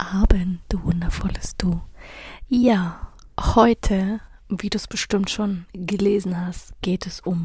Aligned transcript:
Abend, 0.00 0.60
du 0.70 0.82
wundervolles 0.82 1.56
Du. 1.58 1.82
Ja, 2.48 3.12
heute, 3.38 4.20
wie 4.48 4.70
du 4.70 4.76
es 4.76 4.88
bestimmt 4.88 5.28
schon 5.28 5.66
gelesen 5.74 6.40
hast, 6.40 6.72
geht 6.80 7.06
es 7.06 7.20
um 7.20 7.44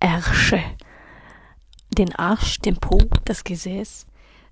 Ärsche. 0.00 0.60
Den 1.96 2.12
Arsch, 2.14 2.58
den 2.58 2.76
Po, 2.76 2.98
das 3.24 3.44
Gesäß. 3.44 4.06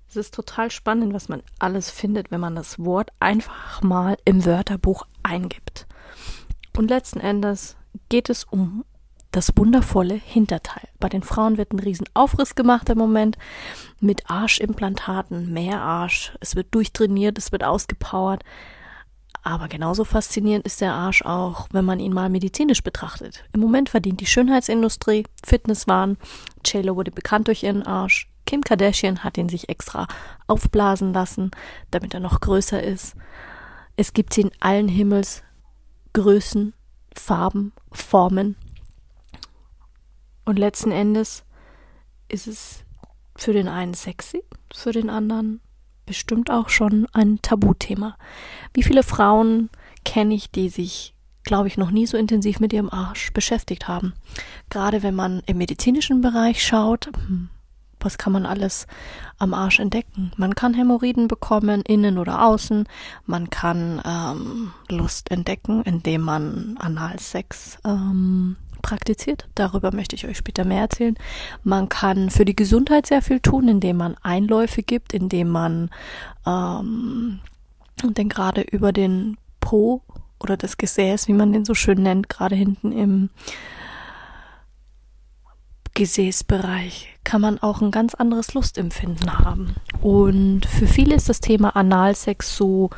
Es 0.07 0.15
ist 0.15 0.33
total 0.33 0.71
spannend, 0.71 1.13
was 1.13 1.27
man 1.27 1.43
alles 1.59 1.91
findet, 1.91 2.31
wenn 2.31 2.39
man 2.39 2.55
das 2.55 2.79
Wort 2.79 3.11
einfach 3.19 3.81
mal 3.81 4.17
im 4.23 4.45
Wörterbuch 4.45 5.05
eingibt. 5.21 5.85
Und 6.77 6.89
letzten 6.89 7.19
Endes 7.19 7.75
geht 8.07 8.29
es 8.29 8.45
um 8.45 8.85
das 9.33 9.51
wundervolle 9.57 10.13
Hinterteil. 10.13 10.87
Bei 10.99 11.09
den 11.09 11.23
Frauen 11.23 11.57
wird 11.57 11.73
ein 11.73 11.79
riesen 11.79 12.07
Aufriss 12.13 12.55
gemacht 12.55 12.89
im 12.89 12.97
Moment 12.97 13.37
mit 13.99 14.29
Arschimplantaten, 14.29 15.51
mehr 15.51 15.81
Arsch. 15.81 16.33
Es 16.39 16.55
wird 16.55 16.73
durchtrainiert, 16.73 17.37
es 17.37 17.51
wird 17.51 17.63
ausgepowert. 17.63 18.43
Aber 19.41 19.67
genauso 19.67 20.05
faszinierend 20.05 20.65
ist 20.65 20.79
der 20.79 20.93
Arsch 20.93 21.23
auch, 21.23 21.67
wenn 21.71 21.83
man 21.83 21.99
ihn 21.99 22.13
mal 22.13 22.29
medizinisch 22.29 22.81
betrachtet. 22.81 23.43
Im 23.53 23.59
Moment 23.59 23.89
verdient 23.89 24.21
die 24.21 24.25
Schönheitsindustrie, 24.25 25.25
Fitnesswahn. 25.43 26.17
JLo 26.65 26.95
wurde 26.95 27.11
bekannt 27.11 27.47
durch 27.47 27.63
ihren 27.63 27.83
Arsch. 27.83 28.29
Kim 28.45 28.61
Kardashian 28.61 29.23
hat 29.23 29.37
ihn 29.37 29.49
sich 29.49 29.67
extra 29.67 30.07
aufblasen 30.47 31.11
lassen, 31.11 31.51
damit 31.91 32.13
er 32.13 32.19
noch 32.19 32.39
größer 32.39 32.81
ist. 32.81 33.15
Es 33.95 34.13
gibt 34.13 34.33
sie 34.33 34.41
in 34.41 34.51
allen 34.59 34.87
Himmelsgrößen, 34.87 36.73
Farben, 37.13 37.73
Formen. 37.91 38.55
Und 40.45 40.59
letzten 40.59 40.91
Endes 40.91 41.43
ist 42.27 42.47
es 42.47 42.83
für 43.35 43.53
den 43.53 43.67
einen 43.67 43.93
sexy, 43.93 44.43
für 44.73 44.91
den 44.91 45.09
anderen 45.09 45.61
bestimmt 46.05 46.51
auch 46.51 46.69
schon 46.69 47.07
ein 47.13 47.39
Tabuthema. 47.41 48.17
Wie 48.73 48.83
viele 48.83 49.03
Frauen 49.03 49.69
kenne 50.03 50.33
ich, 50.35 50.51
die 50.51 50.69
sich, 50.69 51.15
glaube 51.43 51.67
ich, 51.67 51.77
noch 51.77 51.91
nie 51.91 52.05
so 52.05 52.17
intensiv 52.17 52.59
mit 52.59 52.73
ihrem 52.73 52.89
Arsch 52.89 53.31
beschäftigt 53.31 53.87
haben? 53.87 54.13
Gerade 54.69 55.01
wenn 55.03 55.15
man 55.15 55.41
im 55.45 55.57
medizinischen 55.57 56.21
Bereich 56.21 56.61
schaut, 56.61 57.09
hm, 57.27 57.49
was 58.03 58.17
kann 58.17 58.33
man 58.33 58.45
alles 58.45 58.85
am 59.37 59.53
Arsch 59.53 59.79
entdecken? 59.79 60.33
Man 60.35 60.55
kann 60.55 60.73
Hämorrhoiden 60.73 61.29
bekommen, 61.29 61.81
innen 61.83 62.17
oder 62.17 62.45
außen. 62.45 62.85
Man 63.25 63.49
kann 63.49 64.01
ähm, 64.05 64.73
Lust 64.89 65.31
entdecken, 65.31 65.83
indem 65.83 66.21
man 66.21 66.75
Analsex 66.79 67.77
ähm, 67.85 68.57
praktiziert. 68.83 69.47
Darüber 69.55 69.91
möchte 69.91 70.15
ich 70.15 70.27
euch 70.27 70.37
später 70.37 70.63
mehr 70.63 70.81
erzählen. 70.81 71.15
Man 71.63 71.89
kann 71.89 72.29
für 72.29 72.45
die 72.45 72.55
Gesundheit 72.55 73.07
sehr 73.07 73.23
viel 73.23 73.39
tun, 73.39 73.67
indem 73.67 73.97
man 73.97 74.15
Einläufe 74.21 74.83
gibt, 74.83 75.13
indem 75.13 75.49
man 75.49 75.89
ähm, 76.45 77.39
denn 78.03 78.29
gerade 78.29 78.61
über 78.61 78.91
den 78.91 79.37
Po 79.59 80.03
oder 80.39 80.57
das 80.57 80.77
Gesäß, 80.77 81.27
wie 81.27 81.33
man 81.33 81.53
den 81.53 81.65
so 81.65 81.73
schön 81.73 82.03
nennt, 82.03 82.29
gerade 82.29 82.55
hinten 82.55 82.91
im 82.91 83.29
Gesäßbereich 85.93 87.09
kann 87.23 87.41
man 87.41 87.59
auch 87.59 87.81
ein 87.81 87.91
ganz 87.91 88.15
anderes 88.15 88.53
Lustempfinden 88.53 89.39
haben. 89.39 89.75
Und 90.01 90.65
für 90.65 90.87
viele 90.87 91.15
ist 91.15 91.29
das 91.29 91.39
Thema 91.39 91.75
Analsex 91.75 92.57
so 92.57 92.89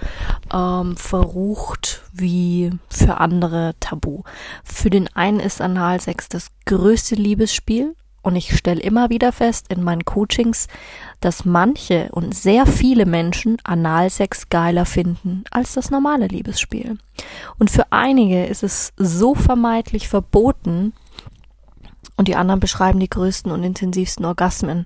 ähm, 0.54 0.98
verrucht 0.98 2.04
wie 2.14 2.72
für 2.90 3.20
andere 3.20 3.76
tabu. 3.80 4.24
Für 4.64 4.90
den 4.90 5.08
einen 5.16 5.40
ist 5.40 5.62
Analsex 5.62 6.30
das 6.30 6.52
größte 6.66 7.16
Liebesspiel 7.16 7.96
und 8.26 8.36
ich 8.36 8.58
stelle 8.58 8.82
immer 8.82 9.12
wieder 9.12 9.32
fest 9.32 9.68
in 9.70 9.84
meinen 9.84 10.04
Coachings, 10.04 10.68
dass 11.20 11.46
manche 11.46 12.10
und 12.12 12.34
sehr 12.34 12.66
viele 12.66 13.06
Menschen 13.06 13.58
Analsex 13.64 14.50
geiler 14.50 14.86
finden 14.86 15.44
als 15.52 15.74
das 15.74 15.92
normale 15.92 16.26
Liebesspiel. 16.26 16.98
Und 17.60 17.70
für 17.70 17.92
einige 17.92 18.46
ist 18.48 18.64
es 18.64 18.94
so 18.98 19.36
vermeintlich 19.36 20.08
verboten, 20.08 20.94
und 22.18 22.28
die 22.28 22.36
anderen 22.36 22.60
beschreiben 22.60 23.00
die 23.00 23.10
größten 23.10 23.52
und 23.52 23.64
intensivsten 23.64 24.26
Orgasmen 24.26 24.86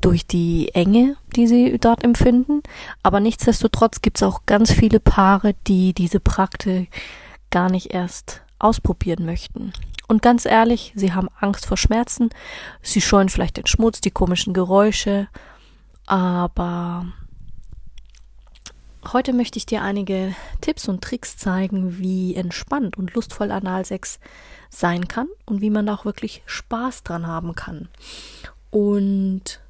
durch 0.00 0.26
die 0.26 0.70
Enge, 0.74 1.16
die 1.36 1.46
sie 1.46 1.78
dort 1.78 2.04
empfinden. 2.04 2.62
Aber 3.02 3.20
nichtsdestotrotz 3.20 4.00
gibt 4.00 4.16
es 4.16 4.22
auch 4.22 4.46
ganz 4.46 4.72
viele 4.72 5.00
Paare, 5.00 5.54
die 5.66 5.92
diese 5.92 6.20
Praktik 6.20 6.90
gar 7.50 7.70
nicht 7.70 7.92
erst 7.92 8.42
ausprobieren 8.58 9.26
möchten. 9.26 9.72
Und 10.08 10.22
ganz 10.22 10.44
ehrlich, 10.44 10.92
sie 10.96 11.12
haben 11.12 11.28
Angst 11.38 11.66
vor 11.66 11.76
Schmerzen, 11.76 12.30
sie 12.82 13.00
scheuen 13.00 13.28
vielleicht 13.28 13.58
den 13.58 13.66
Schmutz, 13.66 14.00
die 14.00 14.10
komischen 14.10 14.54
Geräusche, 14.54 15.28
aber 16.06 17.06
Heute 19.06 19.32
möchte 19.32 19.56
ich 19.58 19.66
dir 19.66 19.82
einige 19.82 20.34
Tipps 20.60 20.86
und 20.88 21.02
Tricks 21.02 21.36
zeigen, 21.38 21.98
wie 21.98 22.34
entspannt 22.34 22.98
und 22.98 23.14
lustvoll 23.14 23.50
Analsex 23.50 24.20
sein 24.68 25.08
kann 25.08 25.28
und 25.46 25.62
wie 25.62 25.70
man 25.70 25.88
auch 25.88 26.04
wirklich 26.04 26.42
Spaß 26.44 27.02
dran 27.02 27.26
haben 27.26 27.54
kann. 27.54 27.88
Und 28.70 29.60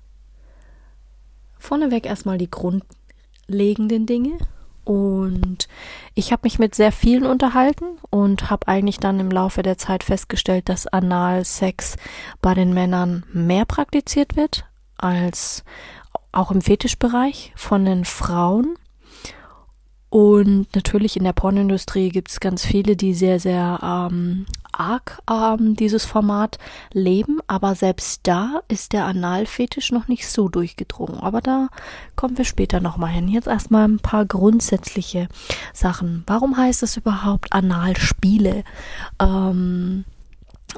vorneweg 1.59 2.07
erstmal 2.07 2.39
die 2.39 2.51
grundlegenden 2.51 4.07
Dinge. 4.07 4.37
Und 4.85 5.69
ich 6.15 6.33
habe 6.33 6.41
mich 6.45 6.59
mit 6.59 6.75
sehr 6.75 6.91
vielen 6.91 7.25
unterhalten 7.25 7.85
und 8.11 8.51
habe 8.51 8.67
eigentlich 8.67 8.99
dann 8.99 9.21
im 9.21 9.31
Laufe 9.31 9.63
der 9.63 9.79
Zeit 9.79 10.03
festgestellt, 10.03 10.69
dass 10.69 10.89
Analsex 10.89 11.97
bei 12.43 12.55
den 12.55 12.75
Männern 12.75 13.25
mehr 13.33 13.67
praktiziert 13.67 14.35
wird 14.35 14.65
als 14.97 15.65
auch 16.33 16.51
im 16.51 16.63
Fetischbereich 16.63 17.53
von 17.55 17.85
den 17.85 18.05
Frauen. 18.05 18.77
Und 20.11 20.67
natürlich 20.75 21.17
in 21.17 21.23
der 21.23 21.33
Pornindustrie 21.33 22.09
gibt 22.09 22.31
es 22.31 22.41
ganz 22.41 22.67
viele, 22.67 22.97
die 22.97 23.15
sehr, 23.15 23.39
sehr 23.39 23.79
ähm, 23.83 24.45
arg 24.73 25.21
ähm, 25.31 25.77
dieses 25.77 26.05
Format 26.05 26.59
leben, 26.93 27.39
aber 27.47 27.77
selbst 27.77 28.21
da 28.25 28.63
ist 28.69 28.93
der 28.93 29.05
Analfetisch 29.05 29.93
noch 29.93 30.09
nicht 30.09 30.29
so 30.29 30.49
durchgedrungen. 30.49 31.21
Aber 31.21 31.41
da 31.41 31.69
kommen 32.17 32.37
wir 32.37 32.45
später 32.45 32.81
nochmal 32.81 33.11
hin. 33.11 33.29
Jetzt 33.29 33.47
erstmal 33.47 33.87
ein 33.87 34.01
paar 34.01 34.27
grundsätzliche 34.27 35.29
Sachen. 35.73 36.25
Warum 36.27 36.57
heißt 36.57 36.83
es 36.83 36.97
überhaupt 36.97 37.53
Analspiele? 37.53 38.65
Ähm, 39.21 40.05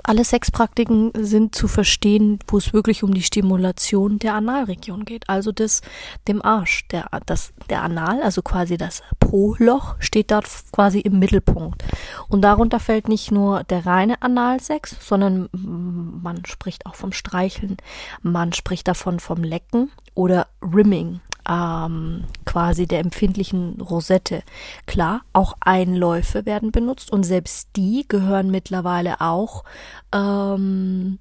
alle 0.04 0.24
Sexpraktiken 0.24 1.12
sind 1.16 1.54
zu 1.54 1.68
verstehen, 1.68 2.38
wo 2.46 2.58
es 2.58 2.72
wirklich 2.72 3.02
um 3.02 3.14
die 3.14 3.22
Stimulation 3.22 4.18
der 4.18 4.34
Analregion 4.34 5.04
geht, 5.04 5.28
also 5.28 5.52
des 5.52 5.82
dem 6.28 6.44
Arsch. 6.44 6.86
Der, 6.88 7.08
das, 7.26 7.52
der 7.70 7.82
Anal, 7.82 8.22
also 8.22 8.42
quasi 8.42 8.76
das 8.76 9.02
Po-Loch, 9.20 9.96
steht 9.98 10.30
dort 10.30 10.46
quasi 10.72 11.00
im 11.00 11.18
Mittelpunkt. 11.18 11.82
Und 12.28 12.42
darunter 12.42 12.80
fällt 12.80 13.08
nicht 13.08 13.30
nur 13.30 13.64
der 13.64 13.86
reine 13.86 14.20
Analsex, 14.22 14.96
sondern 15.00 15.48
man 15.52 16.44
spricht 16.44 16.86
auch 16.86 16.94
vom 16.94 17.12
Streicheln, 17.12 17.76
man 18.22 18.52
spricht 18.52 18.88
davon 18.88 19.20
vom 19.20 19.42
Lecken 19.42 19.90
oder 20.14 20.48
Rimming 20.62 21.20
ähm, 21.48 22.24
quasi 22.44 22.86
der 22.86 23.00
empfindlichen 23.00 23.80
Rosette. 23.80 24.42
Klar, 24.86 25.22
auch 25.32 25.54
Einläufe 25.60 26.46
werden 26.46 26.70
benutzt 26.70 27.12
und 27.12 27.24
selbst 27.24 27.70
die 27.76 28.06
gehören 28.06 28.50
mittlerweile 28.50 29.20
auch 29.20 29.64
ähm, 30.12 31.18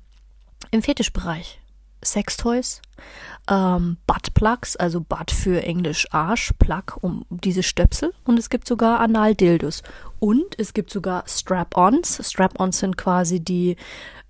im 0.72 0.82
Fetischbereich. 0.82 1.62
Sextoys, 2.04 2.82
ähm, 3.48 3.98
Buttplugs, 4.08 4.76
also 4.76 5.02
Butt 5.02 5.32
für 5.32 5.64
Englisch 5.64 6.08
Arsch, 6.12 6.52
Plug 6.58 6.98
um 7.02 7.26
diese 7.30 7.64
Stöpsel 7.64 8.14
und 8.26 8.40
es 8.40 8.50
gibt 8.50 8.68
sogar 8.68 9.00
Analdildos 9.00 9.84
und 10.20 10.58
es 10.58 10.74
gibt 10.74 10.90
sogar 10.90 11.24
Strap-ons. 11.28 12.22
Strap-ons 12.28 12.80
sind 12.80 12.98
quasi 12.98 13.40
die 13.40 13.76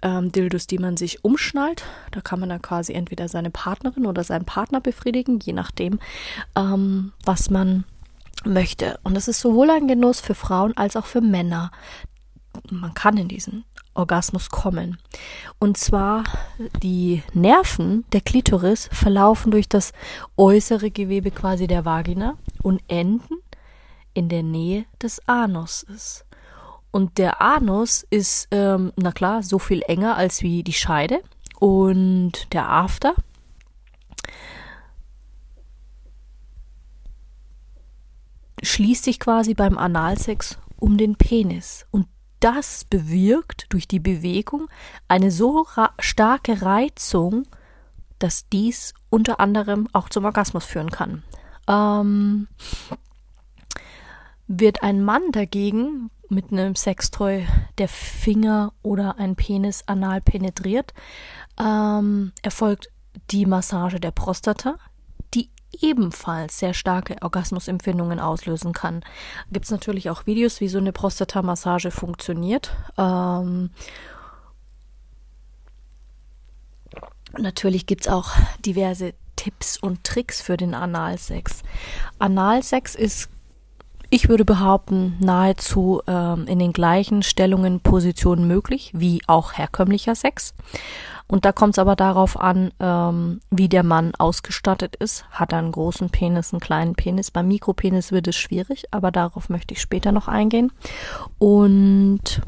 ähm, 0.01 0.31
Dildos, 0.31 0.67
die 0.67 0.79
man 0.79 0.97
sich 0.97 1.23
umschnallt. 1.23 1.83
Da 2.11 2.21
kann 2.21 2.39
man 2.39 2.49
dann 2.49 2.61
quasi 2.61 2.93
entweder 2.93 3.27
seine 3.27 3.51
Partnerin 3.51 4.05
oder 4.05 4.23
seinen 4.23 4.45
Partner 4.45 4.81
befriedigen, 4.81 5.39
je 5.39 5.53
nachdem, 5.53 5.99
ähm, 6.55 7.13
was 7.23 7.49
man 7.49 7.85
möchte. 8.43 8.99
Und 9.03 9.15
das 9.15 9.27
ist 9.27 9.39
sowohl 9.39 9.69
ein 9.69 9.87
Genuss 9.87 10.19
für 10.19 10.35
Frauen 10.35 10.75
als 10.75 10.95
auch 10.95 11.05
für 11.05 11.21
Männer. 11.21 11.71
Man 12.69 12.93
kann 12.93 13.17
in 13.17 13.27
diesen 13.27 13.63
Orgasmus 13.93 14.49
kommen. 14.49 14.97
Und 15.59 15.77
zwar 15.77 16.23
die 16.81 17.23
Nerven 17.33 18.05
der 18.13 18.21
Klitoris 18.21 18.89
verlaufen 18.91 19.51
durch 19.51 19.67
das 19.67 19.93
äußere 20.37 20.91
Gewebe 20.91 21.31
quasi 21.31 21.67
der 21.67 21.85
Vagina 21.85 22.37
und 22.61 22.81
enden 22.87 23.37
in 24.13 24.29
der 24.29 24.43
Nähe 24.43 24.85
des 25.01 25.27
Anuses. 25.27 26.25
Und 26.91 27.17
der 27.17 27.41
Anus 27.41 28.05
ist, 28.09 28.47
ähm, 28.51 28.91
na 28.97 29.11
klar, 29.11 29.43
so 29.43 29.59
viel 29.59 29.81
enger 29.87 30.17
als 30.17 30.41
wie 30.41 30.63
die 30.63 30.73
Scheide. 30.73 31.21
Und 31.59 32.53
der 32.53 32.69
After 32.69 33.13
schließt 38.61 39.05
sich 39.05 39.19
quasi 39.19 39.53
beim 39.53 39.77
Analsex 39.77 40.57
um 40.77 40.97
den 40.97 41.15
Penis. 41.15 41.85
Und 41.91 42.07
das 42.41 42.83
bewirkt 42.83 43.67
durch 43.69 43.87
die 43.87 43.99
Bewegung 43.99 44.67
eine 45.07 45.31
so 45.31 45.65
starke 45.99 46.61
Reizung, 46.61 47.47
dass 48.19 48.49
dies 48.49 48.93
unter 49.09 49.39
anderem 49.39 49.87
auch 49.93 50.09
zum 50.09 50.25
Orgasmus 50.25 50.65
führen 50.65 50.91
kann. 50.91 51.23
Ähm, 51.67 52.47
wird 54.47 54.83
ein 54.83 55.03
Mann 55.03 55.31
dagegen 55.31 56.11
mit 56.29 56.51
einem 56.51 56.75
Sextoy 56.75 57.45
der 57.77 57.87
Finger 57.87 58.73
oder 58.83 59.17
ein 59.17 59.35
Penis 59.35 59.83
anal 59.87 60.21
penetriert, 60.21 60.93
ähm, 61.59 62.31
erfolgt 62.41 62.89
die 63.29 63.45
Massage 63.45 63.99
der 63.99 64.11
Prostata, 64.11 64.77
ebenfalls 65.79 66.59
sehr 66.59 66.73
starke 66.73 67.15
Orgasmusempfindungen 67.21 68.19
auslösen 68.19 68.73
kann. 68.73 69.03
Gibt 69.51 69.65
es 69.65 69.71
natürlich 69.71 70.09
auch 70.09 70.25
Videos, 70.25 70.61
wie 70.61 70.67
so 70.67 70.77
eine 70.77 70.91
Prostatamassage 70.91 71.91
funktioniert. 71.91 72.75
Ähm, 72.97 73.71
natürlich 77.37 77.85
gibt 77.85 78.01
es 78.01 78.07
auch 78.07 78.31
diverse 78.65 79.13
Tipps 79.35 79.77
und 79.77 80.03
Tricks 80.03 80.41
für 80.41 80.57
den 80.57 80.75
Analsex. 80.75 81.63
Analsex 82.19 82.95
ist 82.95 83.29
ich 84.11 84.27
würde 84.27 84.43
behaupten, 84.43 85.15
nahezu 85.19 86.01
ähm, 86.05 86.45
in 86.45 86.59
den 86.59 86.73
gleichen 86.73 87.23
Stellungen, 87.23 87.79
Positionen 87.79 88.45
möglich, 88.45 88.91
wie 88.93 89.21
auch 89.25 89.53
herkömmlicher 89.53 90.15
Sex. 90.15 90.53
Und 91.27 91.45
da 91.45 91.53
kommt 91.53 91.75
es 91.75 91.79
aber 91.79 91.95
darauf 91.95 92.37
an, 92.37 92.73
ähm, 92.81 93.39
wie 93.49 93.69
der 93.69 93.83
Mann 93.83 94.13
ausgestattet 94.15 94.97
ist. 94.97 95.23
Hat 95.31 95.53
er 95.53 95.59
einen 95.59 95.71
großen 95.71 96.09
Penis, 96.09 96.51
einen 96.51 96.59
kleinen 96.59 96.93
Penis? 96.93 97.31
Beim 97.31 97.47
Mikropenis 97.47 98.11
wird 98.11 98.27
es 98.27 98.35
schwierig, 98.35 98.83
aber 98.91 99.11
darauf 99.11 99.47
möchte 99.47 99.73
ich 99.73 99.81
später 99.81 100.11
noch 100.11 100.27
eingehen. 100.27 100.73
Und 101.39 102.41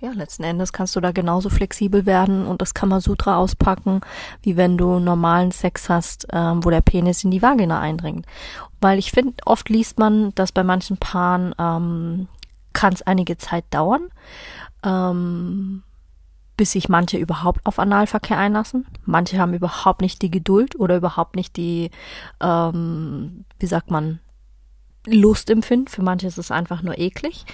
ja, 0.00 0.12
letzten 0.12 0.44
Endes 0.44 0.72
kannst 0.72 0.96
du 0.96 1.00
da 1.00 1.12
genauso 1.12 1.50
flexibel 1.50 2.06
werden 2.06 2.46
und 2.46 2.62
das 2.62 2.72
Kamasutra 2.72 3.36
auspacken, 3.36 4.00
wie 4.42 4.56
wenn 4.56 4.78
du 4.78 4.98
normalen 4.98 5.52
Sex 5.52 5.90
hast, 5.90 6.26
ähm, 6.32 6.64
wo 6.64 6.70
der 6.70 6.80
Penis 6.80 7.22
in 7.22 7.30
die 7.30 7.42
Vagina 7.42 7.78
eindringt. 7.80 8.24
Weil 8.80 8.98
ich 8.98 9.12
finde, 9.12 9.34
oft 9.44 9.68
liest 9.68 9.98
man, 9.98 10.34
dass 10.34 10.52
bei 10.52 10.64
manchen 10.64 10.96
Paaren 10.96 11.54
ähm, 11.58 12.28
kann 12.72 12.94
es 12.94 13.02
einige 13.02 13.36
Zeit 13.36 13.64
dauern. 13.70 14.08
Ähm, 14.82 15.82
bis 16.56 16.72
sich 16.72 16.90
manche 16.90 17.16
überhaupt 17.16 17.64
auf 17.64 17.78
Analverkehr 17.78 18.36
einlassen. 18.36 18.86
Manche 19.06 19.38
haben 19.38 19.54
überhaupt 19.54 20.02
nicht 20.02 20.20
die 20.20 20.30
Geduld 20.30 20.78
oder 20.78 20.96
überhaupt 20.96 21.34
nicht 21.34 21.56
die, 21.56 21.90
ähm, 22.38 23.46
wie 23.58 23.66
sagt 23.66 23.90
man, 23.90 24.18
Lust 25.06 25.48
empfinden. 25.48 25.88
Für 25.88 26.02
manche 26.02 26.26
ist 26.26 26.36
es 26.36 26.50
einfach 26.50 26.82
nur 26.82 26.98
eklig. 26.98 27.46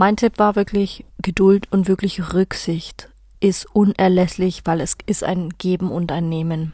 Mein 0.00 0.16
Tipp 0.16 0.38
war 0.38 0.56
wirklich 0.56 1.04
Geduld 1.18 1.70
und 1.70 1.86
wirklich 1.86 2.32
Rücksicht 2.32 3.10
ist 3.38 3.66
unerlässlich, 3.76 4.62
weil 4.64 4.80
es 4.80 4.96
ist 5.04 5.22
ein 5.22 5.50
Geben 5.58 5.90
und 5.90 6.10
ein 6.10 6.30
Nehmen. 6.30 6.72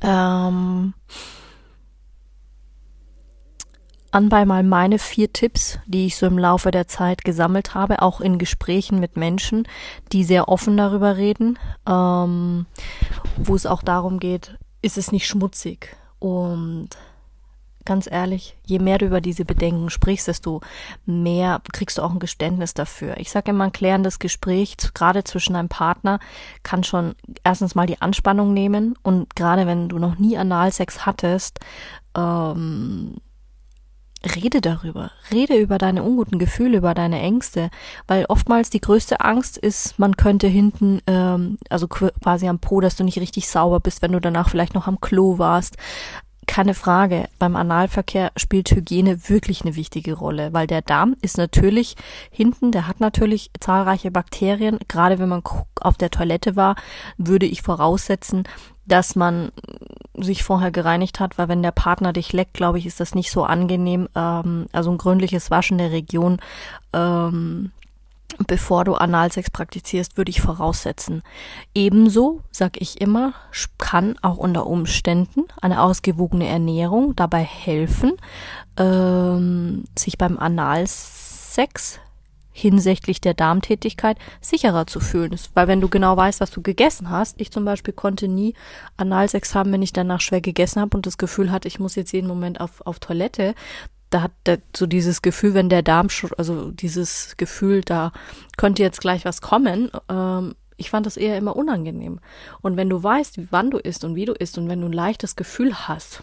Ähm, 0.00 0.94
anbei 4.10 4.44
mal 4.46 4.64
meine 4.64 4.98
vier 4.98 5.32
Tipps, 5.32 5.78
die 5.86 6.06
ich 6.06 6.16
so 6.16 6.26
im 6.26 6.36
Laufe 6.36 6.72
der 6.72 6.88
Zeit 6.88 7.24
gesammelt 7.24 7.76
habe, 7.76 8.02
auch 8.02 8.20
in 8.20 8.38
Gesprächen 8.38 8.98
mit 8.98 9.16
Menschen, 9.16 9.68
die 10.10 10.24
sehr 10.24 10.48
offen 10.48 10.76
darüber 10.76 11.16
reden, 11.16 11.56
ähm, 11.88 12.66
wo 13.36 13.54
es 13.54 13.64
auch 13.64 13.84
darum 13.84 14.18
geht, 14.18 14.58
ist 14.82 14.98
es 14.98 15.12
nicht 15.12 15.28
schmutzig? 15.28 15.96
Und 16.18 16.88
ganz 17.84 18.10
ehrlich, 18.10 18.56
je 18.64 18.78
mehr 18.78 18.98
du 18.98 19.06
über 19.06 19.20
diese 19.20 19.44
Bedenken 19.44 19.90
sprichst, 19.90 20.28
desto 20.28 20.60
mehr 21.06 21.60
kriegst 21.72 21.98
du 21.98 22.02
auch 22.02 22.12
ein 22.12 22.18
Geständnis 22.18 22.74
dafür. 22.74 23.16
Ich 23.18 23.30
sage 23.30 23.50
immer, 23.50 23.64
ein 23.64 23.72
klärendes 23.72 24.18
Gespräch, 24.18 24.76
gerade 24.94 25.24
zwischen 25.24 25.56
einem 25.56 25.68
Partner, 25.68 26.20
kann 26.62 26.84
schon 26.84 27.14
erstens 27.42 27.74
mal 27.74 27.86
die 27.86 28.00
Anspannung 28.00 28.52
nehmen 28.54 28.96
und 29.02 29.34
gerade 29.36 29.66
wenn 29.66 29.88
du 29.88 29.98
noch 29.98 30.18
nie 30.18 30.36
Analsex 30.36 31.06
hattest, 31.06 31.60
ähm, 32.16 33.16
rede 34.24 34.60
darüber. 34.60 35.10
Rede 35.30 35.56
über 35.56 35.78
deine 35.78 36.02
unguten 36.02 36.38
Gefühle, 36.38 36.78
über 36.78 36.94
deine 36.94 37.20
Ängste, 37.20 37.70
weil 38.06 38.24
oftmals 38.26 38.70
die 38.70 38.80
größte 38.80 39.20
Angst 39.20 39.58
ist, 39.58 39.98
man 39.98 40.16
könnte 40.16 40.46
hinten, 40.46 41.00
ähm, 41.06 41.58
also 41.68 41.88
quasi 41.88 42.48
am 42.48 42.58
Po, 42.58 42.80
dass 42.80 42.96
du 42.96 43.04
nicht 43.04 43.18
richtig 43.18 43.48
sauber 43.48 43.80
bist, 43.80 44.02
wenn 44.02 44.12
du 44.12 44.20
danach 44.20 44.48
vielleicht 44.48 44.74
noch 44.74 44.86
am 44.86 45.00
Klo 45.00 45.38
warst. 45.38 45.76
Keine 46.46 46.74
Frage, 46.74 47.28
beim 47.38 47.56
Analverkehr 47.56 48.32
spielt 48.36 48.70
Hygiene 48.70 49.28
wirklich 49.28 49.62
eine 49.62 49.76
wichtige 49.76 50.14
Rolle, 50.14 50.52
weil 50.52 50.66
der 50.66 50.82
Darm 50.82 51.16
ist 51.20 51.38
natürlich 51.38 51.96
hinten, 52.30 52.72
der 52.72 52.86
hat 52.86 53.00
natürlich 53.00 53.50
zahlreiche 53.60 54.10
Bakterien. 54.10 54.78
Gerade 54.88 55.18
wenn 55.18 55.28
man 55.28 55.42
auf 55.80 55.96
der 55.96 56.10
Toilette 56.10 56.56
war, 56.56 56.76
würde 57.18 57.46
ich 57.46 57.62
voraussetzen, 57.62 58.44
dass 58.86 59.16
man 59.16 59.52
sich 60.16 60.42
vorher 60.44 60.70
gereinigt 60.70 61.20
hat, 61.20 61.38
weil 61.38 61.48
wenn 61.48 61.62
der 61.62 61.72
Partner 61.72 62.12
dich 62.12 62.32
leckt, 62.32 62.54
glaube 62.54 62.78
ich, 62.78 62.86
ist 62.86 63.00
das 63.00 63.14
nicht 63.14 63.30
so 63.30 63.44
angenehm. 63.44 64.08
Ähm, 64.14 64.66
also 64.72 64.90
ein 64.90 64.98
gründliches 64.98 65.50
Waschen 65.50 65.78
der 65.78 65.92
Region, 65.92 66.38
ähm, 66.92 67.72
bevor 68.46 68.84
du 68.84 68.94
Analsex 68.94 69.50
praktizierst, 69.50 70.16
würde 70.16 70.30
ich 70.30 70.40
voraussetzen. 70.40 71.22
Ebenso, 71.74 72.42
sag 72.50 72.80
ich 72.80 73.00
immer, 73.00 73.34
kann 73.78 74.16
auch 74.22 74.36
unter 74.36 74.66
Umständen 74.66 75.44
eine 75.60 75.82
ausgewogene 75.82 76.46
Ernährung 76.46 77.14
dabei 77.16 77.42
helfen, 77.42 78.12
ähm, 78.76 79.84
sich 79.96 80.18
beim 80.18 80.38
Analsex 80.38 82.00
hinsichtlich 82.56 83.20
der 83.20 83.34
Darmtätigkeit 83.34 84.16
sicherer 84.40 84.86
zu 84.86 85.00
fühlen 85.00 85.32
ist. 85.32 85.50
Weil 85.54 85.66
wenn 85.66 85.80
du 85.80 85.88
genau 85.88 86.16
weißt, 86.16 86.40
was 86.40 86.52
du 86.52 86.62
gegessen 86.62 87.10
hast, 87.10 87.40
ich 87.40 87.50
zum 87.50 87.64
Beispiel 87.64 87.92
konnte 87.92 88.28
nie 88.28 88.54
Analsex 88.96 89.56
haben, 89.56 89.72
wenn 89.72 89.82
ich 89.82 89.92
danach 89.92 90.20
schwer 90.20 90.40
gegessen 90.40 90.80
habe 90.80 90.96
und 90.96 91.04
das 91.04 91.18
Gefühl 91.18 91.50
hatte, 91.50 91.66
ich 91.66 91.80
muss 91.80 91.96
jetzt 91.96 92.12
jeden 92.12 92.28
Moment 92.28 92.60
auf, 92.60 92.80
auf 92.86 93.00
Toilette, 93.00 93.56
da 94.14 94.22
hat 94.22 94.32
der, 94.46 94.60
so 94.76 94.86
dieses 94.86 95.22
Gefühl, 95.22 95.54
wenn 95.54 95.68
der 95.68 95.82
Darm, 95.82 96.06
also 96.38 96.70
dieses 96.70 97.36
Gefühl, 97.36 97.80
da 97.80 98.12
könnte 98.56 98.80
jetzt 98.80 99.00
gleich 99.00 99.24
was 99.24 99.40
kommen, 99.40 99.90
ähm, 100.08 100.54
ich 100.76 100.90
fand 100.90 101.06
das 101.06 101.16
eher 101.16 101.36
immer 101.36 101.56
unangenehm. 101.56 102.20
Und 102.60 102.76
wenn 102.76 102.88
du 102.88 103.02
weißt, 103.02 103.40
wann 103.50 103.72
du 103.72 103.78
isst 103.78 104.04
und 104.04 104.14
wie 104.14 104.24
du 104.24 104.32
isst 104.32 104.56
und 104.56 104.68
wenn 104.68 104.80
du 104.80 104.86
ein 104.86 104.92
leichtes 104.92 105.34
Gefühl 105.34 105.88
hast 105.88 106.22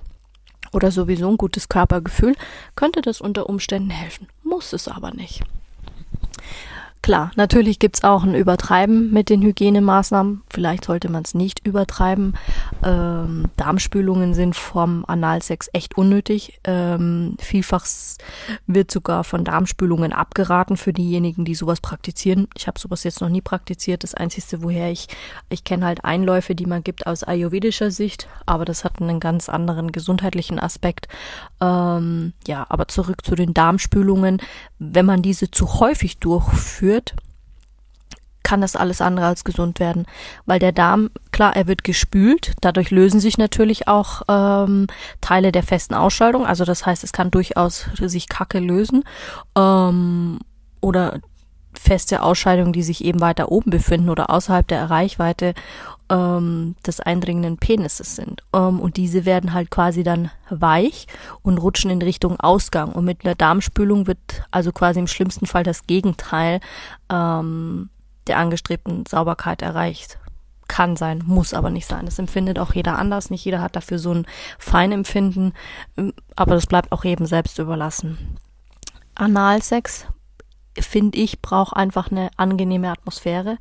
oder 0.71 0.89
sowieso 0.89 1.27
ein 1.27 1.37
gutes 1.37 1.67
Körpergefühl, 1.67 2.35
könnte 2.75 3.01
das 3.01 3.19
unter 3.19 3.49
Umständen 3.49 3.89
helfen. 3.89 4.27
Muss 4.41 4.71
es 4.71 4.87
aber 4.87 5.11
nicht. 5.11 5.43
Klar, 7.03 7.31
natürlich 7.35 7.79
gibt's 7.79 8.03
auch 8.03 8.23
ein 8.23 8.35
Übertreiben 8.35 9.11
mit 9.11 9.29
den 9.29 9.41
Hygienemaßnahmen. 9.41 10.43
Vielleicht 10.51 10.85
sollte 10.85 11.09
man 11.09 11.23
es 11.23 11.33
nicht 11.33 11.65
übertreiben. 11.65 12.37
Ähm, 12.83 13.45
Darmspülungen 13.57 14.35
sind 14.35 14.55
vom 14.55 15.03
Analsex 15.07 15.67
echt 15.73 15.97
unnötig. 15.97 16.59
Ähm, 16.63 17.37
vielfach 17.39 17.87
wird 18.67 18.91
sogar 18.91 19.23
von 19.23 19.43
Darmspülungen 19.43 20.13
abgeraten 20.13 20.77
für 20.77 20.93
diejenigen, 20.93 21.43
die 21.43 21.55
sowas 21.55 21.81
praktizieren. 21.81 22.47
Ich 22.55 22.67
habe 22.67 22.79
sowas 22.79 23.03
jetzt 23.03 23.19
noch 23.19 23.29
nie 23.29 23.41
praktiziert. 23.41 24.03
Das 24.03 24.13
Einzige, 24.13 24.61
woher 24.61 24.91
ich, 24.91 25.07
ich 25.49 25.63
kenne 25.63 25.87
halt 25.87 26.05
Einläufe, 26.05 26.53
die 26.53 26.67
man 26.67 26.83
gibt 26.83 27.07
aus 27.07 27.23
ayurvedischer 27.23 27.89
Sicht, 27.89 28.27
aber 28.45 28.63
das 28.63 28.83
hat 28.83 29.01
einen 29.01 29.19
ganz 29.19 29.49
anderen 29.49 29.91
gesundheitlichen 29.91 30.59
Aspekt. 30.59 31.07
Ähm, 31.59 32.33
ja, 32.45 32.67
aber 32.69 32.87
zurück 32.87 33.25
zu 33.25 33.33
den 33.33 33.55
Darmspülungen. 33.55 34.39
Wenn 34.77 35.07
man 35.07 35.23
diese 35.23 35.49
zu 35.49 35.79
häufig 35.79 36.19
durchführt, 36.19 36.90
führt, 36.91 37.13
kann 38.43 38.59
das 38.59 38.75
alles 38.75 38.99
andere 38.99 39.27
als 39.27 39.45
gesund 39.45 39.79
werden, 39.79 40.05
weil 40.45 40.59
der 40.59 40.73
Darm, 40.73 41.09
klar, 41.31 41.55
er 41.55 41.67
wird 41.67 41.85
gespült, 41.85 42.53
dadurch 42.59 42.91
lösen 42.91 43.21
sich 43.21 43.37
natürlich 43.37 43.87
auch 43.87 44.23
ähm, 44.27 44.87
Teile 45.21 45.53
der 45.53 45.63
festen 45.63 45.93
Ausscheidung, 45.93 46.45
also 46.45 46.65
das 46.65 46.85
heißt, 46.85 47.03
es 47.03 47.13
kann 47.13 47.31
durchaus 47.31 47.85
sich 47.97 48.27
Kacke 48.27 48.59
lösen 48.59 49.03
ähm, 49.57 50.39
oder 50.81 51.21
feste 51.73 52.21
Ausscheidungen, 52.23 52.73
die 52.73 52.83
sich 52.83 53.05
eben 53.05 53.21
weiter 53.21 53.51
oben 53.51 53.69
befinden 53.69 54.09
oder 54.09 54.29
außerhalb 54.29 54.67
der 54.67 54.89
Reichweite 54.89 55.53
ähm, 56.11 56.75
des 56.85 56.99
eindringenden 56.99 57.57
Penises 57.57 58.17
sind. 58.17 58.43
Ähm, 58.53 58.79
und 58.79 58.97
diese 58.97 59.25
werden 59.25 59.53
halt 59.53 59.71
quasi 59.71 60.03
dann 60.03 60.29
weich 60.49 61.07
und 61.41 61.57
rutschen 61.57 61.89
in 61.89 62.01
Richtung 62.01 62.39
Ausgang. 62.39 62.91
Und 62.91 63.05
mit 63.05 63.25
einer 63.25 63.35
Darmspülung 63.35 64.07
wird 64.07 64.19
also 64.51 64.73
quasi 64.73 64.99
im 64.99 65.07
schlimmsten 65.07 65.45
Fall 65.45 65.63
das 65.63 65.87
Gegenteil 65.87 66.59
ähm, 67.09 67.89
der 68.27 68.37
angestrebten 68.37 69.05
Sauberkeit 69.07 69.61
erreicht. 69.61 70.19
Kann 70.67 70.95
sein, 70.95 71.23
muss 71.25 71.53
aber 71.53 71.69
nicht 71.69 71.87
sein. 71.87 72.05
Das 72.05 72.19
empfindet 72.19 72.59
auch 72.59 72.73
jeder 72.73 72.97
anders. 72.99 73.29
Nicht 73.29 73.45
jeder 73.45 73.61
hat 73.61 73.75
dafür 73.75 73.97
so 73.97 74.13
ein 74.13 74.25
Feinempfinden, 74.59 75.53
ähm, 75.95 76.13
aber 76.35 76.55
das 76.55 76.67
bleibt 76.67 76.91
auch 76.91 77.05
jedem 77.05 77.25
selbst 77.25 77.57
überlassen. 77.57 78.37
Analsex, 79.15 80.07
finde 80.77 81.17
ich, 81.17 81.41
braucht 81.41 81.75
einfach 81.75 82.11
eine 82.11 82.31
angenehme 82.37 82.89
Atmosphäre 82.89 83.57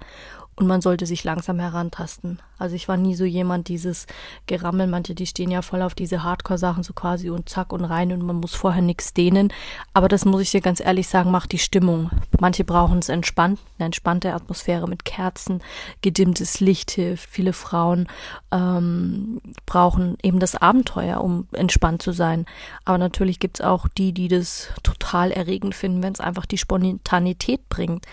und 0.60 0.66
man 0.66 0.82
sollte 0.82 1.06
sich 1.06 1.24
langsam 1.24 1.58
herantasten. 1.58 2.38
Also 2.58 2.76
ich 2.76 2.86
war 2.86 2.98
nie 2.98 3.14
so 3.14 3.24
jemand, 3.24 3.68
dieses 3.68 4.06
Gerammel, 4.46 4.86
manche, 4.86 5.14
die 5.14 5.26
stehen 5.26 5.50
ja 5.50 5.62
voll 5.62 5.80
auf 5.80 5.94
diese 5.94 6.22
Hardcore-Sachen 6.22 6.82
so 6.82 6.92
quasi 6.92 7.30
und 7.30 7.48
zack 7.48 7.72
und 7.72 7.82
rein 7.82 8.12
und 8.12 8.22
man 8.22 8.36
muss 8.36 8.54
vorher 8.54 8.82
nichts 8.82 9.14
dehnen. 9.14 9.50
Aber 9.94 10.06
das 10.06 10.26
muss 10.26 10.42
ich 10.42 10.50
dir 10.50 10.60
ganz 10.60 10.80
ehrlich 10.80 11.08
sagen, 11.08 11.30
macht 11.30 11.52
die 11.52 11.58
Stimmung. 11.58 12.10
Manche 12.38 12.64
brauchen 12.64 12.98
es 12.98 13.08
entspannt, 13.08 13.58
eine 13.78 13.86
entspannte 13.86 14.34
Atmosphäre 14.34 14.86
mit 14.86 15.06
Kerzen, 15.06 15.62
gedimmtes 16.02 16.60
Licht 16.60 16.90
hilft. 16.90 17.30
Viele 17.30 17.54
Frauen 17.54 18.06
ähm, 18.52 19.40
brauchen 19.64 20.18
eben 20.22 20.40
das 20.40 20.56
Abenteuer, 20.56 21.22
um 21.22 21.48
entspannt 21.52 22.02
zu 22.02 22.12
sein. 22.12 22.44
Aber 22.84 22.98
natürlich 22.98 23.38
gibt's 23.38 23.62
auch 23.62 23.88
die, 23.88 24.12
die 24.12 24.28
das 24.28 24.68
total 24.82 25.30
erregend 25.30 25.74
finden, 25.74 26.02
wenn 26.02 26.12
es 26.12 26.20
einfach 26.20 26.44
die 26.44 26.58
Spontanität 26.58 27.66
bringt. 27.70 28.04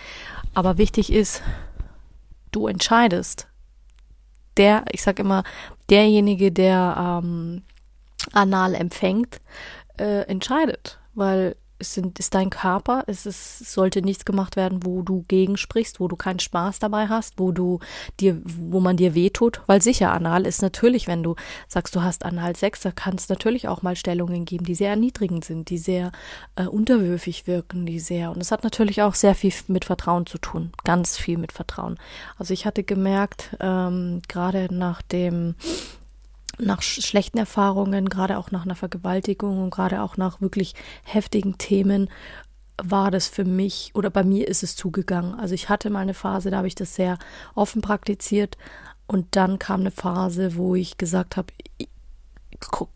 Aber 0.54 0.78
wichtig 0.78 1.12
ist, 1.12 1.42
du 2.52 2.66
entscheidest. 2.66 3.48
Der, 4.56 4.84
ich 4.90 5.02
sag 5.02 5.18
immer, 5.18 5.44
derjenige, 5.88 6.50
der 6.50 7.20
ähm, 7.22 7.62
anal 8.32 8.74
empfängt, 8.74 9.40
äh, 9.98 10.22
entscheidet. 10.22 10.98
Weil 11.14 11.56
es 11.78 11.94
sind, 11.94 12.18
ist 12.18 12.34
dein 12.34 12.50
Körper, 12.50 13.04
es 13.06 13.26
ist, 13.26 13.70
sollte 13.72 14.02
nichts 14.02 14.24
gemacht 14.24 14.56
werden, 14.56 14.84
wo 14.84 15.02
du 15.02 15.24
gegensprichst, 15.28 16.00
wo 16.00 16.08
du 16.08 16.16
keinen 16.16 16.40
Spaß 16.40 16.78
dabei 16.78 17.08
hast, 17.08 17.34
wo 17.38 17.52
du 17.52 17.78
dir, 18.20 18.40
wo 18.44 18.80
man 18.80 18.96
dir 18.96 19.14
wehtut, 19.14 19.62
weil 19.66 19.82
sicher 19.82 20.12
anal 20.12 20.46
ist 20.46 20.62
natürlich, 20.62 21.06
wenn 21.06 21.22
du 21.22 21.36
sagst, 21.68 21.94
du 21.94 22.02
hast 22.02 22.24
anal 22.24 22.56
Sex, 22.56 22.80
da 22.80 22.90
kann 22.90 23.14
es 23.14 23.28
natürlich 23.28 23.68
auch 23.68 23.82
mal 23.82 23.96
Stellungen 23.96 24.44
geben, 24.44 24.64
die 24.64 24.74
sehr 24.74 24.90
erniedrigend 24.90 25.44
sind, 25.44 25.70
die 25.70 25.78
sehr 25.78 26.12
äh, 26.56 26.64
unterwürfig 26.64 27.46
wirken, 27.46 27.86
die 27.86 28.00
sehr, 28.00 28.30
und 28.30 28.40
es 28.40 28.50
hat 28.50 28.64
natürlich 28.64 29.02
auch 29.02 29.14
sehr 29.14 29.34
viel 29.34 29.52
mit 29.68 29.84
Vertrauen 29.84 30.26
zu 30.26 30.38
tun, 30.38 30.72
ganz 30.84 31.16
viel 31.16 31.38
mit 31.38 31.52
Vertrauen. 31.52 31.98
Also 32.36 32.54
ich 32.54 32.66
hatte 32.66 32.82
gemerkt, 32.82 33.56
ähm, 33.60 34.20
gerade 34.28 34.68
nach 34.70 35.02
dem 35.02 35.54
nach 36.58 36.82
schlechten 36.82 37.38
Erfahrungen, 37.38 38.08
gerade 38.08 38.38
auch 38.38 38.50
nach 38.50 38.64
einer 38.64 38.74
Vergewaltigung 38.74 39.62
und 39.62 39.70
gerade 39.70 40.02
auch 40.02 40.16
nach 40.16 40.40
wirklich 40.40 40.74
heftigen 41.04 41.58
Themen, 41.58 42.10
war 42.80 43.10
das 43.10 43.26
für 43.26 43.44
mich 43.44 43.90
oder 43.94 44.10
bei 44.10 44.22
mir 44.22 44.46
ist 44.46 44.62
es 44.62 44.76
zugegangen. 44.76 45.34
Also 45.34 45.54
ich 45.54 45.68
hatte 45.68 45.90
mal 45.90 46.00
eine 46.00 46.14
Phase, 46.14 46.50
da 46.50 46.58
habe 46.58 46.68
ich 46.68 46.74
das 46.74 46.94
sehr 46.94 47.18
offen 47.54 47.82
praktiziert 47.82 48.56
und 49.06 49.36
dann 49.36 49.58
kam 49.58 49.80
eine 49.80 49.90
Phase, 49.90 50.56
wo 50.56 50.74
ich 50.74 50.96
gesagt 50.96 51.36
habe, 51.36 51.52
ich, 51.78 51.88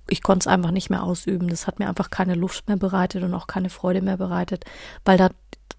ich 0.08 0.22
konnte 0.22 0.44
es 0.44 0.46
einfach 0.46 0.70
nicht 0.70 0.90
mehr 0.90 1.02
ausüben. 1.02 1.48
Das 1.48 1.66
hat 1.66 1.78
mir 1.78 1.88
einfach 1.88 2.10
keine 2.10 2.34
Luft 2.34 2.68
mehr 2.68 2.76
bereitet 2.76 3.22
und 3.22 3.34
auch 3.34 3.46
keine 3.46 3.70
Freude 3.70 4.02
mehr 4.02 4.16
bereitet, 4.16 4.64
weil 5.04 5.18
da 5.18 5.30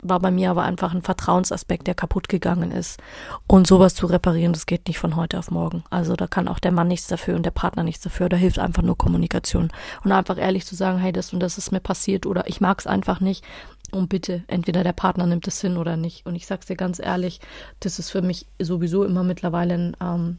war 0.02 0.20
bei 0.20 0.32
mir 0.32 0.52
aber 0.52 0.64
einfach 0.64 0.94
ein 0.94 1.02
Vertrauensaspekt, 1.02 1.88
der 1.88 1.96
kaputt 1.96 2.30
gegangen 2.30 2.72
ist. 2.72 3.00
Und 3.48 3.68
sowas 3.68 3.96
zu 3.96 4.06
reparieren, 4.06 4.54
das 4.54 4.66
geht 4.66 4.88
nicht 4.88 5.00
von 5.00 5.16
heute 5.16 5.40
auf 5.40 5.52
morgen. 5.52 5.84
Also 5.90 6.16
da 6.16 6.28
kann 6.28 6.48
auch 6.48 6.60
der 6.60 6.72
Mann 6.72 6.88
nichts 6.88 7.08
dafür 7.08 7.36
und 7.36 7.46
der 7.46 7.52
Partner 7.52 7.84
nichts 7.84 8.04
dafür. 8.04 8.30
Da 8.30 8.38
hilft 8.38 8.60
einfach 8.60 8.84
nur 8.84 8.98
Kommunikation. 8.98 9.70
Und 10.04 10.12
einfach 10.12 10.38
ehrlich 10.38 10.66
zu 10.66 10.76
sagen, 10.76 11.00
hey, 11.00 11.12
das 11.12 11.34
und 11.34 11.40
das 11.40 11.58
ist 11.58 11.72
mir 11.72 11.80
passiert 11.80 12.26
oder 12.26 12.48
ich 12.48 12.62
mag 12.62 12.80
es 12.80 12.88
einfach 12.88 13.20
nicht. 13.20 13.44
Und 13.92 14.10
bitte, 14.10 14.44
entweder 14.48 14.84
der 14.84 14.94
Partner 14.94 15.28
nimmt 15.28 15.48
es 15.48 15.62
hin 15.62 15.78
oder 15.78 15.98
nicht. 15.98 16.26
Und 16.26 16.36
ich 16.36 16.48
sag's 16.48 16.66
dir 16.66 16.76
ganz 16.76 17.00
ehrlich, 17.00 17.40
das 17.80 18.00
ist 18.00 18.10
für 18.10 18.22
mich 18.22 18.48
sowieso 18.60 19.04
immer 19.04 19.24
mittlerweile 19.24 19.76
ein 19.76 19.98
ähm, 20.02 20.38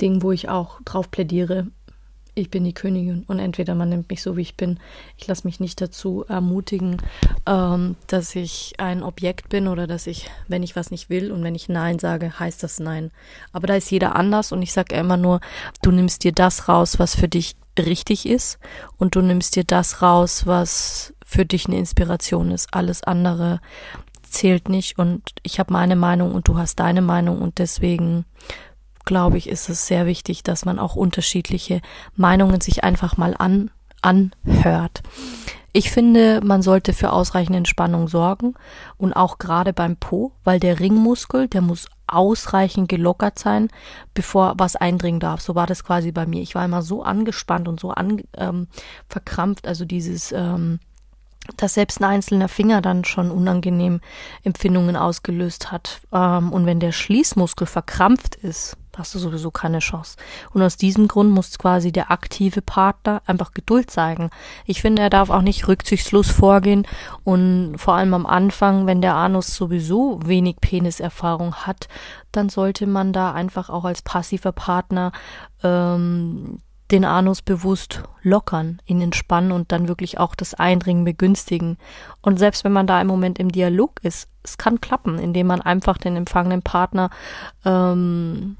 Ding, 0.00 0.22
wo 0.22 0.32
ich 0.32 0.48
auch 0.48 0.80
drauf 0.84 1.10
plädiere, 1.10 1.68
ich 2.34 2.50
bin 2.50 2.64
die 2.64 2.72
Königin 2.72 3.24
und 3.28 3.38
entweder 3.38 3.74
man 3.74 3.90
nimmt 3.90 4.08
mich 4.08 4.22
so, 4.22 4.36
wie 4.36 4.42
ich 4.42 4.56
bin. 4.56 4.78
Ich 5.18 5.26
lasse 5.26 5.46
mich 5.46 5.60
nicht 5.60 5.80
dazu 5.80 6.24
ermutigen, 6.28 6.96
ähm, 7.46 7.96
dass 8.06 8.34
ich 8.34 8.74
ein 8.78 9.02
Objekt 9.02 9.50
bin 9.50 9.68
oder 9.68 9.86
dass 9.86 10.06
ich, 10.06 10.30
wenn 10.48 10.62
ich 10.62 10.74
was 10.74 10.90
nicht 10.90 11.10
will 11.10 11.30
und 11.30 11.44
wenn 11.44 11.54
ich 11.54 11.68
Nein 11.68 11.98
sage, 11.98 12.38
heißt 12.38 12.62
das 12.62 12.80
Nein. 12.80 13.10
Aber 13.52 13.66
da 13.66 13.74
ist 13.74 13.90
jeder 13.90 14.16
anders 14.16 14.52
und 14.52 14.62
ich 14.62 14.72
sage 14.72 14.94
immer 14.94 15.18
nur, 15.18 15.40
du 15.82 15.90
nimmst 15.90 16.24
dir 16.24 16.32
das 16.32 16.68
raus, 16.68 16.98
was 16.98 17.14
für 17.14 17.28
dich 17.28 17.54
richtig 17.78 18.26
ist 18.26 18.58
und 18.96 19.14
du 19.14 19.20
nimmst 19.20 19.56
dir 19.56 19.64
das 19.64 20.00
raus, 20.00 20.46
was 20.46 21.14
für 21.24 21.44
dich 21.44 21.66
eine 21.66 21.78
Inspiration 21.78 22.50
ist. 22.50 22.72
Alles 22.72 23.02
andere 23.02 23.60
zählt 24.22 24.68
nicht 24.70 24.98
und 24.98 25.22
ich 25.42 25.58
habe 25.58 25.72
meine 25.72 25.96
Meinung 25.96 26.32
und 26.32 26.48
du 26.48 26.56
hast 26.56 26.80
deine 26.80 27.02
Meinung 27.02 27.42
und 27.42 27.58
deswegen 27.58 28.24
glaube 29.04 29.38
ich, 29.38 29.48
ist 29.48 29.68
es 29.68 29.86
sehr 29.86 30.06
wichtig, 30.06 30.42
dass 30.42 30.64
man 30.64 30.78
auch 30.78 30.96
unterschiedliche 30.96 31.80
Meinungen 32.16 32.60
sich 32.60 32.84
einfach 32.84 33.16
mal 33.16 33.34
an, 33.38 33.70
anhört. 34.00 35.02
Ich 35.74 35.90
finde, 35.90 36.42
man 36.44 36.60
sollte 36.60 36.92
für 36.92 37.12
ausreichende 37.12 37.56
Entspannung 37.56 38.06
sorgen 38.06 38.54
und 38.98 39.14
auch 39.14 39.38
gerade 39.38 39.72
beim 39.72 39.96
Po, 39.96 40.32
weil 40.44 40.60
der 40.60 40.80
Ringmuskel, 40.80 41.48
der 41.48 41.62
muss 41.62 41.86
ausreichend 42.06 42.90
gelockert 42.90 43.38
sein, 43.38 43.68
bevor 44.12 44.54
was 44.58 44.76
eindringen 44.76 45.20
darf. 45.20 45.40
So 45.40 45.54
war 45.54 45.66
das 45.66 45.82
quasi 45.82 46.12
bei 46.12 46.26
mir. 46.26 46.42
Ich 46.42 46.54
war 46.54 46.64
immer 46.64 46.82
so 46.82 47.02
angespannt 47.02 47.68
und 47.68 47.80
so 47.80 47.90
an, 47.90 48.22
ähm, 48.36 48.68
verkrampft, 49.08 49.66
also 49.66 49.86
dieses 49.86 50.30
ähm, 50.32 50.78
dass 51.56 51.74
selbst 51.74 52.00
ein 52.00 52.04
einzelner 52.04 52.48
Finger 52.48 52.82
dann 52.82 53.04
schon 53.04 53.30
unangenehm 53.30 54.00
Empfindungen 54.44 54.96
ausgelöst 54.96 55.72
hat. 55.72 56.00
Ähm, 56.12 56.52
und 56.52 56.66
wenn 56.66 56.80
der 56.80 56.92
Schließmuskel 56.92 57.66
verkrampft 57.66 58.36
ist, 58.36 58.76
hast 58.98 59.14
du 59.14 59.18
sowieso 59.18 59.50
keine 59.50 59.78
Chance. 59.78 60.16
Und 60.52 60.62
aus 60.62 60.76
diesem 60.76 61.08
Grund 61.08 61.30
muss 61.30 61.58
quasi 61.58 61.92
der 61.92 62.10
aktive 62.10 62.62
Partner 62.62 63.22
einfach 63.26 63.52
Geduld 63.52 63.90
zeigen. 63.90 64.30
Ich 64.66 64.80
finde, 64.82 65.02
er 65.02 65.10
darf 65.10 65.30
auch 65.30 65.42
nicht 65.42 65.68
rücksichtslos 65.68 66.30
vorgehen 66.30 66.86
und 67.24 67.76
vor 67.76 67.94
allem 67.94 68.14
am 68.14 68.26
Anfang, 68.26 68.86
wenn 68.86 69.02
der 69.02 69.14
Anus 69.14 69.54
sowieso 69.54 70.20
wenig 70.24 70.56
Peniserfahrung 70.60 71.54
hat, 71.54 71.88
dann 72.32 72.48
sollte 72.48 72.86
man 72.86 73.12
da 73.12 73.32
einfach 73.32 73.68
auch 73.70 73.84
als 73.84 74.02
passiver 74.02 74.52
Partner 74.52 75.12
ähm, 75.62 76.58
den 76.92 77.04
Anus 77.06 77.40
bewusst 77.42 78.02
lockern, 78.22 78.80
ihn 78.84 79.00
entspannen 79.00 79.50
und 79.50 79.72
dann 79.72 79.88
wirklich 79.88 80.18
auch 80.18 80.34
das 80.34 80.54
Eindringen 80.54 81.04
begünstigen. 81.04 81.78
Und 82.20 82.38
selbst 82.38 82.64
wenn 82.64 82.72
man 82.72 82.86
da 82.86 83.00
im 83.00 83.06
Moment 83.06 83.38
im 83.38 83.50
Dialog 83.50 83.98
ist, 84.02 84.28
es 84.42 84.58
kann 84.58 84.80
klappen, 84.80 85.18
indem 85.18 85.46
man 85.46 85.62
einfach 85.62 85.96
den 85.96 86.16
empfangenen 86.16 86.62
Partner 86.62 87.10
ähm, 87.64 88.58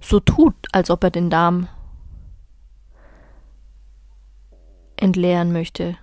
so 0.00 0.20
tut, 0.20 0.54
als 0.72 0.90
ob 0.90 1.04
er 1.04 1.10
den 1.10 1.30
Darm 1.30 1.68
entleeren 4.96 5.52
möchte 5.52 5.96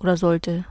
oder 0.00 0.16
sollte. 0.16 0.64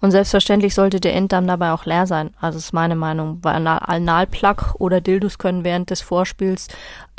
Und 0.00 0.12
selbstverständlich 0.12 0.74
sollte 0.74 0.98
der 0.98 1.14
Enddarm 1.14 1.46
dabei 1.46 1.72
auch 1.72 1.84
leer 1.84 2.06
sein. 2.06 2.30
Also 2.40 2.58
ist 2.58 2.72
meine 2.72 2.96
Meinung. 2.96 3.38
Weil 3.42 3.66
Analplug 3.66 4.74
oder 4.78 5.00
Dildos 5.00 5.38
können 5.38 5.62
während 5.62 5.90
des 5.90 6.00
Vorspiels 6.00 6.68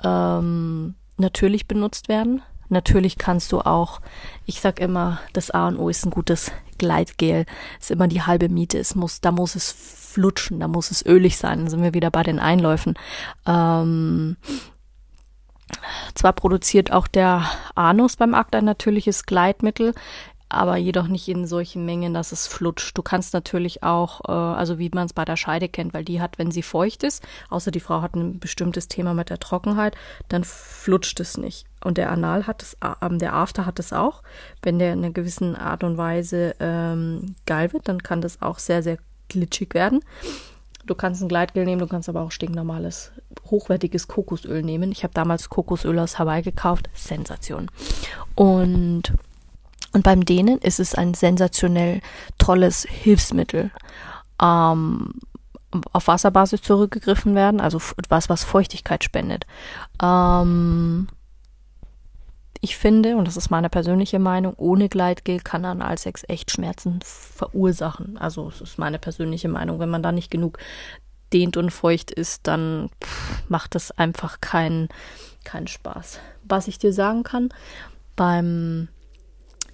ähm, 0.04 0.96
natürlich 1.18 1.68
benutzt 1.68 2.10
werden. 2.10 2.42
Natürlich 2.70 3.18
kannst 3.18 3.52
du 3.52 3.60
auch, 3.60 4.02
ich 4.46 4.62
sag 4.62 4.80
immer, 4.80 5.20
das 5.34 5.52
A 5.52 5.68
und 5.68 5.78
O 5.78 5.90
ist 5.90 6.06
ein 6.06 6.10
gutes 6.10 6.52
Gleitgel. 6.82 7.46
Ist 7.80 7.92
immer 7.92 8.08
die 8.08 8.24
halbe 8.24 8.50
Miete. 8.50 8.80
Es 8.80 8.96
muss, 8.96 9.22
da 9.22 9.32
muss 9.32 9.54
es 9.54 9.72
flutschen, 9.72 10.60
da 10.60 10.68
muss 10.68 10.90
es 10.90 11.06
ölig 11.06 11.38
sein. 11.38 11.60
Dann 11.60 11.70
sind 11.70 11.84
wir 11.84 11.94
wieder 11.94 12.10
bei 12.10 12.24
den 12.24 12.40
Einläufen. 12.40 12.96
Ähm, 13.46 14.36
zwar 16.16 16.34
produziert 16.34 16.92
auch 16.92 17.08
der 17.08 17.46
Anus 17.76 18.16
beim 18.16 18.34
Akt 18.34 18.56
ein 18.56 18.66
natürliches 18.66 19.28
Gleitmittel, 19.28 19.94
aber 20.50 20.76
jedoch 20.76 21.08
nicht 21.08 21.28
in 21.30 21.46
solchen 21.46 21.86
Mengen, 21.86 22.16
dass 22.16 22.32
es 22.32 22.48
flutscht. 22.48 22.98
Du 22.98 23.04
kannst 23.04 23.36
natürlich 23.36 23.84
auch, 23.84 24.22
äh, 24.28 24.32
also 24.32 24.80
wie 24.80 24.90
man 24.90 25.06
es 25.06 25.14
bei 25.14 25.24
der 25.24 25.38
Scheide 25.38 25.70
kennt, 25.70 25.94
weil 25.94 26.04
die 26.04 26.20
hat, 26.20 26.40
wenn 26.40 26.50
sie 26.50 26.64
feucht 26.64 27.04
ist, 27.04 27.24
außer 27.52 27.70
die 27.70 27.80
Frau 27.80 28.02
hat 28.02 28.16
ein 28.16 28.40
bestimmtes 28.40 28.88
Thema 28.88 29.14
mit 29.14 29.30
der 29.30 29.40
Trockenheit, 29.40 29.96
dann 30.30 30.44
flutscht 30.44 31.20
es 31.20 31.38
nicht. 31.38 31.68
Und 31.84 31.98
der 31.98 32.12
Anal 32.12 32.48
hat 32.48 32.62
es, 32.62 32.78
äh, 32.82 33.18
der 33.18 33.34
After 33.34 33.66
hat 33.66 33.80
es 33.80 33.94
auch. 33.94 34.24
Wenn 34.62 34.80
der 34.80 34.94
in 34.94 35.00
einer 35.00 35.14
gewissen 35.14 35.56
Art 35.56 35.84
und 35.84 35.98
Weise 35.98 36.56
ähm, 36.60 37.36
geil 37.46 37.74
wird, 37.74 37.88
dann 37.88 38.04
kann 38.04 38.22
das 38.22 38.42
auch 38.42 38.60
sehr, 38.60 38.84
sehr 38.84 38.98
glitschig 39.30 39.74
werden. 39.74 40.02
Du 40.86 40.96
kannst 40.96 41.22
ein 41.22 41.30
Gleitgel 41.30 41.66
nehmen, 41.66 41.80
du 41.80 41.88
kannst 41.88 42.10
aber 42.10 42.22
auch 42.22 42.32
stinknormales, 42.32 43.12
hochwertiges 43.50 44.08
Kokosöl 44.08 44.64
nehmen. 44.64 44.92
Ich 44.92 45.04
habe 45.04 45.14
damals 45.14 45.50
Kokosöl 45.50 45.98
aus 46.00 46.20
Hawaii 46.20 46.42
gekauft. 46.42 46.90
Sensation. 46.94 47.70
Und 48.36 49.14
und 49.94 50.04
beim 50.04 50.24
Dehnen 50.24 50.58
ist 50.60 50.80
es 50.80 50.96
ein 50.96 51.14
sensationell 51.14 52.02
tolles 52.38 52.88
Hilfsmittel. 52.90 53.72
Ähm, 54.42 55.14
auf 55.94 56.08
Wasserbasis 56.08 56.62
zurückgegriffen 56.62 57.36
werden, 57.36 57.62
also 57.62 57.80
was, 58.10 58.30
was 58.30 58.44
Feuchtigkeit 58.44 59.04
spendet. 59.04 59.46
Ähm, 60.02 61.08
ich 62.62 62.78
finde, 62.78 63.18
und 63.18 63.28
das 63.28 63.38
ist 63.38 63.50
meine 63.50 63.70
persönliche 63.70 64.20
Meinung, 64.20 64.54
ohne 64.56 64.88
Gleitgel 64.88 65.40
kann 65.40 65.66
Analsex 65.66 66.24
echt 66.28 66.52
Schmerzen 66.52 67.00
verursachen. 67.04 68.18
Also 68.18 68.48
es 68.50 68.62
ist 68.62 68.78
meine 68.78 69.00
persönliche 69.00 69.50
Meinung. 69.50 69.80
Wenn 69.80 69.90
man 69.90 70.04
da 70.04 70.12
nicht 70.12 70.30
genug 70.30 70.60
dehnt 71.34 71.58
und 71.58 71.72
feucht 71.72 72.12
ist, 72.12 72.46
dann 72.48 72.90
macht 73.50 73.74
das 73.74 73.92
einfach 73.92 74.42
keinen 74.42 74.90
keinen 75.44 75.68
Spaß. 75.68 76.20
Was 76.44 76.68
ich 76.68 76.78
dir 76.78 76.94
sagen 76.94 77.24
kann, 77.24 77.50
beim 78.16 78.90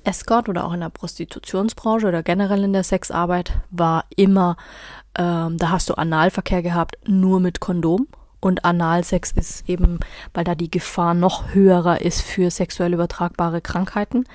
Escort 0.06 0.48
oder 0.48 0.66
auch 0.66 0.72
in 0.72 0.80
der 0.80 0.90
Prostitutionsbranche 0.90 2.08
oder 2.08 2.24
generell 2.24 2.64
in 2.64 2.72
der 2.72 2.86
Sexarbeit 2.86 3.60
war 3.70 4.06
immer, 4.16 4.56
ähm, 5.18 5.58
da 5.58 5.72
hast 5.72 5.90
du 5.90 5.96
Analverkehr 5.96 6.62
gehabt, 6.64 6.98
nur 7.06 7.42
mit 7.42 7.60
Kondom. 7.60 8.08
Und 8.40 8.66
Analsex 8.66 9.32
ist 9.32 9.68
eben, 9.68 10.00
weil 10.34 10.44
da 10.44 10.54
die 10.54 10.70
Gefahr 10.70 11.16
noch 11.16 11.54
höherer 11.54 12.02
ist 12.02 12.22
für 12.22 12.52
sexuell 12.52 12.94
übertragbare 12.94 13.62
Krankheiten. 13.62 14.26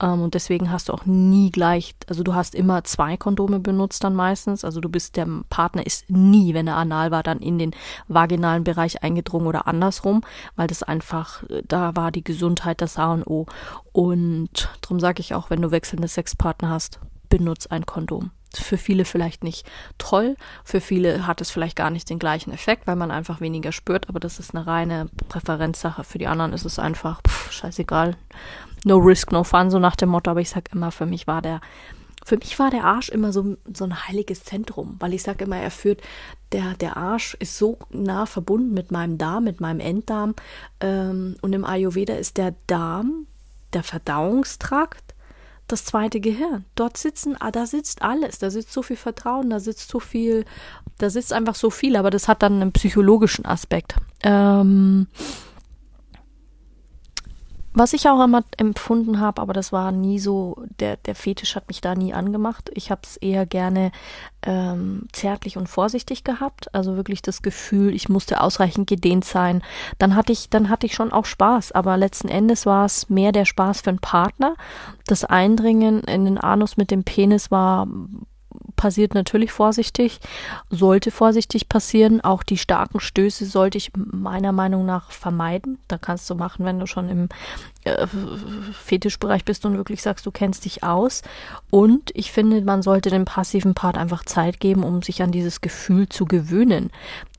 Ähm, 0.00 0.22
und 0.22 0.34
deswegen 0.34 0.70
hast 0.70 0.88
du 0.88 0.92
auch 0.92 1.06
nie 1.06 1.50
gleich, 1.50 1.94
also 2.06 2.22
du 2.22 2.34
hast 2.34 2.54
immer 2.54 2.84
zwei 2.84 3.16
Kondome 3.16 3.58
benutzt 3.58 4.04
dann 4.04 4.14
meistens. 4.14 4.64
Also 4.64 4.80
du 4.80 4.90
bist, 4.90 5.16
der 5.16 5.26
Partner 5.48 5.86
ist 5.86 6.10
nie, 6.10 6.52
wenn 6.52 6.66
er 6.66 6.76
anal 6.76 7.10
war, 7.10 7.22
dann 7.22 7.38
in 7.38 7.58
den 7.58 7.70
vaginalen 8.08 8.64
Bereich 8.64 9.02
eingedrungen 9.02 9.46
oder 9.46 9.66
andersrum, 9.66 10.22
weil 10.56 10.66
das 10.66 10.82
einfach, 10.82 11.42
da 11.66 11.96
war 11.96 12.12
die 12.12 12.24
Gesundheit 12.24 12.82
das 12.82 12.98
A 12.98 13.12
und 13.14 13.26
O. 13.26 13.46
Und 13.92 14.68
darum 14.82 15.00
sage 15.00 15.20
ich 15.20 15.34
auch, 15.34 15.48
wenn 15.48 15.62
du 15.62 15.70
wechselnde 15.70 16.08
Sexpartner 16.08 16.68
hast, 16.68 17.00
benutz 17.30 17.66
ein 17.66 17.86
Kondom 17.86 18.32
für 18.54 18.78
viele 18.78 19.04
vielleicht 19.04 19.44
nicht 19.44 19.66
toll, 19.98 20.36
für 20.64 20.80
viele 20.80 21.26
hat 21.26 21.40
es 21.40 21.50
vielleicht 21.50 21.76
gar 21.76 21.90
nicht 21.90 22.08
den 22.08 22.18
gleichen 22.18 22.52
Effekt, 22.52 22.86
weil 22.86 22.96
man 22.96 23.10
einfach 23.10 23.40
weniger 23.40 23.72
spürt, 23.72 24.08
aber 24.08 24.20
das 24.20 24.38
ist 24.38 24.54
eine 24.54 24.66
reine 24.66 25.08
Präferenzsache. 25.28 26.04
Für 26.04 26.18
die 26.18 26.26
anderen 26.26 26.52
ist 26.52 26.64
es 26.64 26.78
einfach 26.78 27.20
pff, 27.26 27.52
scheißegal. 27.52 28.16
No 28.84 28.96
risk, 28.98 29.32
no 29.32 29.44
fun, 29.44 29.70
so 29.70 29.78
nach 29.78 29.96
dem 29.96 30.10
Motto, 30.10 30.30
aber 30.30 30.40
ich 30.40 30.50
sag 30.50 30.72
immer, 30.72 30.90
für 30.92 31.06
mich 31.06 31.26
war 31.26 31.42
der 31.42 31.60
für 32.24 32.36
mich 32.38 32.58
war 32.58 32.70
der 32.70 32.84
Arsch 32.84 33.08
immer 33.08 33.32
so, 33.32 33.56
so 33.72 33.84
ein 33.84 34.08
heiliges 34.08 34.42
Zentrum, 34.42 34.96
weil 34.98 35.14
ich 35.14 35.22
sage 35.22 35.44
immer, 35.44 35.58
er 35.58 35.70
führt, 35.70 36.02
der, 36.50 36.74
der 36.74 36.96
Arsch 36.96 37.34
ist 37.34 37.56
so 37.56 37.78
nah 37.90 38.26
verbunden 38.26 38.74
mit 38.74 38.90
meinem 38.90 39.16
Darm, 39.16 39.44
mit 39.44 39.60
meinem 39.60 39.78
Enddarm. 39.78 40.34
Ähm, 40.80 41.36
und 41.40 41.52
im 41.52 41.64
Ayurveda 41.64 42.14
ist 42.14 42.36
der 42.36 42.56
Darm 42.66 43.28
der 43.74 43.84
Verdauungstrakt 43.84 45.05
das 45.68 45.84
zweite 45.84 46.20
Gehirn. 46.20 46.64
Dort 46.74 46.96
sitzen, 46.96 47.36
ah, 47.38 47.50
da 47.50 47.66
sitzt 47.66 48.02
alles, 48.02 48.38
da 48.38 48.50
sitzt 48.50 48.72
so 48.72 48.82
viel 48.82 48.96
Vertrauen, 48.96 49.50
da 49.50 49.60
sitzt 49.60 49.90
so 49.90 50.00
viel, 50.00 50.44
da 50.98 51.10
sitzt 51.10 51.32
einfach 51.32 51.54
so 51.54 51.70
viel, 51.70 51.96
aber 51.96 52.10
das 52.10 52.28
hat 52.28 52.42
dann 52.42 52.60
einen 52.60 52.72
psychologischen 52.72 53.44
Aspekt. 53.44 53.96
Ähm, 54.22 55.08
was 57.76 57.92
ich 57.92 58.08
auch 58.08 58.24
immer 58.24 58.42
empfunden 58.56 59.20
habe, 59.20 59.42
aber 59.42 59.52
das 59.52 59.70
war 59.70 59.92
nie 59.92 60.18
so, 60.18 60.56
der, 60.80 60.96
der 60.96 61.14
Fetisch 61.14 61.56
hat 61.56 61.68
mich 61.68 61.82
da 61.82 61.94
nie 61.94 62.14
angemacht. 62.14 62.70
Ich 62.72 62.90
habe 62.90 63.02
es 63.04 63.18
eher 63.18 63.44
gerne 63.44 63.92
ähm, 64.42 65.08
zärtlich 65.12 65.58
und 65.58 65.68
vorsichtig 65.68 66.24
gehabt. 66.24 66.74
Also 66.74 66.96
wirklich 66.96 67.20
das 67.20 67.42
Gefühl, 67.42 67.94
ich 67.94 68.08
musste 68.08 68.40
ausreichend 68.40 68.88
gedehnt 68.88 69.26
sein. 69.26 69.62
Dann 69.98 70.16
hatte 70.16 70.32
ich, 70.32 70.48
dann 70.48 70.70
hatte 70.70 70.86
ich 70.86 70.94
schon 70.94 71.12
auch 71.12 71.26
Spaß, 71.26 71.72
aber 71.72 71.98
letzten 71.98 72.28
Endes 72.28 72.64
war 72.64 72.86
es 72.86 73.10
mehr 73.10 73.30
der 73.30 73.44
Spaß 73.44 73.82
für 73.82 73.90
einen 73.90 73.98
Partner. 73.98 74.54
Das 75.06 75.26
Eindringen 75.26 76.00
in 76.00 76.24
den 76.24 76.38
Anus 76.38 76.78
mit 76.78 76.90
dem 76.90 77.04
Penis 77.04 77.50
war 77.50 77.86
passiert 78.76 79.14
natürlich 79.14 79.52
vorsichtig, 79.52 80.20
sollte 80.70 81.10
vorsichtig 81.10 81.68
passieren. 81.68 82.20
Auch 82.20 82.42
die 82.42 82.58
starken 82.58 83.00
Stöße 83.00 83.46
sollte 83.46 83.78
ich 83.78 83.92
meiner 83.94 84.52
Meinung 84.52 84.86
nach 84.86 85.10
vermeiden. 85.10 85.78
Da 85.88 85.98
kannst 85.98 86.28
du 86.30 86.34
machen, 86.34 86.64
wenn 86.64 86.78
du 86.78 86.86
schon 86.86 87.08
im 87.08 87.28
äh, 87.86 88.06
Fetischbereich 88.72 89.44
bist 89.44 89.64
und 89.64 89.76
wirklich 89.76 90.02
sagst, 90.02 90.26
du 90.26 90.30
kennst 90.30 90.64
dich 90.64 90.82
aus. 90.82 91.22
Und 91.70 92.10
ich 92.14 92.32
finde, 92.32 92.60
man 92.62 92.82
sollte 92.82 93.10
dem 93.10 93.24
passiven 93.24 93.74
Part 93.74 93.96
einfach 93.96 94.24
Zeit 94.24 94.60
geben, 94.60 94.82
um 94.82 95.02
sich 95.02 95.22
an 95.22 95.32
dieses 95.32 95.60
Gefühl 95.60 96.08
zu 96.08 96.24
gewöhnen 96.24 96.90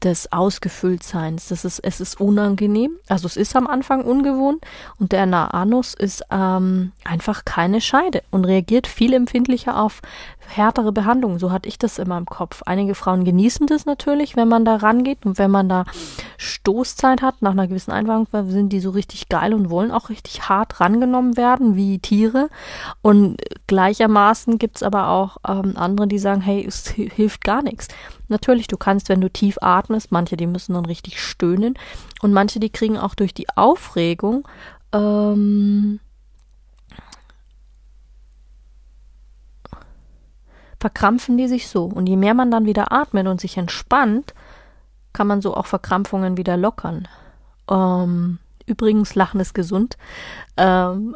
des 0.04 0.32
Ausgefülltseins. 0.32 1.48
Das 1.48 1.66
ist, 1.66 1.80
es 1.80 2.00
ist 2.00 2.20
unangenehm. 2.20 2.92
Also 3.08 3.26
es 3.28 3.38
ist 3.38 3.56
am 3.56 3.68
Anfang 3.68 4.04
ungewohnt 4.04 4.64
und 5.00 5.12
der 5.12 5.28
Anus 5.54 5.94
ist 5.94 6.24
ähm, 6.32 6.92
einfach 7.04 7.46
keine 7.46 7.82
Scheide 7.82 8.24
und 8.30 8.46
reagiert 8.46 8.88
viel 8.88 9.14
empfindlicher 9.14 9.82
auf 9.82 10.02
härtere 10.48 10.92
Behandlungen. 10.92 11.40
So 11.40 11.52
hatte 11.52 11.68
ich 11.68 11.78
das 11.78 12.00
immer 12.00 12.18
im 12.18 12.26
Kopf. 12.26 12.64
Einige 12.66 12.96
Frauen 12.96 13.26
genießen 13.26 13.68
das 13.68 13.86
natürlich, 13.86 14.36
wenn 14.36 14.48
man 14.48 14.66
da 14.66 14.78
rangeht 14.78 15.26
und 15.26 15.38
wenn 15.38 15.52
man 15.52 15.68
da 15.68 15.86
Stoßzeit 16.38 17.22
hat, 17.22 17.42
nach 17.42 17.52
einer 17.52 17.68
gewissen 17.68 17.92
Einwirkung 17.92 18.28
sind 18.50 18.70
die 18.70 18.80
so 18.80 18.92
richtig 18.92 19.30
geil 19.30 19.54
und 19.54 19.70
wollen 19.70 19.92
auch 19.92 20.10
richtig 20.10 20.37
hart 20.44 20.80
rangenommen 20.80 21.38
werden, 21.38 21.76
wie 21.76 22.00
Tiere. 22.00 22.50
Und 23.02 23.42
gleichermaßen 23.68 24.58
gibt's 24.58 24.84
aber 24.84 25.10
auch 25.10 25.38
ähm, 25.48 25.74
andere, 25.76 26.08
die 26.08 26.20
sagen, 26.20 26.42
hey, 26.42 26.66
es 26.66 26.88
hilft 26.90 27.44
gar 27.44 27.62
nichts. 27.62 27.88
Natürlich, 28.28 28.68
du 28.68 28.78
kannst, 28.78 29.10
wenn 29.10 29.22
du 29.22 29.30
tief 29.30 29.58
atmest, 29.62 30.12
manche, 30.12 30.38
die 30.38 30.48
müssen 30.48 30.74
dann 30.74 30.86
richtig 30.86 31.22
stöhnen 31.22 31.78
und 32.22 32.34
manche, 32.34 32.60
die 32.60 32.70
kriegen 32.70 32.98
auch 32.98 33.16
durch 33.16 33.34
die 33.34 33.48
Aufregung 33.56 34.48
ähm, 34.94 36.00
verkrampfen 40.80 41.38
die 41.38 41.48
sich 41.48 41.68
so. 41.68 41.86
Und 41.86 42.08
je 42.08 42.18
mehr 42.18 42.34
man 42.34 42.52
dann 42.52 42.66
wieder 42.66 42.92
atmet 42.92 43.28
und 43.28 43.42
sich 43.42 43.58
entspannt, 43.58 44.34
kann 45.14 45.28
man 45.28 45.42
so 45.42 45.56
auch 45.56 45.66
Verkrampfungen 45.66 46.38
wieder 46.38 46.58
lockern. 46.58 47.08
Ähm, 47.70 48.40
übrigens, 48.68 49.16
Lachen 49.16 49.40
ist 49.40 49.54
gesund. 49.54 49.98
Ähm, 50.58 51.16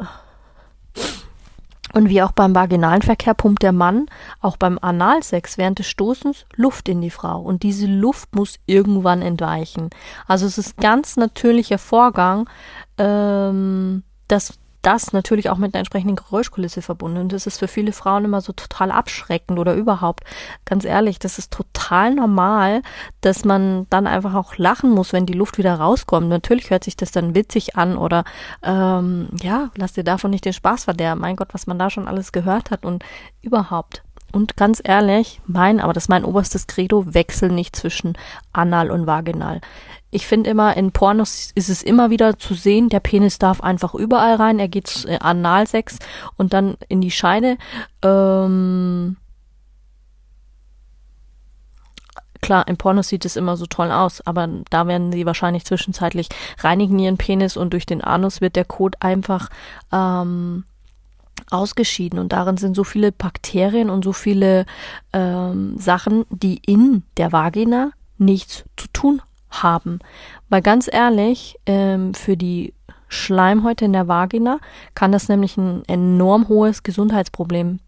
und 1.93 2.09
wie 2.09 2.21
auch 2.21 2.31
beim 2.31 2.55
vaginalen 2.55 3.01
Verkehr 3.01 3.33
pumpt 3.33 3.63
der 3.63 3.73
Mann 3.73 4.05
auch 4.39 4.57
beim 4.57 4.79
Analsex 4.81 5.57
während 5.57 5.79
des 5.79 5.87
Stoßens 5.87 6.45
Luft 6.55 6.87
in 6.87 7.01
die 7.01 7.09
Frau. 7.09 7.41
Und 7.41 7.63
diese 7.63 7.85
Luft 7.87 8.33
muss 8.33 8.59
irgendwann 8.65 9.21
entweichen. 9.21 9.89
Also 10.25 10.45
es 10.45 10.57
ist 10.57 10.77
ganz 10.77 11.17
natürlicher 11.17 11.77
Vorgang, 11.77 12.49
ähm, 12.97 14.03
dass 14.27 14.57
das 14.81 15.13
natürlich 15.13 15.49
auch 15.49 15.57
mit 15.57 15.73
einer 15.73 15.79
entsprechenden 15.79 16.15
Geräuschkulisse 16.15 16.81
verbunden. 16.81 17.19
Und 17.19 17.33
das 17.33 17.47
ist 17.47 17.59
für 17.59 17.67
viele 17.67 17.91
Frauen 17.91 18.25
immer 18.25 18.41
so 18.41 18.53
total 18.53 18.91
abschreckend 18.91 19.59
oder 19.59 19.75
überhaupt. 19.75 20.23
Ganz 20.65 20.85
ehrlich, 20.85 21.19
das 21.19 21.37
ist 21.37 21.51
total 21.51 22.15
normal, 22.15 22.81
dass 23.21 23.45
man 23.45 23.87
dann 23.89 24.07
einfach 24.07 24.33
auch 24.33 24.57
lachen 24.57 24.91
muss, 24.91 25.13
wenn 25.13 25.25
die 25.25 25.33
Luft 25.33 25.57
wieder 25.57 25.75
rauskommt. 25.75 26.29
Natürlich 26.29 26.69
hört 26.69 26.83
sich 26.83 26.95
das 26.95 27.11
dann 27.11 27.35
witzig 27.35 27.75
an 27.75 27.97
oder 27.97 28.23
ähm, 28.63 29.29
ja, 29.41 29.69
lass 29.75 29.93
dir 29.93 30.03
davon 30.03 30.31
nicht 30.31 30.45
den 30.45 30.53
Spaß 30.53 30.85
verderben. 30.85 31.21
Mein 31.21 31.35
Gott, 31.35 31.53
was 31.53 31.67
man 31.67 31.79
da 31.79 31.89
schon 31.89 32.07
alles 32.07 32.31
gehört 32.31 32.71
hat 32.71 32.85
und 32.85 33.03
überhaupt. 33.41 34.03
Und 34.31 34.55
ganz 34.55 34.81
ehrlich, 34.83 35.41
mein, 35.45 35.79
aber 35.79 35.93
das 35.93 36.05
ist 36.05 36.09
mein 36.09 36.23
oberstes 36.23 36.67
Credo, 36.67 37.13
wechsel 37.13 37.49
nicht 37.49 37.75
zwischen 37.75 38.17
anal 38.53 38.89
und 38.89 39.05
vaginal. 39.05 39.59
Ich 40.09 40.27
finde 40.27 40.49
immer, 40.49 40.75
in 40.75 40.91
Pornos 40.91 41.51
ist 41.55 41.69
es 41.69 41.83
immer 41.83 42.09
wieder 42.09 42.37
zu 42.37 42.53
sehen, 42.53 42.89
der 42.89 42.99
Penis 42.99 43.39
darf 43.39 43.61
einfach 43.61 43.93
überall 43.93 44.35
rein, 44.35 44.59
er 44.59 44.67
geht 44.67 45.05
äh, 45.07 45.19
Analsex 45.19 45.99
und 46.37 46.53
dann 46.53 46.75
in 46.89 47.01
die 47.01 47.11
Scheide. 47.11 47.57
Ähm, 48.01 49.17
klar, 52.41 52.67
in 52.67 52.77
Pornos 52.77 53.07
sieht 53.07 53.25
es 53.25 53.35
immer 53.35 53.55
so 53.55 53.65
toll 53.65 53.91
aus, 53.91 54.19
aber 54.25 54.49
da 54.69 54.87
werden 54.87 55.11
sie 55.11 55.25
wahrscheinlich 55.25 55.65
zwischenzeitlich 55.65 56.27
reinigen 56.59 56.99
ihren 56.99 57.17
Penis 57.17 57.55
und 57.55 57.71
durch 57.71 57.85
den 57.85 58.01
Anus 58.01 58.41
wird 58.41 58.55
der 58.55 58.65
Kot 58.65 58.95
einfach 58.99 59.49
ähm, 59.93 60.65
ausgeschieden 61.51 62.19
und 62.19 62.33
darin 62.33 62.57
sind 62.57 62.75
so 62.75 62.83
viele 62.83 63.11
Bakterien 63.11 63.89
und 63.89 64.03
so 64.03 64.13
viele 64.13 64.65
ähm, 65.13 65.77
Sachen, 65.77 66.25
die 66.29 66.61
in 66.65 67.03
der 67.17 67.31
Vagina 67.31 67.91
nichts 68.17 68.63
zu 68.77 68.87
tun 68.93 69.21
haben. 69.49 69.99
Weil 70.49 70.61
ganz 70.61 70.89
ehrlich, 70.91 71.57
ähm, 71.65 72.13
für 72.13 72.37
die 72.37 72.73
Schleimhäute 73.07 73.85
in 73.85 73.93
der 73.93 74.07
Vagina 74.07 74.59
kann 74.95 75.11
das 75.11 75.27
nämlich 75.27 75.57
ein 75.57 75.83
enorm 75.87 76.47
hohes 76.47 76.83
Gesundheitsproblem 76.83 77.79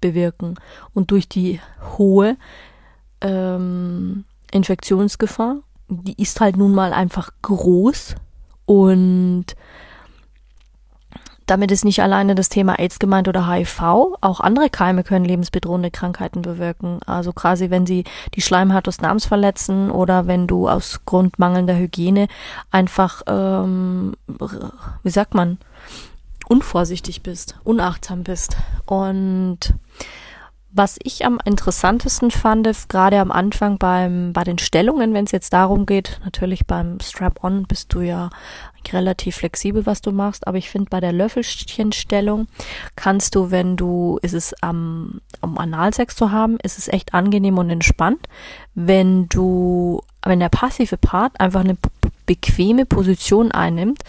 bewirken. 0.00 0.56
Und 0.92 1.10
durch 1.12 1.28
die 1.28 1.60
hohe 1.96 2.36
ähm, 3.20 4.24
Infektionsgefahr, 4.50 5.58
die 5.88 6.20
ist 6.20 6.40
halt 6.40 6.56
nun 6.56 6.74
mal 6.74 6.92
einfach 6.92 7.30
groß 7.42 8.16
und 8.66 9.46
damit 11.48 11.70
ist 11.70 11.84
nicht 11.84 12.02
alleine 12.02 12.34
das 12.34 12.50
Thema 12.50 12.78
AIDS 12.78 12.98
gemeint 12.98 13.26
oder 13.26 13.50
HIV. 13.50 13.80
Auch 14.20 14.40
andere 14.40 14.68
Keime 14.68 15.02
können 15.02 15.24
lebensbedrohende 15.24 15.90
Krankheiten 15.90 16.42
bewirken. 16.42 17.00
Also 17.06 17.32
quasi, 17.32 17.70
wenn 17.70 17.86
sie 17.86 18.04
die 18.34 18.42
Schleimhaut 18.42 18.86
des 18.86 18.98
Darms 18.98 19.24
verletzen 19.24 19.90
oder 19.90 20.26
wenn 20.26 20.46
du 20.46 20.68
aus 20.68 21.00
Grund 21.06 21.38
mangelnder 21.38 21.74
Hygiene 21.74 22.28
einfach, 22.70 23.22
ähm, 23.26 24.14
wie 25.02 25.10
sagt 25.10 25.34
man, 25.34 25.58
unvorsichtig 26.48 27.22
bist, 27.22 27.56
unachtsam 27.64 28.24
bist. 28.24 28.56
Und 28.84 29.74
was 30.78 30.96
ich 31.02 31.26
am 31.26 31.38
interessantesten 31.44 32.30
fand, 32.30 32.68
gerade 32.88 33.18
am 33.18 33.32
Anfang 33.32 33.78
beim, 33.78 34.32
bei 34.32 34.44
den 34.44 34.58
Stellungen, 34.58 35.12
wenn 35.12 35.24
es 35.24 35.32
jetzt 35.32 35.52
darum 35.52 35.84
geht, 35.84 36.20
natürlich 36.24 36.66
beim 36.66 37.00
Strap-on 37.00 37.64
bist 37.64 37.92
du 37.92 38.00
ja 38.00 38.30
relativ 38.92 39.36
flexibel, 39.36 39.84
was 39.84 40.00
du 40.00 40.12
machst, 40.12 40.46
aber 40.46 40.56
ich 40.56 40.70
finde 40.70 40.88
bei 40.88 41.00
der 41.00 41.12
Löffelchenstellung 41.12 42.46
kannst 42.96 43.34
du, 43.34 43.50
wenn 43.50 43.76
du, 43.76 44.18
ist 44.22 44.32
es 44.32 44.54
am, 44.62 45.20
um 45.42 45.58
Analsex 45.58 46.16
zu 46.16 46.30
haben, 46.30 46.58
ist 46.62 46.78
es 46.78 46.88
echt 46.88 47.12
angenehm 47.12 47.58
und 47.58 47.68
entspannt, 47.68 48.28
wenn 48.74 49.28
du, 49.28 50.02
wenn 50.24 50.40
der 50.40 50.48
passive 50.48 50.96
Part 50.96 51.38
einfach 51.38 51.60
eine 51.60 51.76
bequeme 52.24 52.86
Position 52.86 53.52
einnimmt, 53.52 54.02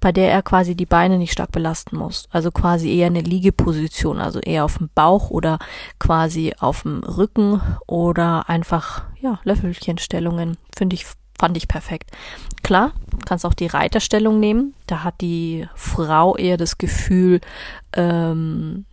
bei 0.00 0.12
der 0.12 0.30
er 0.30 0.42
quasi 0.42 0.76
die 0.76 0.86
Beine 0.86 1.18
nicht 1.18 1.32
stark 1.32 1.52
belasten 1.52 1.96
muss. 1.96 2.28
Also 2.30 2.50
quasi 2.50 2.94
eher 2.94 3.06
eine 3.06 3.22
Liegeposition, 3.22 4.20
also 4.20 4.40
eher 4.40 4.64
auf 4.64 4.78
dem 4.78 4.90
Bauch 4.94 5.30
oder 5.30 5.58
quasi 5.98 6.54
auf 6.58 6.82
dem 6.82 7.02
Rücken 7.02 7.60
oder 7.86 8.48
einfach, 8.48 9.04
ja, 9.20 9.40
Löffelchenstellungen 9.44 10.58
finde 10.76 10.94
ich, 10.94 11.06
fand 11.38 11.56
ich 11.56 11.68
perfekt. 11.68 12.10
Klar, 12.62 12.92
kannst 13.24 13.46
auch 13.46 13.54
die 13.54 13.66
Reiterstellung 13.66 14.38
nehmen. 14.40 14.74
Da 14.86 15.02
hat 15.02 15.20
die 15.20 15.66
Frau 15.74 16.36
eher 16.36 16.56
das 16.56 16.78
Gefühl, 16.78 17.40
ähm, 17.94 18.84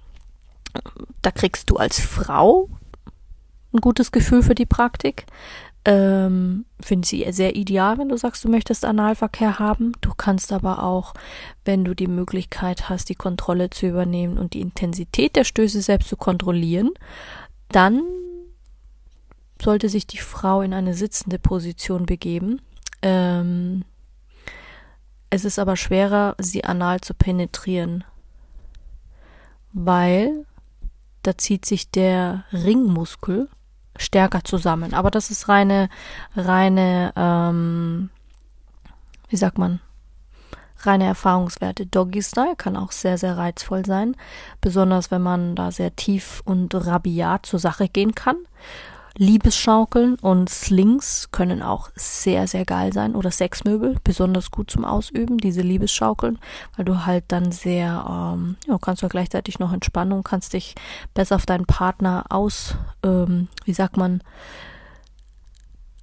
da 1.22 1.32
kriegst 1.32 1.70
du 1.70 1.78
als 1.78 2.00
Frau 2.00 2.70
ein 3.74 3.82
gutes 3.82 4.12
Gefühl 4.12 4.44
für 4.44 4.56
die 4.56 4.66
Praktik. 4.66 5.26
Ähm, 5.86 6.66
Finde 6.80 7.08
sie 7.08 7.26
sehr 7.32 7.56
ideal, 7.56 7.98
wenn 7.98 8.10
du 8.10 8.18
sagst, 8.18 8.44
du 8.46 8.50
möchtest 8.50 8.86
Analverkehr 8.86 9.60
haben. 9.60 9.94
Du 10.02 10.14
kannst 10.16 10.54
aber 10.54 10.84
auch, 10.84 11.14
wenn 11.66 11.84
du 11.84 11.94
die 11.94 12.08
Möglichkeit 12.08 12.90
hast, 12.90 13.10
die 13.10 13.16
Kontrolle 13.16 13.70
zu 13.70 13.88
übernehmen 13.88 14.38
und 14.38 14.54
die 14.54 14.62
Intensität 14.62 15.36
der 15.36 15.44
Stöße 15.44 15.82
selbst 15.82 16.08
zu 16.08 16.16
kontrollieren, 16.16 16.92
dann 17.70 18.02
sollte 19.62 19.90
sich 19.90 20.08
die 20.08 20.18
Frau 20.18 20.62
in 20.62 20.74
eine 20.74 20.94
sitzende 20.94 21.40
Position 21.40 22.06
begeben. 22.06 22.62
Ähm, 23.02 23.84
es 25.30 25.46
ist 25.46 25.60
aber 25.60 25.76
schwerer, 25.76 26.36
sie 26.38 26.64
anal 26.64 27.02
zu 27.02 27.14
penetrieren, 27.14 28.04
weil 29.72 30.46
da 31.24 31.38
zieht 31.38 31.66
sich 31.66 31.90
der 31.90 32.46
Ringmuskel 32.52 33.50
stärker 33.98 34.44
zusammen. 34.44 34.94
Aber 34.94 35.12
das 35.12 35.30
ist 35.32 35.48
reine, 35.50 35.90
reine, 36.36 37.14
ähm, 37.16 38.10
wie 39.30 39.38
sagt 39.38 39.58
man, 39.58 39.80
reine 40.80 41.06
Erfahrungswerte. 41.06 41.86
Doggy 41.86 42.22
Style 42.22 42.56
kann 42.58 42.76
auch 42.76 42.92
sehr, 42.92 43.18
sehr 43.18 43.38
reizvoll 43.38 43.86
sein, 43.86 44.16
besonders 44.62 45.12
wenn 45.12 45.22
man 45.22 45.56
da 45.56 45.72
sehr 45.72 45.96
tief 45.96 46.42
und 46.46 46.74
rabiat 46.74 47.46
zur 47.46 47.60
Sache 47.60 47.88
gehen 47.88 48.16
kann. 48.16 48.38
Liebesschaukeln 49.16 50.16
und 50.16 50.50
Slings 50.50 51.30
können 51.32 51.62
auch 51.62 51.90
sehr, 51.96 52.48
sehr 52.48 52.66
geil 52.66 52.94
sein. 52.94 53.16
Oder 53.16 53.30
Sexmöbel, 53.30 53.98
besonders 54.04 54.50
gut 54.50 54.72
zum 54.72 54.86
Ausüben, 54.86 55.38
diese 55.38 55.62
Liebesschaukeln, 55.62 56.40
weil 56.76 56.86
du 56.86 57.06
halt 57.06 57.26
dann 57.28 57.52
sehr, 57.52 58.06
ähm, 58.10 58.56
ja, 58.68 58.78
kannst 58.82 59.04
du 59.04 59.08
gleichzeitig 59.10 59.60
noch 59.60 59.72
Entspannung, 59.72 60.24
kannst 60.24 60.54
dich 60.54 60.74
besser 61.14 61.36
auf 61.36 61.46
deinen 61.46 61.66
Partner 61.66 62.26
aus, 62.30 62.76
ähm, 63.04 63.50
wie 63.66 63.74
sagt 63.74 63.98
man, 63.98 64.22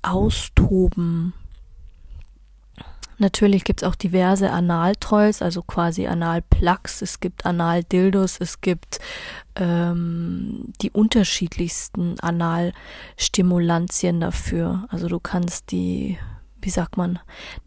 austoben. 0.02 1.34
Natürlich 3.18 3.64
gibt 3.64 3.82
es 3.82 3.88
auch 3.88 3.96
diverse 3.96 4.50
Analtoys, 4.50 5.42
also 5.42 5.62
quasi 5.62 6.06
Analplugs, 6.06 7.02
es 7.02 7.20
gibt 7.20 7.44
Analdildos, 7.44 8.38
es 8.40 8.62
gibt 8.62 8.98
ähm, 9.60 10.72
die 10.82 10.90
unterschiedlichsten 10.90 12.18
Analstimulantien 12.20 14.20
dafür. 14.20 14.86
Also 14.88 15.08
du 15.08 15.20
kannst 15.20 15.70
die, 15.70 16.18
wie 16.60 16.70
sagt 16.70 16.96
man, 16.96 17.20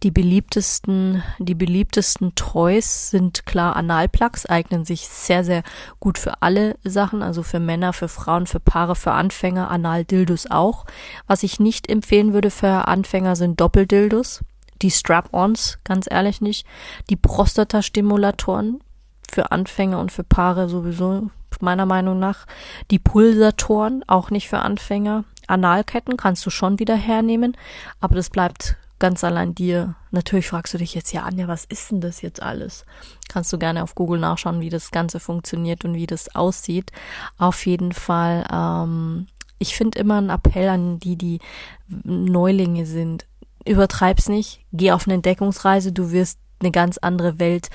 die 0.03 0.12
beliebtesten, 0.12 1.23
die 1.39 1.56
beliebtesten 1.56 2.36
Toys 2.36 3.12
sind 3.12 3.45
klar 3.45 3.77
Analplugs, 3.77 4.45
eignen 4.45 4.84
sich 4.84 5.08
sehr, 5.08 5.43
sehr 5.43 5.63
gut 5.99 6.17
für 6.17 6.41
alle 6.41 6.77
Sachen, 6.84 7.23
also 7.23 7.43
für 7.43 7.60
Männer, 7.60 7.93
für 7.93 8.10
Frauen, 8.10 8.47
für 8.47 8.60
Paare, 8.60 8.95
für 8.95 9.13
Anfänger, 9.13 9.71
Analdildos 9.71 10.51
auch. 10.51 10.86
Was 11.27 11.43
ich 11.43 11.60
nicht 11.60 11.89
empfehlen 11.89 12.34
würde 12.34 12.49
für 12.49 12.88
Anfänger 12.88 13.36
sind 13.38 13.62
Doppeldildos 13.62 14.41
die 14.84 14.91
Strap-ons, 14.91 15.79
ganz 15.84 16.06
ehrlich 16.10 16.41
nicht. 16.41 16.67
Die 17.10 17.15
Prostata-Stimulatoren 17.15 18.82
für 19.32 19.51
Anfänger 19.51 19.99
und 19.99 20.12
für 20.12 20.23
Paare 20.23 20.69
sowieso, 20.69 21.32
meiner 21.63 21.86
Meinung 21.86 22.19
nach. 22.19 22.45
Die 22.91 22.99
Pulsatoren, 22.99 24.04
auch 24.08 24.30
nicht 24.30 24.47
für 24.47 24.60
Anfänger. 24.60 25.23
Analketten 25.47 26.17
kannst 26.17 26.45
du 26.45 26.49
schon 26.49 26.80
wieder 26.80 26.95
hernehmen, 26.95 27.58
aber 27.99 28.15
das 28.15 28.30
bleibt 28.30 28.78
ganz 28.99 29.23
allein 29.23 29.54
dir. 29.56 29.95
Natürlich 30.12 30.47
fragst 30.47 30.73
du 30.73 30.78
dich 30.78 30.93
jetzt 30.93 31.12
ja, 31.12 31.23
Anja, 31.23 31.47
was 31.47 31.65
ist 31.65 31.91
denn 31.91 31.99
das 31.99 32.21
jetzt 32.21 32.41
alles? 32.41 32.86
Kannst 33.28 33.52
du 33.52 33.58
gerne 33.58 33.84
auf 33.84 33.95
Google 33.95 34.19
nachschauen, 34.19 34.62
wie 34.62 34.69
das 34.69 34.91
Ganze 34.91 35.19
funktioniert 35.19 35.84
und 35.84 35.95
wie 35.95 36.08
das 36.08 36.34
aussieht. 36.36 36.91
Auf 37.38 37.65
jeden 37.65 37.91
Fall, 37.91 38.45
ähm, 38.52 39.28
ich 39.60 39.76
finde 39.76 39.99
immer 39.99 40.19
einen 40.19 40.30
Appell 40.30 40.69
an 40.69 40.99
die, 40.99 41.17
die 41.17 41.39
Neulinge 41.88 42.86
sind 42.86 43.26
übertreib's 43.65 44.30
nicht, 44.30 44.62
geh 44.71 44.91
auf 44.91 45.08
eine 45.08 45.15
Entdeckungsreise, 45.15 45.91
du 45.91 46.12
wirst 46.12 46.39
eine 46.60 46.71
ganz 46.71 46.97
andere 46.97 47.39
Welt 47.39 47.69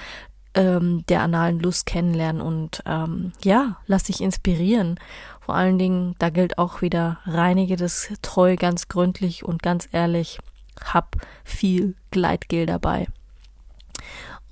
ähm, 0.54 1.04
der 1.08 1.22
analen 1.22 1.60
Lust 1.60 1.86
kennenlernen 1.86 2.40
und 2.42 2.82
ähm, 2.86 3.32
ja, 3.42 3.76
lass 3.86 4.04
dich 4.04 4.20
inspirieren. 4.20 4.98
Vor 5.40 5.54
allen 5.54 5.78
Dingen, 5.78 6.14
da 6.18 6.30
gilt 6.30 6.58
auch 6.58 6.82
wieder, 6.82 7.18
reinige 7.24 7.76
das 7.76 8.08
treu 8.22 8.56
ganz 8.56 8.88
gründlich 8.88 9.44
und 9.44 9.62
ganz 9.62 9.88
ehrlich, 9.92 10.38
hab 10.84 11.16
viel 11.44 11.94
Gleitgel 12.10 12.66
dabei. 12.66 13.06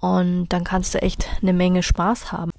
Und 0.00 0.48
dann 0.48 0.64
kannst 0.64 0.94
du 0.94 1.02
echt 1.02 1.26
eine 1.42 1.52
Menge 1.52 1.82
Spaß 1.82 2.32
haben. 2.32 2.50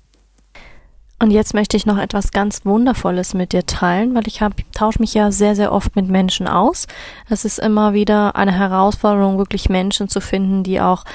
Und 1.20 1.32
jetzt 1.32 1.56
möchte 1.56 1.76
ich 1.76 1.88
noch 1.88 1.98
etwas 1.98 2.32
ganz 2.32 2.64
Wundervolles 2.64 3.34
mit 3.34 3.52
dir 3.52 3.66
teilen, 3.66 4.14
weil 4.14 4.28
ich 4.28 4.40
tausche 4.72 5.00
mich 5.00 5.16
ja 5.16 5.32
sehr, 5.32 5.56
sehr 5.56 5.72
oft 5.72 5.96
mit 5.96 6.08
Menschen 6.08 6.48
aus. 6.48 6.86
Es 7.28 7.44
ist 7.44 7.58
immer 7.58 7.94
wieder 7.94 8.36
eine 8.36 8.52
Herausforderung, 8.52 9.40
wirklich 9.40 9.68
Menschen 9.68 10.10
zu 10.10 10.22
finden, 10.22 10.62
die 10.62 10.80
auch 10.80 11.06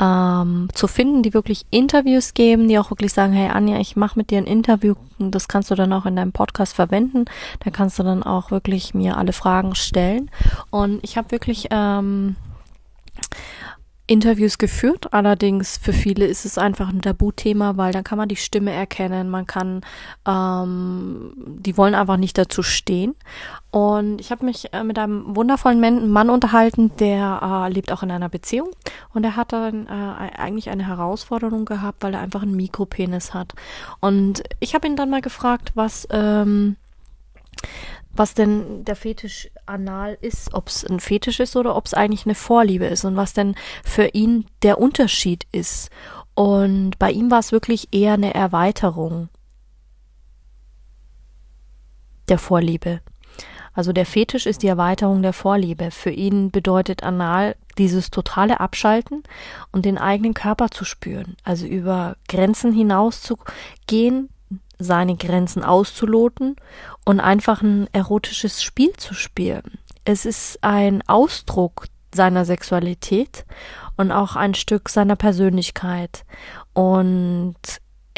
ähm, 0.00 0.68
zu 0.72 0.86
finden, 0.86 1.22
die 1.22 1.34
wirklich 1.34 1.66
Interviews 1.70 2.34
geben, 2.34 2.68
die 2.68 2.78
auch 2.78 2.90
wirklich 2.90 3.12
sagen, 3.12 3.32
hey 3.32 3.50
Anja, 3.50 3.78
ich 3.78 3.96
mache 3.96 4.18
mit 4.18 4.30
dir 4.30 4.38
ein 4.38 4.46
Interview, 4.46 4.94
das 5.18 5.48
kannst 5.48 5.70
du 5.70 5.74
dann 5.74 5.92
auch 5.92 6.06
in 6.06 6.16
deinem 6.16 6.32
Podcast 6.32 6.74
verwenden. 6.74 7.24
Da 7.60 7.70
kannst 7.70 7.98
du 7.98 8.02
dann 8.02 8.22
auch 8.22 8.50
wirklich 8.50 8.94
mir 8.94 9.16
alle 9.16 9.32
Fragen 9.32 9.74
stellen. 9.74 10.30
Und 10.70 11.00
ich 11.02 11.16
habe 11.16 11.32
wirklich 11.32 11.68
ähm, 11.70 12.36
Interviews 14.08 14.58
geführt. 14.58 15.12
Allerdings 15.12 15.78
für 15.78 15.92
viele 15.92 16.26
ist 16.26 16.44
es 16.44 16.58
einfach 16.58 16.88
ein 16.88 17.02
Tabuthema, 17.02 17.76
weil 17.76 17.92
dann 17.92 18.04
kann 18.04 18.18
man 18.18 18.28
die 18.28 18.36
Stimme 18.36 18.72
erkennen, 18.72 19.28
man 19.28 19.46
kann, 19.46 19.82
ähm, 20.26 21.32
die 21.36 21.76
wollen 21.76 21.94
einfach 21.94 22.16
nicht 22.16 22.36
dazu 22.36 22.62
stehen. 22.62 23.14
Und 23.70 24.20
ich 24.20 24.30
habe 24.30 24.46
mich 24.46 24.72
äh, 24.72 24.82
mit 24.82 24.98
einem 24.98 25.36
wundervollen 25.36 26.10
Mann 26.10 26.30
unterhalten, 26.30 26.90
der 26.98 27.66
äh, 27.68 27.72
lebt 27.72 27.92
auch 27.92 28.02
in 28.02 28.10
einer 28.10 28.30
Beziehung 28.30 28.70
und 29.12 29.24
er 29.24 29.36
hat 29.36 29.52
dann 29.52 29.86
äh, 29.86 30.38
eigentlich 30.38 30.70
eine 30.70 30.86
Herausforderung 30.86 31.66
gehabt, 31.66 32.02
weil 32.02 32.14
er 32.14 32.20
einfach 32.20 32.42
einen 32.42 32.56
Mikropenis 32.56 33.34
hat. 33.34 33.52
Und 34.00 34.42
ich 34.58 34.74
habe 34.74 34.86
ihn 34.86 34.96
dann 34.96 35.10
mal 35.10 35.20
gefragt, 35.20 35.72
was 35.74 36.08
ähm, 36.10 36.76
was 38.10 38.34
denn 38.34 38.84
der 38.84 38.96
Fetisch 38.96 39.50
anal 39.66 40.18
ist, 40.20 40.54
ob 40.54 40.68
es 40.68 40.84
ein 40.84 41.00
Fetisch 41.00 41.40
ist 41.40 41.56
oder 41.56 41.76
ob 41.76 41.86
es 41.86 41.94
eigentlich 41.94 42.26
eine 42.26 42.34
Vorliebe 42.34 42.86
ist 42.86 43.04
und 43.04 43.16
was 43.16 43.32
denn 43.32 43.54
für 43.84 44.06
ihn 44.08 44.46
der 44.62 44.78
Unterschied 44.78 45.46
ist. 45.52 45.90
Und 46.34 46.98
bei 46.98 47.10
ihm 47.10 47.30
war 47.30 47.40
es 47.40 47.52
wirklich 47.52 47.88
eher 47.92 48.14
eine 48.14 48.34
Erweiterung 48.34 49.28
der 52.28 52.38
Vorliebe. 52.38 53.00
Also 53.72 53.92
der 53.92 54.06
Fetisch 54.06 54.46
ist 54.46 54.62
die 54.62 54.68
Erweiterung 54.68 55.22
der 55.22 55.32
Vorliebe. 55.32 55.90
Für 55.90 56.10
ihn 56.10 56.50
bedeutet 56.50 57.04
anal 57.04 57.54
dieses 57.78 58.10
totale 58.10 58.58
Abschalten 58.58 59.22
und 59.70 59.84
den 59.84 59.98
eigenen 59.98 60.34
Körper 60.34 60.68
zu 60.70 60.84
spüren. 60.84 61.36
Also 61.44 61.66
über 61.66 62.16
Grenzen 62.28 62.72
hinaus 62.72 63.22
zu 63.22 63.38
gehen, 63.86 64.30
seine 64.78 65.16
Grenzen 65.16 65.62
auszuloten 65.62 66.56
und 67.08 67.20
einfach 67.20 67.62
ein 67.62 67.88
erotisches 67.94 68.62
Spiel 68.62 68.92
zu 68.98 69.14
spielen. 69.14 69.78
Es 70.04 70.26
ist 70.26 70.58
ein 70.60 71.02
Ausdruck 71.06 71.86
seiner 72.14 72.44
Sexualität 72.44 73.46
und 73.96 74.12
auch 74.12 74.36
ein 74.36 74.52
Stück 74.52 74.90
seiner 74.90 75.16
Persönlichkeit. 75.16 76.26
Und 76.74 77.56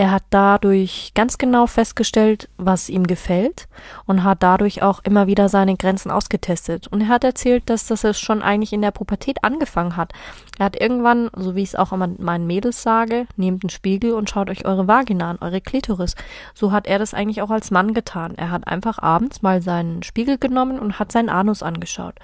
er 0.00 0.12
hat 0.12 0.22
dadurch 0.30 1.12
ganz 1.14 1.36
genau 1.36 1.66
festgestellt, 1.66 2.48
was 2.56 2.88
ihm 2.88 3.06
gefällt 3.06 3.68
und 4.06 4.24
hat 4.24 4.42
dadurch 4.42 4.82
auch 4.82 5.00
immer 5.04 5.26
wieder 5.26 5.50
seine 5.50 5.76
Grenzen 5.76 6.10
ausgetestet. 6.10 6.88
Und 6.88 7.02
er 7.02 7.08
hat 7.08 7.22
erzählt, 7.22 7.68
dass 7.68 7.84
das 7.84 8.18
schon 8.18 8.40
eigentlich 8.40 8.72
in 8.72 8.80
der 8.80 8.92
Pubertät 8.92 9.44
angefangen 9.44 9.98
hat. 9.98 10.14
Er 10.58 10.64
hat 10.64 10.80
irgendwann, 10.80 11.28
so 11.36 11.54
wie 11.54 11.62
ich 11.62 11.68
es 11.68 11.74
auch 11.74 11.92
immer 11.92 12.08
meinen 12.16 12.46
Mädels 12.46 12.82
sage, 12.82 13.26
nehmt 13.36 13.62
einen 13.62 13.68
Spiegel 13.68 14.12
und 14.12 14.30
schaut 14.30 14.48
euch 14.48 14.64
eure 14.64 14.88
Vagina 14.88 15.32
an, 15.32 15.38
eure 15.42 15.60
Klitoris. 15.60 16.14
So 16.54 16.72
hat 16.72 16.86
er 16.86 16.98
das 16.98 17.12
eigentlich 17.12 17.42
auch 17.42 17.50
als 17.50 17.70
Mann 17.70 17.92
getan. 17.92 18.36
Er 18.38 18.50
hat 18.50 18.66
einfach 18.66 19.00
abends 19.00 19.42
mal 19.42 19.60
seinen 19.60 20.02
Spiegel 20.02 20.38
genommen 20.38 20.78
und 20.78 20.98
hat 20.98 21.12
seinen 21.12 21.28
Anus 21.28 21.62
angeschaut. 21.62 22.14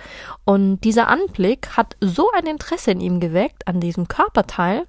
Und 0.47 0.81
dieser 0.81 1.09
Anblick 1.09 1.77
hat 1.77 1.95
so 2.01 2.31
ein 2.39 2.47
Interesse 2.47 2.93
in 2.93 3.03
ihm 3.03 3.21
geweckt 3.21 3.69
an 3.69 3.81
diesem 3.81 4.09
Körperteil. 4.09 4.87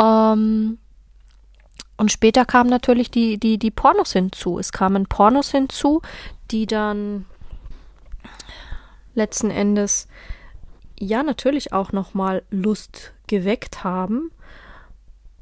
Ähm, 0.00 0.78
und 1.98 2.12
später 2.12 2.44
kamen 2.44 2.70
natürlich 2.70 3.10
die, 3.10 3.38
die, 3.38 3.58
die 3.58 3.72
Pornos 3.72 4.12
hinzu. 4.12 4.58
Es 4.58 4.72
kamen 4.72 5.06
Pornos 5.06 5.50
hinzu, 5.50 6.00
die 6.50 6.66
dann 6.66 7.26
letzten 9.14 9.50
Endes 9.50 10.06
ja 10.98 11.22
natürlich 11.24 11.72
auch 11.72 11.92
nochmal 11.92 12.42
Lust 12.50 13.12
geweckt 13.26 13.82
haben, 13.82 14.30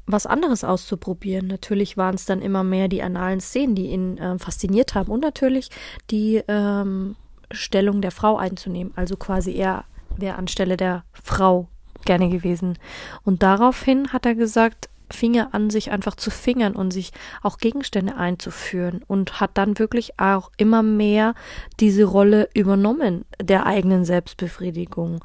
was 0.07 0.25
anderes 0.25 0.63
auszuprobieren. 0.63 1.47
Natürlich 1.47 1.95
waren 1.95 2.15
es 2.15 2.25
dann 2.25 2.41
immer 2.41 2.63
mehr 2.63 2.87
die 2.87 3.03
analen 3.03 3.39
Szenen, 3.39 3.75
die 3.75 3.87
ihn 3.87 4.17
äh, 4.17 4.39
fasziniert 4.39 4.95
haben 4.95 5.11
und 5.11 5.21
natürlich 5.21 5.69
die 6.09 6.43
ähm, 6.47 7.15
Stellung 7.51 8.01
der 8.01 8.11
Frau 8.11 8.35
einzunehmen. 8.37 8.93
Also 8.95 9.15
quasi 9.15 9.53
er 9.53 9.85
wäre 10.15 10.37
anstelle 10.37 10.75
der 10.75 11.03
Frau 11.13 11.67
gerne 12.05 12.29
gewesen. 12.29 12.79
Und 13.23 13.43
daraufhin 13.43 14.11
hat 14.11 14.25
er 14.25 14.33
gesagt, 14.33 14.89
Finger 15.11 15.49
an 15.53 15.69
sich 15.69 15.91
einfach 15.91 16.15
zu 16.15 16.31
fingern 16.31 16.75
und 16.75 16.91
sich 16.91 17.11
auch 17.41 17.57
Gegenstände 17.57 18.15
einzuführen 18.15 19.01
und 19.07 19.39
hat 19.39 19.51
dann 19.55 19.79
wirklich 19.79 20.19
auch 20.19 20.51
immer 20.57 20.83
mehr 20.83 21.33
diese 21.79 22.03
Rolle 22.03 22.49
übernommen 22.53 23.25
der 23.41 23.65
eigenen 23.65 24.05
Selbstbefriedigung. 24.05 25.21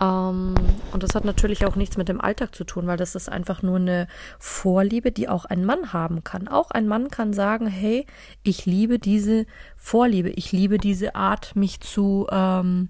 Ähm, 0.00 0.54
und 0.92 1.02
das 1.02 1.14
hat 1.14 1.24
natürlich 1.24 1.66
auch 1.66 1.76
nichts 1.76 1.96
mit 1.96 2.08
dem 2.08 2.20
Alltag 2.20 2.54
zu 2.54 2.64
tun, 2.64 2.86
weil 2.86 2.96
das 2.96 3.14
ist 3.14 3.28
einfach 3.28 3.62
nur 3.62 3.76
eine 3.76 4.08
Vorliebe, 4.38 5.12
die 5.12 5.28
auch 5.28 5.44
ein 5.44 5.64
Mann 5.64 5.92
haben 5.92 6.24
kann. 6.24 6.48
Auch 6.48 6.70
ein 6.70 6.86
Mann 6.86 7.08
kann 7.08 7.32
sagen, 7.32 7.66
hey, 7.66 8.06
ich 8.42 8.66
liebe 8.66 8.98
diese 8.98 9.46
Vorliebe, 9.76 10.30
ich 10.30 10.52
liebe 10.52 10.78
diese 10.78 11.14
Art, 11.14 11.54
mich 11.54 11.80
zu, 11.80 12.26
ähm, 12.30 12.88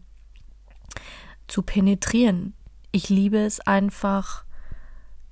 zu 1.47 1.63
penetrieren. 1.63 2.55
Ich 2.91 3.09
liebe 3.09 3.39
es 3.39 3.61
einfach, 3.61 4.44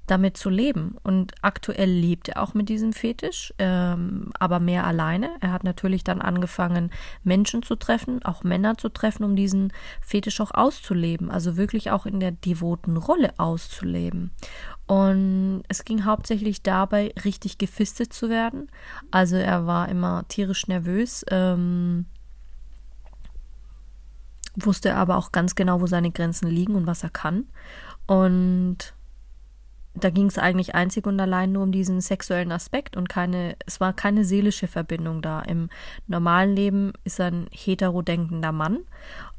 damit 0.06 0.36
zu 0.36 0.50
leben. 0.50 0.96
Und 1.02 1.32
aktuell 1.42 1.90
lebt 1.90 2.28
er 2.28 2.42
auch 2.42 2.54
mit 2.54 2.68
diesem 2.68 2.92
Fetisch, 2.92 3.54
ähm, 3.58 4.30
aber 4.38 4.60
mehr 4.60 4.86
alleine. 4.86 5.30
Er 5.40 5.52
hat 5.52 5.64
natürlich 5.64 6.04
dann 6.04 6.20
angefangen, 6.20 6.90
Menschen 7.22 7.62
zu 7.62 7.76
treffen, 7.76 8.24
auch 8.24 8.42
Männer 8.42 8.76
zu 8.76 8.88
treffen, 8.88 9.24
um 9.24 9.36
diesen 9.36 9.72
Fetisch 10.00 10.40
auch 10.40 10.50
auszuleben, 10.52 11.30
also 11.30 11.56
wirklich 11.56 11.90
auch 11.90 12.06
in 12.06 12.20
der 12.20 12.32
devoten 12.32 12.96
Rolle 12.96 13.32
auszuleben. 13.38 14.32
Und 14.86 15.62
es 15.68 15.84
ging 15.84 16.04
hauptsächlich 16.04 16.62
dabei, 16.62 17.14
richtig 17.24 17.58
gefistet 17.58 18.12
zu 18.12 18.28
werden. 18.28 18.68
Also 19.10 19.36
er 19.36 19.66
war 19.66 19.88
immer 19.88 20.26
tierisch 20.28 20.66
nervös. 20.66 21.24
Ähm, 21.30 22.06
wusste 24.54 24.96
aber 24.96 25.16
auch 25.16 25.32
ganz 25.32 25.54
genau, 25.54 25.80
wo 25.80 25.86
seine 25.86 26.10
Grenzen 26.10 26.48
liegen 26.48 26.74
und 26.74 26.86
was 26.86 27.02
er 27.02 27.10
kann. 27.10 27.46
Und 28.06 28.94
da 29.94 30.10
ging 30.10 30.26
es 30.26 30.38
eigentlich 30.38 30.74
einzig 30.74 31.06
und 31.06 31.20
allein 31.20 31.52
nur 31.52 31.62
um 31.64 31.72
diesen 31.72 32.00
sexuellen 32.00 32.52
Aspekt 32.52 32.96
und 32.96 33.08
keine, 33.08 33.56
es 33.66 33.80
war 33.80 33.92
keine 33.92 34.24
seelische 34.24 34.66
Verbindung 34.66 35.22
da. 35.22 35.40
Im 35.40 35.68
normalen 36.06 36.56
Leben 36.56 36.92
ist 37.04 37.20
er 37.20 37.26
ein 37.26 37.46
hetero-denkender 37.52 38.52
Mann, 38.52 38.80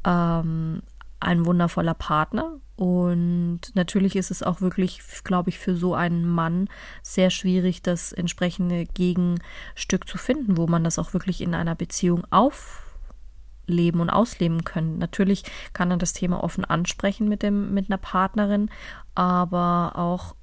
ähm, 0.05 0.83
ein 1.19 1.45
wundervoller 1.45 1.93
Partner 1.95 2.59
und 2.75 3.61
natürlich 3.73 4.15
ist 4.15 4.31
es 4.31 4.43
auch 4.43 4.61
wirklich, 4.61 5.01
glaube 5.23 5.49
ich, 5.49 5.59
für 5.59 5.75
so 5.75 5.95
einen 5.95 6.27
Mann 6.27 6.67
sehr 7.01 7.29
schwierig, 7.29 7.81
das 7.81 8.11
entsprechende 8.11 8.85
Gegenstück 8.85 10.07
zu 10.07 10.17
finden, 10.17 10.57
wo 10.57 10.67
man 10.67 10.83
das 10.83 10.99
auch 10.99 11.13
wirklich 11.13 11.41
in 11.41 11.55
einer 11.55 11.75
Beziehung 11.75 12.23
aufleben 12.31 14.01
und 14.01 14.09
ausleben 14.09 14.63
können. 14.63 14.97
Natürlich 14.97 15.43
kann 15.73 15.91
er 15.91 15.97
das 15.97 16.13
Thema 16.13 16.43
offen 16.43 16.65
ansprechen 16.65 17.29
mit 17.29 17.41
dem 17.41 17.73
mit 17.73 17.89
einer 17.89 17.97
Partnerin, 17.97 18.69
aber 19.15 19.93
auch 19.95 20.35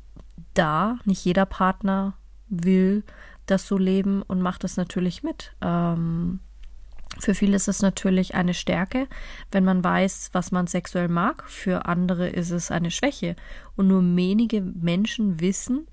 da. 0.54 0.98
Nicht 1.04 1.24
jeder 1.24 1.46
Partner 1.46 2.14
will 2.48 3.04
das 3.46 3.66
so 3.66 3.78
leben 3.78 4.22
und 4.22 4.40
macht 4.40 4.64
das 4.64 4.76
natürlich 4.76 5.22
mit. 5.22 5.54
Ähm, 5.60 6.40
für 7.18 7.34
viele 7.34 7.56
ist 7.56 7.68
es 7.68 7.82
natürlich 7.82 8.34
eine 8.34 8.54
Stärke, 8.54 9.08
wenn 9.50 9.64
man 9.64 9.82
weiß, 9.82 10.30
was 10.32 10.52
man 10.52 10.66
sexuell 10.66 11.08
mag. 11.08 11.44
Für 11.48 11.86
andere 11.86 12.28
ist 12.28 12.50
es 12.50 12.70
eine 12.70 12.90
Schwäche. 12.90 13.34
Und 13.76 13.88
nur 13.88 14.02
wenige 14.02 14.60
Menschen 14.60 15.40
wissen 15.40 15.86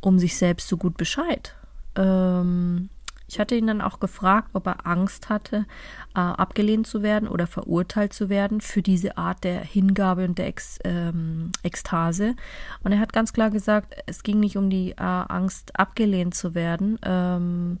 um 0.00 0.18
sich 0.18 0.36
selbst 0.36 0.68
so 0.68 0.76
gut 0.76 0.96
Bescheid. 0.96 1.56
Ähm, 1.96 2.90
ich 3.34 3.40
hatte 3.40 3.56
ihn 3.56 3.66
dann 3.66 3.80
auch 3.80 3.98
gefragt, 3.98 4.50
ob 4.52 4.68
er 4.68 4.86
Angst 4.86 5.28
hatte, 5.28 5.66
äh, 6.14 6.20
abgelehnt 6.20 6.86
zu 6.86 7.02
werden 7.02 7.26
oder 7.26 7.48
verurteilt 7.48 8.12
zu 8.12 8.28
werden 8.28 8.60
für 8.60 8.80
diese 8.80 9.18
Art 9.18 9.42
der 9.42 9.60
Hingabe 9.60 10.24
und 10.24 10.38
der 10.38 10.46
Ex, 10.46 10.78
ähm, 10.84 11.50
Ekstase. 11.64 12.36
Und 12.84 12.92
er 12.92 13.00
hat 13.00 13.12
ganz 13.12 13.32
klar 13.32 13.50
gesagt, 13.50 13.92
es 14.06 14.22
ging 14.22 14.38
nicht 14.38 14.56
um 14.56 14.70
die 14.70 14.92
äh, 14.92 15.02
Angst, 15.02 15.76
abgelehnt 15.76 16.36
zu 16.36 16.54
werden. 16.54 16.96
Ähm, 17.02 17.78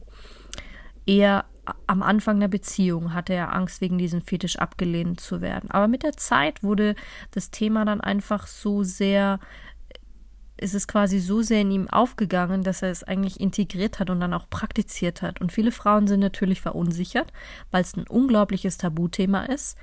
eher 1.06 1.44
am 1.86 2.02
Anfang 2.02 2.40
der 2.40 2.48
Beziehung 2.48 3.14
hatte 3.14 3.32
er 3.32 3.54
Angst, 3.54 3.80
wegen 3.80 3.96
diesem 3.96 4.22
Fetisch 4.22 4.58
abgelehnt 4.58 5.20
zu 5.20 5.40
werden. 5.40 5.70
Aber 5.70 5.86
mit 5.86 6.02
der 6.02 6.14
Zeit 6.14 6.64
wurde 6.64 6.96
das 7.30 7.52
Thema 7.52 7.84
dann 7.84 8.00
einfach 8.00 8.48
so 8.48 8.82
sehr 8.82 9.38
ist 10.56 10.74
es 10.74 10.86
quasi 10.86 11.18
so 11.18 11.42
sehr 11.42 11.62
in 11.62 11.70
ihm 11.70 11.88
aufgegangen, 11.88 12.62
dass 12.62 12.82
er 12.82 12.90
es 12.90 13.02
eigentlich 13.02 13.40
integriert 13.40 13.98
hat 13.98 14.10
und 14.10 14.20
dann 14.20 14.34
auch 14.34 14.48
praktiziert 14.48 15.22
hat. 15.22 15.40
Und 15.40 15.52
viele 15.52 15.72
Frauen 15.72 16.06
sind 16.06 16.20
natürlich 16.20 16.60
verunsichert, 16.60 17.32
weil 17.70 17.82
es 17.82 17.96
ein 17.96 18.06
unglaubliches 18.06 18.78
Tabuthema 18.78 19.44
ist, 19.44 19.76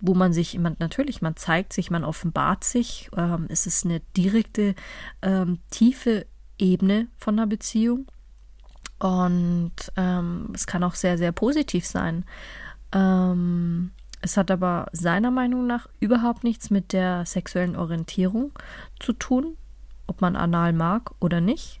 wo 0.00 0.14
man 0.14 0.32
sich, 0.32 0.58
man, 0.58 0.76
natürlich, 0.78 1.22
man 1.22 1.36
zeigt 1.36 1.72
sich, 1.72 1.90
man 1.90 2.04
offenbart 2.04 2.64
sich. 2.64 3.10
Ähm, 3.16 3.46
es 3.48 3.66
ist 3.66 3.84
eine 3.84 4.00
direkte, 4.16 4.74
ähm, 5.22 5.58
tiefe 5.70 6.26
Ebene 6.58 7.08
von 7.16 7.38
einer 7.38 7.46
Beziehung. 7.46 8.06
Und 8.98 9.72
ähm, 9.96 10.50
es 10.54 10.66
kann 10.66 10.84
auch 10.84 10.94
sehr, 10.94 11.16
sehr 11.16 11.32
positiv 11.32 11.86
sein. 11.86 12.24
Ähm, 12.92 13.92
es 14.20 14.36
hat 14.36 14.50
aber 14.50 14.86
seiner 14.92 15.30
Meinung 15.30 15.66
nach 15.66 15.88
überhaupt 15.98 16.44
nichts 16.44 16.68
mit 16.68 16.92
der 16.92 17.24
sexuellen 17.24 17.76
Orientierung 17.76 18.52
zu 18.98 19.14
tun 19.14 19.56
ob 20.10 20.20
man 20.20 20.34
anal 20.34 20.72
mag 20.72 21.12
oder 21.20 21.40
nicht. 21.40 21.80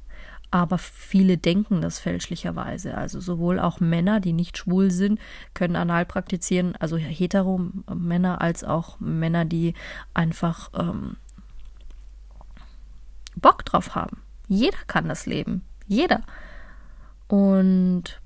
Aber 0.52 0.78
viele 0.78 1.36
denken 1.36 1.80
das 1.80 1.98
fälschlicherweise. 1.98 2.96
Also 2.96 3.20
sowohl 3.20 3.60
auch 3.60 3.80
Männer, 3.80 4.20
die 4.20 4.32
nicht 4.32 4.56
schwul 4.56 4.90
sind, 4.90 5.20
können 5.52 5.76
anal 5.76 6.06
praktizieren, 6.06 6.74
also 6.78 6.96
hetero 6.96 7.60
Männer 7.92 8.40
als 8.40 8.64
auch 8.64 8.98
Männer, 9.00 9.44
die 9.44 9.74
einfach 10.14 10.70
ähm, 10.76 11.16
Bock 13.36 13.64
drauf 13.64 13.94
haben. 13.94 14.22
Jeder 14.48 14.78
kann 14.86 15.08
das 15.08 15.26
leben. 15.26 15.62
Jeder. 15.86 16.22
Und 17.28 18.20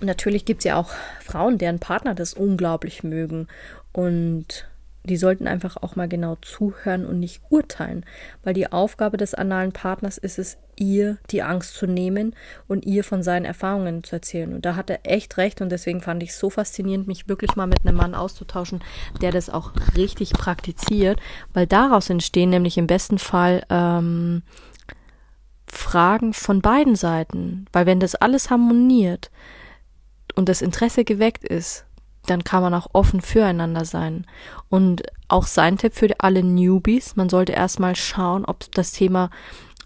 natürlich 0.00 0.44
gibt 0.44 0.60
es 0.60 0.64
ja 0.64 0.76
auch 0.76 0.90
Frauen, 1.22 1.58
deren 1.58 1.78
Partner 1.78 2.14
das 2.14 2.34
unglaublich 2.34 3.02
mögen. 3.02 3.48
Und 3.92 4.66
die 5.06 5.16
sollten 5.16 5.46
einfach 5.46 5.76
auch 5.78 5.96
mal 5.96 6.08
genau 6.08 6.36
zuhören 6.42 7.06
und 7.06 7.18
nicht 7.18 7.42
urteilen, 7.48 8.04
weil 8.44 8.54
die 8.54 8.70
Aufgabe 8.70 9.16
des 9.16 9.34
analen 9.34 9.72
Partners 9.72 10.18
ist 10.18 10.38
es, 10.38 10.58
ihr 10.78 11.18
die 11.30 11.42
Angst 11.42 11.74
zu 11.74 11.86
nehmen 11.86 12.34
und 12.68 12.84
ihr 12.84 13.02
von 13.02 13.22
seinen 13.22 13.44
Erfahrungen 13.44 14.04
zu 14.04 14.16
erzählen. 14.16 14.52
Und 14.52 14.66
da 14.66 14.76
hat 14.76 14.90
er 14.90 15.00
echt 15.04 15.38
recht 15.38 15.60
und 15.60 15.70
deswegen 15.70 16.00
fand 16.00 16.22
ich 16.22 16.30
es 16.30 16.38
so 16.38 16.50
faszinierend, 16.50 17.06
mich 17.06 17.28
wirklich 17.28 17.56
mal 17.56 17.66
mit 17.66 17.86
einem 17.86 17.96
Mann 17.96 18.14
auszutauschen, 18.14 18.82
der 19.22 19.32
das 19.32 19.48
auch 19.48 19.72
richtig 19.96 20.32
praktiziert, 20.32 21.18
weil 21.54 21.66
daraus 21.66 22.10
entstehen 22.10 22.50
nämlich 22.50 22.76
im 22.76 22.86
besten 22.86 23.18
Fall 23.18 23.64
ähm, 23.70 24.42
Fragen 25.66 26.32
von 26.32 26.60
beiden 26.60 26.96
Seiten, 26.96 27.66
weil 27.72 27.86
wenn 27.86 28.00
das 28.00 28.14
alles 28.14 28.50
harmoniert 28.50 29.30
und 30.34 30.48
das 30.48 30.62
Interesse 30.62 31.04
geweckt 31.04 31.44
ist, 31.44 31.86
dann 32.26 32.44
kann 32.44 32.62
man 32.62 32.74
auch 32.74 32.88
offen 32.92 33.20
füreinander 33.20 33.84
sein. 33.84 34.26
Und 34.68 35.02
auch 35.28 35.46
sein 35.46 35.78
Tipp 35.78 35.94
für 35.94 36.08
alle 36.18 36.42
Newbies, 36.42 37.16
man 37.16 37.28
sollte 37.28 37.52
erstmal 37.52 37.96
schauen, 37.96 38.44
ob 38.44 38.70
das 38.72 38.92
Thema 38.92 39.30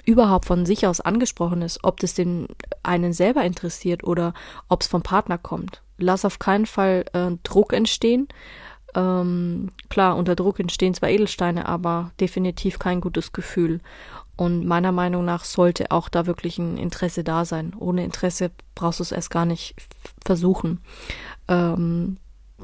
überhaupt 0.04 0.46
von 0.46 0.66
sich 0.66 0.86
aus 0.86 1.00
angesprochen 1.00 1.62
ist, 1.62 1.84
ob 1.84 2.00
das 2.00 2.14
den 2.14 2.48
einen 2.82 3.12
selber 3.12 3.44
interessiert 3.44 4.04
oder 4.04 4.34
ob 4.68 4.82
es 4.82 4.88
vom 4.88 5.02
Partner 5.02 5.38
kommt. 5.38 5.82
Lass 5.98 6.24
auf 6.24 6.38
keinen 6.38 6.66
Fall 6.66 7.04
äh, 7.12 7.30
Druck 7.42 7.72
entstehen. 7.72 8.28
Ähm, 8.94 9.70
klar, 9.88 10.16
unter 10.16 10.34
Druck 10.34 10.58
entstehen 10.58 10.94
zwar 10.94 11.10
Edelsteine, 11.10 11.66
aber 11.66 12.10
definitiv 12.18 12.78
kein 12.78 13.00
gutes 13.00 13.32
Gefühl. 13.32 13.80
Und 14.36 14.66
meiner 14.66 14.90
Meinung 14.90 15.24
nach 15.24 15.44
sollte 15.44 15.90
auch 15.90 16.08
da 16.08 16.26
wirklich 16.26 16.58
ein 16.58 16.78
Interesse 16.78 17.22
da 17.22 17.44
sein. 17.44 17.74
Ohne 17.78 18.04
Interesse 18.04 18.50
brauchst 18.74 18.98
du 18.98 19.02
es 19.02 19.12
erst 19.12 19.30
gar 19.30 19.44
nicht 19.44 19.74
versuchen. 20.24 20.80
Ähm, 21.46 22.16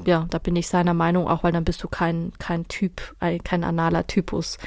ja, 0.05 0.25
da 0.29 0.37
bin 0.37 0.55
ich 0.55 0.67
seiner 0.67 0.93
Meinung, 0.93 1.27
auch 1.27 1.43
weil 1.43 1.51
dann 1.51 1.65
bist 1.65 1.83
du 1.83 1.87
kein, 1.87 2.31
kein 2.39 2.67
Typ, 2.67 3.15
kein 3.43 3.63
analer 3.63 4.07
Typus. 4.07 4.57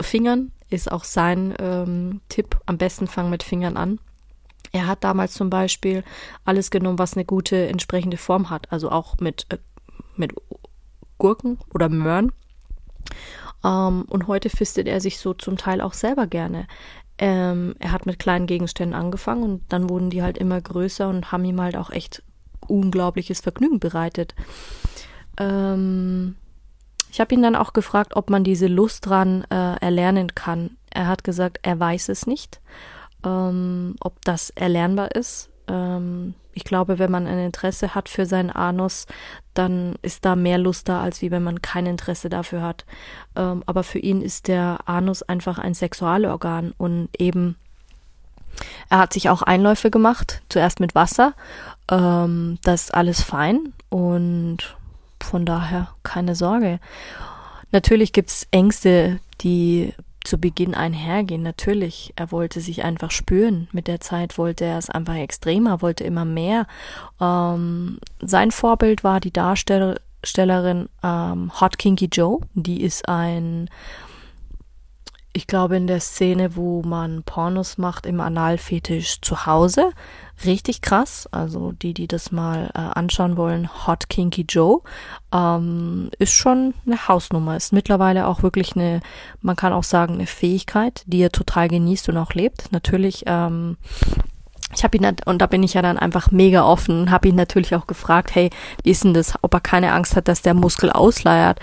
Fingern 0.00 0.52
ist 0.70 0.90
auch 0.90 1.04
sein 1.04 1.54
ähm, 1.58 2.20
Tipp. 2.28 2.58
Am 2.66 2.78
besten 2.78 3.06
fangen 3.06 3.30
mit 3.30 3.42
Fingern 3.42 3.76
an. 3.76 3.98
Er 4.72 4.86
hat 4.86 5.04
damals 5.04 5.34
zum 5.34 5.50
Beispiel 5.50 6.04
alles 6.44 6.70
genommen, 6.70 6.98
was 6.98 7.14
eine 7.14 7.24
gute 7.24 7.68
entsprechende 7.68 8.16
Form 8.16 8.50
hat. 8.50 8.70
Also 8.72 8.90
auch 8.90 9.16
mit, 9.18 9.46
äh, 9.50 9.58
mit 10.16 10.32
Gurken 11.18 11.58
oder 11.74 11.88
Möhren. 11.88 12.32
Ähm, 13.64 14.04
und 14.08 14.28
heute 14.28 14.48
fistet 14.48 14.86
er 14.86 15.00
sich 15.00 15.18
so 15.18 15.34
zum 15.34 15.56
Teil 15.56 15.80
auch 15.80 15.92
selber 15.92 16.26
gerne. 16.26 16.66
Ähm, 17.18 17.74
er 17.80 17.92
hat 17.92 18.06
mit 18.06 18.18
kleinen 18.18 18.46
Gegenständen 18.46 18.98
angefangen 18.98 19.42
und 19.42 19.72
dann 19.72 19.90
wurden 19.90 20.08
die 20.08 20.22
halt 20.22 20.38
immer 20.38 20.60
größer 20.60 21.08
und 21.08 21.32
haben 21.32 21.44
ihm 21.44 21.60
halt 21.60 21.76
auch 21.76 21.90
echt 21.90 22.22
unglaubliches 22.70 23.40
Vergnügen 23.40 23.80
bereitet. 23.80 24.34
Ähm, 25.38 26.36
ich 27.10 27.20
habe 27.20 27.34
ihn 27.34 27.42
dann 27.42 27.56
auch 27.56 27.72
gefragt, 27.72 28.14
ob 28.14 28.30
man 28.30 28.44
diese 28.44 28.68
Lust 28.68 29.06
dran 29.06 29.44
äh, 29.50 29.76
erlernen 29.80 30.34
kann. 30.34 30.76
Er 30.90 31.08
hat 31.08 31.24
gesagt, 31.24 31.58
er 31.62 31.78
weiß 31.78 32.08
es 32.08 32.26
nicht, 32.26 32.60
ähm, 33.24 33.96
ob 34.00 34.24
das 34.24 34.50
erlernbar 34.50 35.14
ist. 35.14 35.50
Ähm, 35.66 36.34
ich 36.52 36.64
glaube, 36.64 36.98
wenn 36.98 37.10
man 37.10 37.26
ein 37.26 37.38
Interesse 37.38 37.94
hat 37.94 38.08
für 38.08 38.26
seinen 38.26 38.50
Anus, 38.50 39.06
dann 39.54 39.94
ist 40.02 40.24
da 40.24 40.36
mehr 40.36 40.58
Lust 40.58 40.88
da, 40.88 41.00
als 41.00 41.22
wie 41.22 41.30
wenn 41.30 41.42
man 41.42 41.62
kein 41.62 41.86
Interesse 41.86 42.28
dafür 42.28 42.62
hat. 42.62 42.84
Ähm, 43.36 43.62
aber 43.66 43.82
für 43.82 43.98
ihn 43.98 44.20
ist 44.20 44.48
der 44.48 44.78
Anus 44.86 45.22
einfach 45.22 45.58
ein 45.58 45.74
Sexualorgan 45.74 46.72
und 46.76 47.08
eben 47.18 47.56
er 48.88 48.98
hat 48.98 49.12
sich 49.12 49.28
auch 49.28 49.42
Einläufe 49.42 49.90
gemacht, 49.90 50.42
zuerst 50.48 50.80
mit 50.80 50.94
Wasser. 50.94 51.34
Ähm, 51.90 52.58
das 52.62 52.84
ist 52.84 52.94
alles 52.94 53.22
fein 53.22 53.72
und 53.88 54.76
von 55.20 55.46
daher 55.46 55.88
keine 56.02 56.34
Sorge. 56.34 56.80
Natürlich 57.72 58.12
gibt's 58.12 58.46
Ängste, 58.50 59.20
die 59.40 59.94
zu 60.24 60.38
Beginn 60.38 60.74
einhergehen. 60.74 61.42
Natürlich, 61.42 62.12
er 62.16 62.30
wollte 62.30 62.60
sich 62.60 62.84
einfach 62.84 63.10
spüren. 63.10 63.68
Mit 63.72 63.86
der 63.86 64.00
Zeit 64.00 64.38
wollte 64.38 64.64
er 64.64 64.78
es 64.78 64.90
einfach 64.90 65.14
extremer, 65.14 65.82
wollte 65.82 66.04
immer 66.04 66.24
mehr. 66.24 66.66
Ähm, 67.20 67.98
sein 68.20 68.50
Vorbild 68.50 69.02
war 69.02 69.20
die 69.20 69.32
Darstellerin 69.32 70.88
ähm, 71.02 71.60
Hot 71.60 71.78
Kinky 71.78 72.08
Joe. 72.12 72.40
Die 72.54 72.82
ist 72.82 73.08
ein 73.08 73.70
ich 75.32 75.46
glaube, 75.46 75.76
in 75.76 75.86
der 75.86 76.00
Szene, 76.00 76.56
wo 76.56 76.82
man 76.82 77.22
Pornos 77.22 77.78
macht 77.78 78.04
im 78.04 78.20
Analfetisch 78.20 79.20
zu 79.20 79.46
Hause, 79.46 79.90
richtig 80.44 80.82
krass. 80.82 81.28
Also 81.30 81.72
die, 81.72 81.94
die 81.94 82.08
das 82.08 82.32
mal 82.32 82.70
äh, 82.74 82.78
anschauen 82.78 83.36
wollen, 83.36 83.68
Hot 83.86 84.08
Kinky 84.08 84.44
Joe, 84.48 84.80
ähm, 85.32 86.10
ist 86.18 86.32
schon 86.32 86.74
eine 86.84 87.06
Hausnummer. 87.06 87.56
Ist 87.56 87.72
mittlerweile 87.72 88.26
auch 88.26 88.42
wirklich 88.42 88.74
eine, 88.74 89.00
man 89.40 89.56
kann 89.56 89.72
auch 89.72 89.84
sagen, 89.84 90.14
eine 90.14 90.26
Fähigkeit, 90.26 91.04
die 91.06 91.22
er 91.22 91.30
total 91.30 91.68
genießt 91.68 92.08
und 92.08 92.16
auch 92.16 92.34
lebt. 92.34 92.72
Natürlich 92.72 93.24
ähm, 93.26 93.76
ich 94.74 94.84
habe 94.84 94.96
ihn 94.96 95.16
und 95.24 95.42
da 95.42 95.46
bin 95.46 95.62
ich 95.62 95.74
ja 95.74 95.82
dann 95.82 95.98
einfach 95.98 96.30
mega 96.30 96.64
offen, 96.64 97.10
habe 97.10 97.28
ihn 97.28 97.34
natürlich 97.34 97.74
auch 97.74 97.86
gefragt, 97.86 98.34
hey, 98.34 98.50
wie 98.84 98.90
ist 98.90 99.04
denn 99.04 99.14
das, 99.14 99.34
ob 99.42 99.54
er 99.54 99.60
keine 99.60 99.92
Angst 99.92 100.16
hat, 100.16 100.28
dass 100.28 100.42
der 100.42 100.54
Muskel 100.54 100.90
ausleiert. 100.90 101.58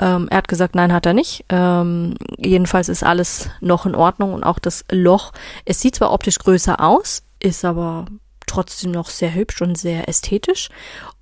Ähm, 0.00 0.28
er 0.30 0.38
hat 0.38 0.48
gesagt, 0.48 0.74
nein, 0.74 0.92
hat 0.92 1.06
er 1.06 1.14
nicht. 1.14 1.44
Ähm, 1.48 2.14
jedenfalls 2.38 2.88
ist 2.88 3.02
alles 3.02 3.50
noch 3.60 3.86
in 3.86 3.94
Ordnung 3.94 4.32
und 4.32 4.44
auch 4.44 4.58
das 4.58 4.84
Loch. 4.90 5.32
Es 5.64 5.80
sieht 5.80 5.96
zwar 5.96 6.12
optisch 6.12 6.38
größer 6.38 6.80
aus, 6.80 7.24
ist 7.40 7.64
aber 7.64 8.06
trotzdem 8.46 8.92
noch 8.92 9.10
sehr 9.10 9.34
hübsch 9.34 9.60
und 9.62 9.76
sehr 9.76 10.08
ästhetisch. 10.08 10.68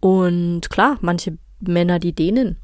Und 0.01 0.69
klar, 0.69 0.99
manche 1.01 1.39
Männer, 1.61 1.99
die 1.99 2.13
dehnen 2.13 2.60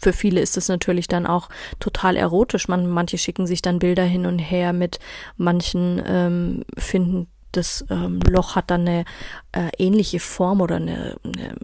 für 0.00 0.12
viele 0.12 0.40
ist 0.40 0.56
es 0.56 0.68
natürlich 0.68 1.08
dann 1.08 1.26
auch 1.26 1.48
total 1.78 2.16
erotisch. 2.16 2.68
Man, 2.68 2.86
manche 2.86 3.18
schicken 3.18 3.46
sich 3.46 3.62
dann 3.62 3.78
Bilder 3.78 4.04
hin 4.04 4.26
und 4.26 4.38
her 4.38 4.72
mit, 4.72 4.98
manchen 5.36 6.02
ähm, 6.06 6.64
finden, 6.76 7.28
das 7.52 7.84
ähm, 7.90 8.20
Loch 8.20 8.56
hat 8.56 8.70
dann 8.70 8.82
eine 8.82 9.04
äh, 9.52 9.70
ähnliche 9.78 10.20
Form 10.20 10.60
oder 10.60 10.76
eine, 10.76 11.16
eine 11.24 11.56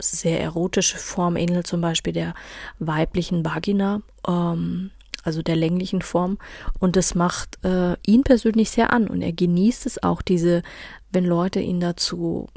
sehr 0.00 0.40
erotische 0.40 0.98
Form, 0.98 1.36
ähnelt 1.36 1.66
zum 1.66 1.80
Beispiel 1.80 2.12
der 2.12 2.34
weiblichen 2.78 3.44
Vagina, 3.44 4.02
ähm, 4.26 4.90
also 5.22 5.42
der 5.42 5.56
länglichen 5.56 6.02
Form. 6.02 6.38
Und 6.78 6.96
das 6.96 7.14
macht 7.14 7.64
äh, 7.64 7.96
ihn 8.06 8.24
persönlich 8.24 8.70
sehr 8.70 8.92
an 8.92 9.08
und 9.08 9.22
er 9.22 9.32
genießt 9.32 9.86
es 9.86 10.02
auch, 10.02 10.22
diese, 10.22 10.62
wenn 11.10 11.24
Leute 11.24 11.60
ihn 11.60 11.80
dazu 11.80 12.48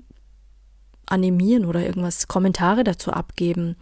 animieren 1.11 1.65
oder 1.65 1.85
irgendwas 1.85 2.27
Kommentare 2.27 2.83
dazu 2.83 3.11
abgeben. 3.11 3.75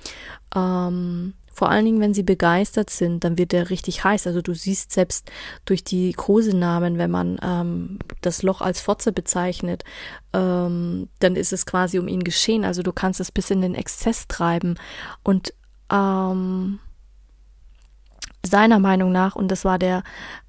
Ähm, 0.55 1.33
vor 1.57 1.71
allen 1.71 1.85
Dingen, 1.85 2.01
wenn 2.01 2.13
sie 2.13 2.21
begeistert 2.21 2.91
sind, 2.91 3.23
dann 3.23 3.39
wird 3.39 3.51
der 3.51 3.71
richtig 3.71 4.03
heiß. 4.03 4.27
Also 4.27 4.43
du 4.43 4.53
siehst 4.53 4.91
selbst 4.91 5.31
durch 5.65 5.83
die 5.83 6.13
Kosenamen, 6.13 6.99
wenn 6.99 7.09
man 7.09 7.39
ähm, 7.41 7.97
das 8.21 8.43
Loch 8.43 8.61
als 8.61 8.79
Fotze 8.79 9.11
bezeichnet, 9.11 9.83
ähm, 10.33 11.09
dann 11.17 11.35
ist 11.35 11.53
es 11.53 11.65
quasi 11.65 11.97
um 11.97 12.07
ihn 12.07 12.23
geschehen. 12.23 12.63
Also 12.63 12.83
du 12.83 12.93
kannst 12.93 13.19
es 13.19 13.31
bis 13.31 13.49
in 13.49 13.61
den 13.61 13.73
Exzess 13.73 14.27
treiben. 14.27 14.75
Und 15.23 15.51
ähm, 15.91 16.77
seiner 18.45 18.79
Meinung 18.79 19.11
nach, 19.11 19.35
und 19.35 19.49
das 19.49 19.65
war 19.65 19.77
der 19.77 20.03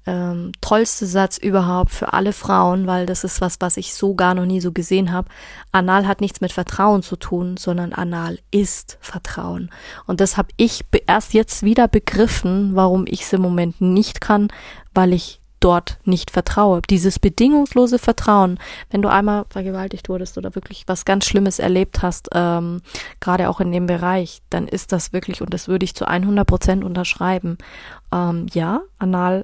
ähm, 0.05 0.51
tollste 0.61 1.05
Satz 1.05 1.37
überhaupt 1.37 1.91
für 1.91 2.13
alle 2.13 2.33
Frauen, 2.33 2.87
weil 2.87 3.05
das 3.05 3.23
ist 3.23 3.41
was, 3.41 3.57
was 3.59 3.77
ich 3.77 3.93
so 3.93 4.15
gar 4.15 4.33
noch 4.33 4.45
nie 4.45 4.61
so 4.61 4.71
gesehen 4.71 5.11
habe. 5.11 5.29
Anal 5.71 6.07
hat 6.07 6.21
nichts 6.21 6.41
mit 6.41 6.51
Vertrauen 6.51 7.03
zu 7.03 7.15
tun, 7.15 7.57
sondern 7.57 7.93
Anal 7.93 8.39
ist 8.51 8.97
Vertrauen. 9.01 9.69
Und 10.07 10.21
das 10.21 10.37
habe 10.37 10.49
ich 10.57 10.85
erst 11.07 11.33
jetzt 11.33 11.63
wieder 11.63 11.87
begriffen, 11.87 12.75
warum 12.75 13.05
ich 13.07 13.21
es 13.21 13.33
im 13.33 13.41
Moment 13.41 13.81
nicht 13.81 14.21
kann, 14.21 14.47
weil 14.93 15.13
ich 15.13 15.38
dort 15.59 15.99
nicht 16.05 16.31
vertraue. 16.31 16.81
Dieses 16.89 17.19
bedingungslose 17.19 17.99
Vertrauen, 17.99 18.59
wenn 18.89 19.01
du 19.01 19.09
einmal 19.09 19.45
vergewaltigt 19.49 20.09
wurdest 20.09 20.37
oder 20.37 20.55
wirklich 20.55 20.83
was 20.87 21.05
ganz 21.05 21.25
Schlimmes 21.25 21.59
erlebt 21.59 22.01
hast, 22.01 22.29
ähm, 22.33 22.81
gerade 23.19 23.49
auch 23.49 23.59
in 23.59 23.71
dem 23.71 23.85
Bereich, 23.85 24.41
dann 24.49 24.67
ist 24.67 24.91
das 24.91 25.13
wirklich, 25.13 25.41
und 25.41 25.53
das 25.53 25.67
würde 25.67 25.83
ich 25.83 25.95
zu 25.95 26.07
100 26.07 26.47
Prozent 26.47 26.83
unterschreiben, 26.83 27.57
ähm, 28.11 28.47
ja, 28.53 28.81
anal, 28.97 29.43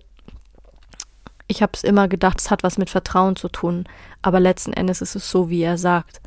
ich 1.47 1.61
habe 1.61 1.73
es 1.75 1.83
immer 1.83 2.07
gedacht, 2.07 2.39
es 2.39 2.49
hat 2.49 2.63
was 2.63 2.77
mit 2.77 2.89
Vertrauen 2.89 3.35
zu 3.35 3.49
tun, 3.49 3.85
aber 4.21 4.39
letzten 4.39 4.73
Endes 4.73 5.01
ist 5.01 5.15
es 5.15 5.29
so, 5.29 5.49
wie 5.49 5.61
er 5.61 5.77
sagt, 5.77 6.21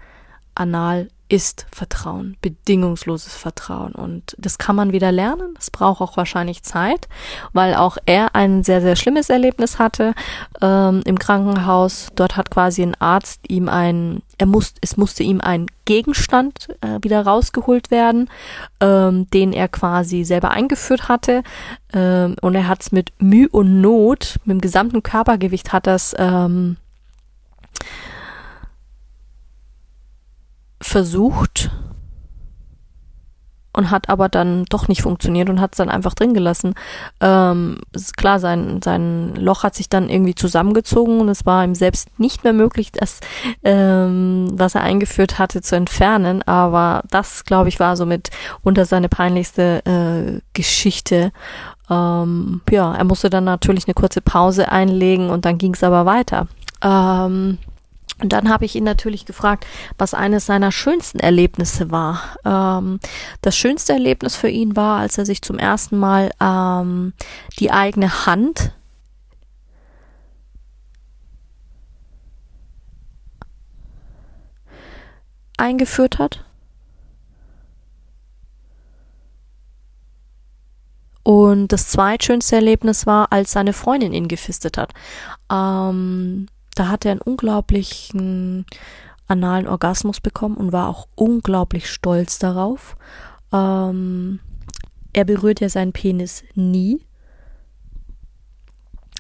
anal 0.59 1.09
ist 1.29 1.66
Vertrauen, 1.71 2.37
bedingungsloses 2.40 3.35
Vertrauen. 3.35 3.92
Und 3.92 4.35
das 4.38 4.57
kann 4.57 4.75
man 4.75 4.92
wieder 4.92 5.12
lernen. 5.12 5.55
Das 5.57 5.71
braucht 5.71 6.01
auch 6.01 6.16
wahrscheinlich 6.16 6.62
Zeit, 6.62 7.07
weil 7.53 7.75
auch 7.75 7.99
er 8.07 8.35
ein 8.35 8.64
sehr, 8.64 8.81
sehr 8.81 8.97
schlimmes 8.97 9.29
Erlebnis 9.29 9.79
hatte 9.79 10.14
ähm, 10.62 11.03
im 11.05 11.18
Krankenhaus. 11.18 12.09
Dort 12.14 12.37
hat 12.37 12.51
quasi 12.51 12.83
ein 12.83 12.94
Arzt 12.99 13.40
ihm 13.49 13.68
ein, 13.68 14.23
er 14.38 14.47
muss, 14.47 14.73
es 14.81 14.97
musste 14.97 15.23
ihm 15.23 15.42
ein 15.42 15.66
Gegenstand 15.85 16.68
äh, 16.81 16.99
wieder 17.03 17.23
rausgeholt 17.23 17.90
werden, 17.90 18.31
ähm, 18.81 19.29
den 19.31 19.53
er 19.53 19.68
quasi 19.68 20.25
selber 20.25 20.51
eingeführt 20.51 21.09
hatte. 21.09 21.42
Ähm, 21.92 22.37
und 22.40 22.55
er 22.55 22.68
hat 22.68 22.81
es 22.83 22.92
mit 22.92 23.12
Mühe 23.18 23.49
und 23.51 23.83
Not, 23.83 24.38
mit 24.44 24.55
dem 24.55 24.61
gesamten 24.62 25.03
Körpergewicht 25.03 25.75
hat 25.75 25.87
das 25.87 26.14
ähm, 26.18 26.79
versucht 30.88 31.70
und 33.79 33.92
hat 33.92 34.09
aber 34.09 34.29
dann 34.29 34.64
doch 34.64 34.88
nicht 34.88 35.03
funktioniert 35.03 35.48
und 35.48 35.61
hat 35.61 35.72
es 35.72 35.77
dann 35.77 35.88
einfach 35.88 36.14
drin 36.14 36.35
gelassen. 36.35 36.74
Ähm, 37.20 37.79
klar, 38.16 38.40
sein, 38.40 38.81
sein 38.83 39.37
Loch 39.37 39.62
hat 39.62 39.77
sich 39.77 39.88
dann 39.88 40.09
irgendwie 40.09 40.35
zusammengezogen 40.35 41.20
und 41.20 41.29
es 41.29 41.46
war 41.46 41.62
ihm 41.64 41.77
selbst 41.77 42.09
nicht 42.18 42.42
mehr 42.42 42.53
möglich, 42.53 42.90
das, 42.90 43.20
ähm, 43.62 44.48
was 44.53 44.74
er 44.74 44.83
eingeführt 44.83 45.38
hatte, 45.38 45.62
zu 45.62 45.77
entfernen. 45.77 46.42
Aber 46.42 47.03
das, 47.11 47.44
glaube 47.44 47.68
ich, 47.68 47.79
war 47.79 47.96
somit 47.96 48.31
unter 48.62 48.85
seine 48.85 49.09
peinlichste 49.09 49.85
äh, 49.85 50.40
Geschichte. 50.55 51.31
Ähm, 51.88 52.62
ja, 52.70 52.94
er 52.94 53.05
musste 53.05 53.31
dann 53.31 53.44
natürlich 53.44 53.87
eine 53.87 53.94
kurze 53.94 54.20
Pause 54.20 54.72
einlegen 54.72 55.31
und 55.31 55.44
dann 55.44 55.57
ging 55.57 55.74
es 55.74 55.85
aber 55.85 56.05
weiter. 56.05 56.48
Ähm, 56.83 57.59
und 58.21 58.33
dann 58.33 58.49
habe 58.49 58.64
ich 58.64 58.75
ihn 58.75 58.85
natürlich 58.85 59.27
gefragt, 59.27 59.66
was 59.97 60.12
eines 60.12 60.47
seiner 60.47 60.73
schönsten 60.73 61.21
Erlebnisse 61.21 61.90
war. 61.90 62.37
Ähm, 62.44 62.99
das 63.42 63.57
schönste 63.57 63.92
Erlebnis 63.92 64.35
für 64.35 64.49
ihn 64.49 64.75
war, 64.75 64.99
als 64.99 65.18
er 65.18 65.27
sich 65.27 65.42
zum 65.42 65.59
ersten 65.59 65.99
Mal 65.99 66.31
ähm, 66.40 67.12
die 67.61 67.71
eigene 67.71 68.27
Hand 68.27 68.73
eingeführt 75.57 76.19
hat. 76.19 76.44
Und 81.23 81.69
das 81.69 81.88
zweitschönste 81.88 82.56
Erlebnis 82.56 83.06
war, 83.06 83.33
als 83.33 83.52
seine 83.52 83.75
Freundin 83.75 84.15
ihn 84.15 84.29
gefistet 84.29 84.79
hat. 84.79 84.94
Ähm, 85.52 86.46
da 86.79 86.88
hat 86.88 87.04
er 87.04 87.12
einen 87.12 87.20
unglaublichen 87.20 88.64
analen 89.26 89.66
Orgasmus 89.66 90.20
bekommen 90.20 90.56
und 90.56 90.72
war 90.72 90.88
auch 90.88 91.06
unglaublich 91.14 91.90
stolz 91.90 92.38
darauf. 92.38 92.96
Ähm, 93.52 94.40
er 95.12 95.24
berührt 95.24 95.60
ja 95.60 95.68
seinen 95.68 95.92
Penis 95.92 96.44
nie, 96.54 97.00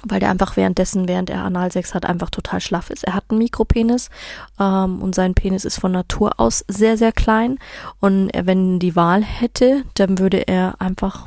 weil 0.04 0.20
der 0.20 0.30
einfach 0.30 0.56
währenddessen, 0.56 1.08
während 1.08 1.30
er 1.30 1.42
Analsex 1.42 1.94
hat, 1.94 2.06
einfach 2.06 2.30
total 2.30 2.60
schlaff 2.60 2.90
ist. 2.90 3.04
Er 3.04 3.14
hat 3.14 3.24
einen 3.28 3.38
Mikropenis 3.38 4.10
ähm, 4.58 5.02
und 5.02 5.14
sein 5.14 5.34
Penis 5.34 5.64
ist 5.64 5.80
von 5.80 5.92
Natur 5.92 6.38
aus 6.38 6.64
sehr, 6.68 6.96
sehr 6.96 7.12
klein. 7.12 7.58
Und 8.00 8.30
er, 8.30 8.46
wenn 8.46 8.78
die 8.78 8.96
Wahl 8.96 9.22
hätte, 9.22 9.82
dann 9.94 10.18
würde 10.18 10.46
er 10.46 10.80
einfach 10.80 11.26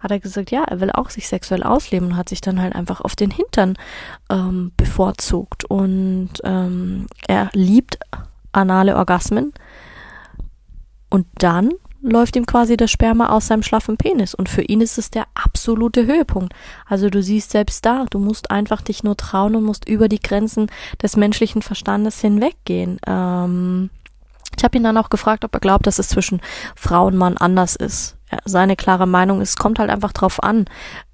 hat 0.00 0.10
er 0.10 0.18
gesagt, 0.18 0.50
ja, 0.50 0.64
er 0.64 0.80
will 0.80 0.90
auch 0.90 1.10
sich 1.10 1.28
sexuell 1.28 1.62
ausleben 1.62 2.08
und 2.08 2.16
hat 2.16 2.28
sich 2.28 2.40
dann 2.40 2.60
halt 2.60 2.74
einfach 2.74 3.00
auf 3.00 3.14
den 3.14 3.30
Hintern 3.30 3.76
ähm, 4.30 4.72
bevorzugt. 4.76 5.64
Und 5.66 6.30
ähm, 6.42 7.06
er 7.28 7.50
liebt 7.52 7.98
anale 8.52 8.96
Orgasmen. 8.96 9.52
Und 11.10 11.26
dann 11.34 11.70
läuft 12.02 12.36
ihm 12.36 12.46
quasi 12.46 12.76
das 12.76 12.90
Sperma 12.90 13.28
aus 13.28 13.48
seinem 13.48 13.62
schlaffen 13.62 13.96
Penis. 13.96 14.34
Und 14.34 14.48
für 14.48 14.62
ihn 14.62 14.80
ist 14.80 14.96
es 14.96 15.10
der 15.10 15.26
absolute 15.34 16.06
Höhepunkt. 16.06 16.54
Also 16.86 17.10
du 17.10 17.22
siehst 17.22 17.50
selbst 17.50 17.84
da, 17.84 18.06
du 18.08 18.18
musst 18.18 18.50
einfach 18.50 18.80
dich 18.80 19.02
nur 19.02 19.16
trauen 19.16 19.54
und 19.54 19.64
musst 19.64 19.88
über 19.88 20.08
die 20.08 20.20
Grenzen 20.20 20.70
des 21.02 21.16
menschlichen 21.16 21.62
Verstandes 21.62 22.20
hinweggehen. 22.20 22.98
Ähm, 23.06 23.90
ich 24.56 24.64
habe 24.64 24.76
ihn 24.76 24.84
dann 24.84 24.96
auch 24.96 25.10
gefragt, 25.10 25.44
ob 25.44 25.54
er 25.54 25.60
glaubt, 25.60 25.86
dass 25.86 25.98
es 25.98 26.08
zwischen 26.08 26.40
Frau 26.76 27.06
und 27.06 27.16
Mann 27.16 27.36
anders 27.36 27.76
ist. 27.76 28.16
Ja, 28.30 28.38
seine 28.44 28.76
klare 28.76 29.06
Meinung 29.06 29.40
ist, 29.40 29.58
kommt 29.58 29.78
halt 29.78 29.90
einfach 29.90 30.12
drauf 30.12 30.42
an. 30.42 30.66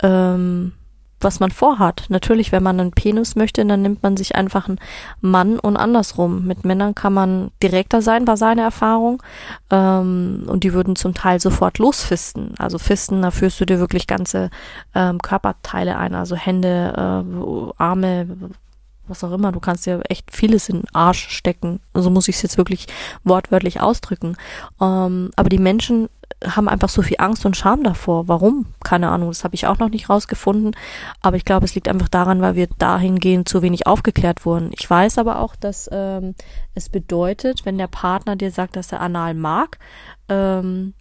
Ähm, 0.02 0.72
was 1.20 1.40
man 1.40 1.50
vorhat. 1.50 2.04
Natürlich, 2.08 2.52
wenn 2.52 2.62
man 2.62 2.78
einen 2.78 2.92
Penis 2.92 3.36
möchte, 3.36 3.64
dann 3.64 3.82
nimmt 3.82 4.02
man 4.02 4.16
sich 4.16 4.34
einfach 4.36 4.68
einen 4.68 4.78
Mann 5.20 5.58
und 5.58 5.76
andersrum. 5.76 6.46
Mit 6.46 6.64
Männern 6.64 6.94
kann 6.94 7.14
man 7.14 7.50
direkter 7.62 8.02
sein, 8.02 8.26
war 8.26 8.36
seine 8.36 8.62
Erfahrung. 8.62 9.22
Ähm, 9.70 10.44
und 10.46 10.62
die 10.64 10.74
würden 10.74 10.94
zum 10.94 11.14
Teil 11.14 11.40
sofort 11.40 11.78
losfisten. 11.78 12.54
Also 12.58 12.78
fisten, 12.78 13.22
da 13.22 13.30
führst 13.30 13.60
du 13.60 13.64
dir 13.64 13.80
wirklich 13.80 14.06
ganze 14.06 14.50
ähm, 14.94 15.18
Körperteile 15.18 15.96
ein, 15.96 16.14
also 16.14 16.36
Hände, 16.36 16.92
äh, 16.94 17.82
Arme, 17.82 18.50
was 19.08 19.24
auch 19.24 19.32
immer. 19.32 19.52
Du 19.52 19.60
kannst 19.60 19.86
ja 19.86 20.00
echt 20.02 20.34
vieles 20.34 20.68
in 20.68 20.80
den 20.80 20.94
Arsch 20.94 21.28
stecken. 21.28 21.80
Also 21.92 22.10
muss 22.10 22.28
ich 22.28 22.36
es 22.36 22.42
jetzt 22.42 22.58
wirklich 22.58 22.86
wortwörtlich 23.24 23.80
ausdrücken. 23.80 24.36
Ähm, 24.80 25.30
aber 25.36 25.48
die 25.48 25.58
Menschen 25.58 26.08
haben 26.44 26.68
einfach 26.68 26.88
so 26.88 27.02
viel 27.02 27.16
Angst 27.18 27.46
und 27.46 27.56
Scham 27.56 27.82
davor. 27.82 28.28
Warum? 28.28 28.66
Keine 28.84 29.08
Ahnung, 29.08 29.28
das 29.28 29.44
habe 29.44 29.54
ich 29.54 29.66
auch 29.66 29.78
noch 29.78 29.88
nicht 29.88 30.10
rausgefunden. 30.10 30.76
Aber 31.22 31.36
ich 31.36 31.44
glaube, 31.44 31.64
es 31.64 31.74
liegt 31.74 31.88
einfach 31.88 32.08
daran, 32.08 32.42
weil 32.42 32.56
wir 32.56 32.68
dahingehend 32.78 33.48
zu 33.48 33.62
wenig 33.62 33.86
aufgeklärt 33.86 34.44
wurden. 34.44 34.70
Ich 34.72 34.88
weiß 34.88 35.18
aber 35.18 35.40
auch, 35.40 35.56
dass 35.56 35.88
ähm, 35.92 36.34
es 36.74 36.88
bedeutet, 36.88 37.64
wenn 37.64 37.78
der 37.78 37.86
Partner 37.86 38.36
dir 38.36 38.50
sagt, 38.50 38.76
dass 38.76 38.92
er 38.92 39.00
anal 39.00 39.34
mag, 39.34 39.78
ähm, 40.28 40.94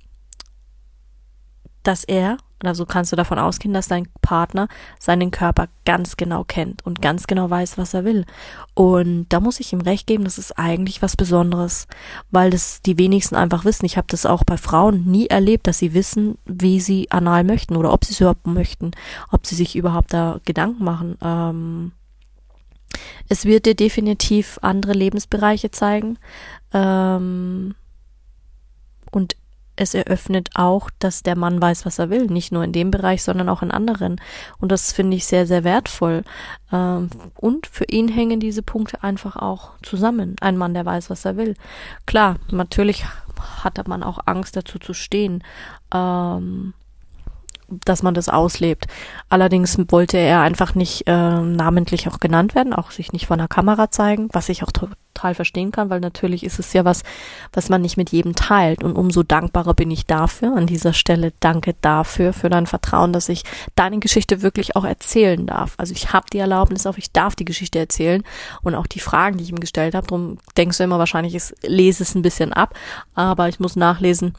dass 1.83 2.03
er 2.03 2.37
also 2.67 2.85
kannst 2.85 3.11
du 3.11 3.15
davon 3.15 3.39
ausgehen, 3.39 3.73
dass 3.73 3.87
dein 3.87 4.07
Partner 4.21 4.67
seinen 4.99 5.31
Körper 5.31 5.67
ganz 5.85 6.17
genau 6.17 6.43
kennt 6.43 6.85
und 6.85 7.01
ganz 7.01 7.27
genau 7.27 7.49
weiß, 7.49 7.77
was 7.77 7.93
er 7.93 8.05
will. 8.05 8.25
Und 8.73 9.27
da 9.29 9.39
muss 9.39 9.59
ich 9.59 9.73
ihm 9.73 9.81
recht 9.81 10.07
geben, 10.07 10.23
das 10.23 10.37
ist 10.37 10.57
eigentlich 10.57 11.01
was 11.01 11.15
Besonderes, 11.15 11.87
weil 12.31 12.49
das 12.49 12.81
die 12.81 12.97
wenigsten 12.97 13.35
einfach 13.35 13.65
wissen. 13.65 13.85
Ich 13.85 13.97
habe 13.97 14.07
das 14.09 14.25
auch 14.25 14.43
bei 14.43 14.57
Frauen 14.57 15.05
nie 15.05 15.27
erlebt, 15.27 15.67
dass 15.67 15.79
sie 15.79 15.93
wissen, 15.93 16.37
wie 16.45 16.79
sie 16.79 17.11
anal 17.11 17.43
möchten 17.43 17.75
oder 17.75 17.93
ob 17.93 18.05
sie 18.05 18.13
es 18.13 18.19
überhaupt 18.19 18.47
möchten, 18.47 18.91
ob 19.31 19.45
sie 19.45 19.55
sich 19.55 19.75
überhaupt 19.75 20.13
da 20.13 20.39
Gedanken 20.45 20.83
machen. 20.83 21.17
Ähm, 21.21 21.91
es 23.27 23.45
wird 23.45 23.65
dir 23.65 23.75
definitiv 23.75 24.59
andere 24.61 24.93
Lebensbereiche 24.93 25.71
zeigen. 25.71 26.17
Ähm, 26.73 27.75
und 29.11 29.35
es 29.75 29.93
eröffnet 29.93 30.49
auch, 30.55 30.89
dass 30.99 31.23
der 31.23 31.37
Mann 31.37 31.61
weiß, 31.61 31.85
was 31.85 31.99
er 31.99 32.09
will. 32.09 32.27
Nicht 32.27 32.51
nur 32.51 32.63
in 32.63 32.71
dem 32.71 32.91
Bereich, 32.91 33.23
sondern 33.23 33.49
auch 33.49 33.61
in 33.61 33.71
anderen. 33.71 34.21
Und 34.59 34.71
das 34.71 34.91
finde 34.91 35.17
ich 35.17 35.25
sehr, 35.25 35.45
sehr 35.45 35.63
wertvoll. 35.63 36.23
Ähm, 36.71 37.09
und 37.35 37.67
für 37.67 37.85
ihn 37.85 38.07
hängen 38.07 38.39
diese 38.39 38.61
Punkte 38.61 39.03
einfach 39.03 39.35
auch 39.35 39.71
zusammen. 39.81 40.35
Ein 40.41 40.57
Mann, 40.57 40.73
der 40.73 40.85
weiß, 40.85 41.09
was 41.09 41.25
er 41.25 41.37
will. 41.37 41.55
Klar, 42.05 42.37
natürlich 42.51 43.05
hat 43.63 43.87
man 43.87 44.03
auch 44.03 44.19
Angst 44.25 44.55
dazu 44.55 44.79
zu 44.79 44.93
stehen. 44.93 45.43
Ähm, 45.93 46.73
dass 47.67 48.03
man 48.03 48.13
das 48.13 48.29
auslebt. 48.29 48.85
Allerdings 49.29 49.77
wollte 49.89 50.17
er 50.17 50.41
einfach 50.41 50.75
nicht 50.75 51.07
äh, 51.07 51.41
namentlich 51.41 52.07
auch 52.07 52.19
genannt 52.19 52.55
werden, 52.55 52.73
auch 52.73 52.91
sich 52.91 53.11
nicht 53.11 53.27
von 53.27 53.37
der 53.37 53.47
Kamera 53.47 53.89
zeigen, 53.91 54.29
was 54.31 54.49
ich 54.49 54.63
auch 54.63 54.71
total 54.71 55.33
verstehen 55.33 55.71
kann, 55.71 55.89
weil 55.89 55.99
natürlich 55.99 56.43
ist 56.43 56.59
es 56.59 56.73
ja 56.73 56.85
was, 56.85 57.03
was 57.53 57.69
man 57.69 57.81
nicht 57.81 57.97
mit 57.97 58.11
jedem 58.11 58.35
teilt. 58.35 58.83
Und 58.83 58.95
umso 58.95 59.23
dankbarer 59.23 59.73
bin 59.73 59.89
ich 59.89 60.05
dafür. 60.05 60.55
An 60.55 60.67
dieser 60.67 60.93
Stelle 60.93 61.33
danke 61.39 61.75
dafür, 61.81 62.33
für 62.33 62.49
dein 62.49 62.67
Vertrauen, 62.67 63.13
dass 63.13 63.29
ich 63.29 63.43
deine 63.75 63.99
Geschichte 63.99 64.41
wirklich 64.41 64.75
auch 64.75 64.85
erzählen 64.85 65.45
darf. 65.45 65.73
Also 65.77 65.93
ich 65.93 66.13
habe 66.13 66.27
die 66.31 66.39
Erlaubnis 66.39 66.85
auch, 66.85 66.97
ich 66.97 67.11
darf 67.11 67.35
die 67.35 67.45
Geschichte 67.45 67.79
erzählen 67.79 68.23
und 68.61 68.75
auch 68.75 68.87
die 68.87 68.99
Fragen, 68.99 69.37
die 69.37 69.43
ich 69.43 69.49
ihm 69.49 69.59
gestellt 69.59 69.95
habe. 69.95 70.07
Darum 70.07 70.37
denkst 70.57 70.77
du 70.77 70.83
immer 70.83 70.99
wahrscheinlich, 70.99 71.35
ich 71.35 71.43
lese 71.63 72.03
es 72.03 72.15
ein 72.15 72.21
bisschen 72.21 72.53
ab, 72.53 72.75
aber 73.15 73.49
ich 73.49 73.59
muss 73.59 73.75
nachlesen, 73.75 74.33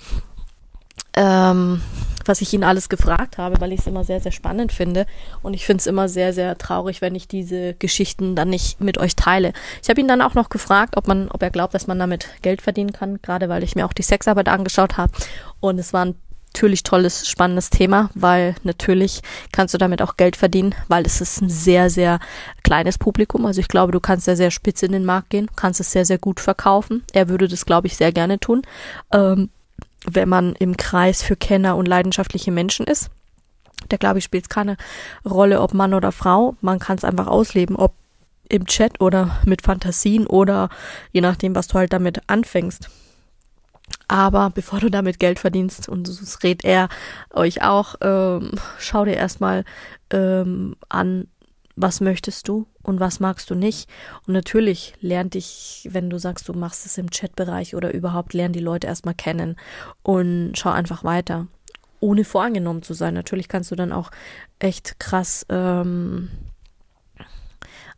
ähm, 1.16 1.80
was 2.28 2.40
ich 2.40 2.52
ihn 2.52 2.64
alles 2.64 2.88
gefragt 2.88 3.38
habe, 3.38 3.60
weil 3.60 3.72
ich 3.72 3.80
es 3.80 3.86
immer 3.86 4.04
sehr, 4.04 4.20
sehr 4.20 4.32
spannend 4.32 4.72
finde. 4.72 5.06
Und 5.42 5.54
ich 5.54 5.66
finde 5.66 5.80
es 5.80 5.86
immer 5.86 6.08
sehr, 6.08 6.32
sehr 6.32 6.56
traurig, 6.58 7.00
wenn 7.00 7.14
ich 7.14 7.28
diese 7.28 7.74
Geschichten 7.74 8.36
dann 8.36 8.50
nicht 8.50 8.80
mit 8.80 8.98
euch 8.98 9.16
teile. 9.16 9.52
Ich 9.82 9.88
habe 9.88 10.00
ihn 10.00 10.08
dann 10.08 10.22
auch 10.22 10.34
noch 10.34 10.48
gefragt, 10.48 10.96
ob 10.96 11.08
man, 11.08 11.28
ob 11.30 11.42
er 11.42 11.50
glaubt, 11.50 11.74
dass 11.74 11.86
man 11.86 11.98
damit 11.98 12.28
Geld 12.42 12.62
verdienen 12.62 12.92
kann, 12.92 13.20
gerade 13.22 13.48
weil 13.48 13.62
ich 13.62 13.74
mir 13.76 13.86
auch 13.86 13.92
die 13.92 14.02
Sexarbeit 14.02 14.48
angeschaut 14.48 14.96
habe. 14.96 15.12
Und 15.60 15.78
es 15.78 15.92
war 15.92 16.04
ein 16.04 16.14
natürlich 16.56 16.84
tolles, 16.84 17.28
spannendes 17.28 17.68
Thema, 17.68 18.08
weil 18.14 18.54
natürlich 18.62 19.20
kannst 19.52 19.74
du 19.74 19.78
damit 19.78 20.00
auch 20.00 20.16
Geld 20.16 20.36
verdienen, 20.36 20.74
weil 20.88 21.04
es 21.04 21.20
ist 21.20 21.42
ein 21.42 21.50
sehr, 21.50 21.90
sehr 21.90 22.18
kleines 22.62 22.96
Publikum. 22.96 23.44
Also 23.44 23.60
ich 23.60 23.68
glaube, 23.68 23.92
du 23.92 24.00
kannst 24.00 24.24
sehr, 24.24 24.38
sehr 24.38 24.50
spitz 24.50 24.82
in 24.82 24.92
den 24.92 25.04
Markt 25.04 25.28
gehen, 25.28 25.50
kannst 25.54 25.80
es 25.80 25.92
sehr, 25.92 26.06
sehr 26.06 26.16
gut 26.16 26.40
verkaufen. 26.40 27.04
Er 27.12 27.28
würde 27.28 27.46
das, 27.46 27.66
glaube 27.66 27.88
ich, 27.88 27.96
sehr 27.98 28.10
gerne 28.10 28.40
tun. 28.40 28.62
Ähm, 29.12 29.50
wenn 30.10 30.28
man 30.28 30.54
im 30.54 30.76
Kreis 30.76 31.22
für 31.22 31.36
Kenner 31.36 31.76
und 31.76 31.86
leidenschaftliche 31.86 32.52
Menschen 32.52 32.86
ist. 32.86 33.10
Da 33.88 33.96
glaube 33.96 34.18
ich, 34.18 34.24
spielt 34.24 34.44
es 34.44 34.48
keine 34.48 34.76
Rolle, 35.24 35.60
ob 35.60 35.74
Mann 35.74 35.94
oder 35.94 36.12
Frau. 36.12 36.56
Man 36.60 36.78
kann 36.78 36.96
es 36.96 37.04
einfach 37.04 37.26
ausleben, 37.26 37.76
ob 37.76 37.94
im 38.48 38.66
Chat 38.66 39.00
oder 39.00 39.38
mit 39.44 39.62
Fantasien 39.62 40.26
oder 40.26 40.68
je 41.12 41.20
nachdem, 41.20 41.54
was 41.54 41.66
du 41.66 41.74
halt 41.74 41.92
damit 41.92 42.20
anfängst. 42.28 42.88
Aber 44.08 44.50
bevor 44.50 44.78
du 44.78 44.88
damit 44.88 45.18
Geld 45.18 45.38
verdienst, 45.38 45.88
und 45.88 46.08
das 46.08 46.42
rät 46.42 46.64
er 46.64 46.88
euch 47.32 47.62
auch, 47.62 47.96
ähm, 48.00 48.52
schau 48.78 49.04
dir 49.04 49.16
erstmal 49.16 49.64
ähm, 50.10 50.76
an, 50.88 51.26
was 51.76 52.00
möchtest 52.00 52.48
du 52.48 52.66
und 52.82 53.00
was 53.00 53.20
magst 53.20 53.50
du 53.50 53.54
nicht. 53.54 53.88
Und 54.26 54.32
natürlich 54.32 54.94
lernt 55.00 55.34
dich, 55.34 55.86
wenn 55.92 56.10
du 56.10 56.18
sagst, 56.18 56.48
du 56.48 56.54
machst 56.54 56.86
es 56.86 56.98
im 56.98 57.10
Chatbereich 57.10 57.76
oder 57.76 57.92
überhaupt, 57.92 58.32
lernen 58.32 58.54
die 58.54 58.60
Leute 58.60 58.86
erstmal 58.86 59.14
kennen 59.14 59.56
und 60.02 60.54
schau 60.56 60.70
einfach 60.70 61.04
weiter. 61.04 61.46
Ohne 62.00 62.24
voreingenommen 62.24 62.82
zu 62.82 62.94
sein. 62.94 63.14
Natürlich 63.14 63.48
kannst 63.48 63.70
du 63.70 63.74
dann 63.76 63.92
auch 63.92 64.10
echt 64.58 64.98
krass 64.98 65.46
ähm, 65.48 66.30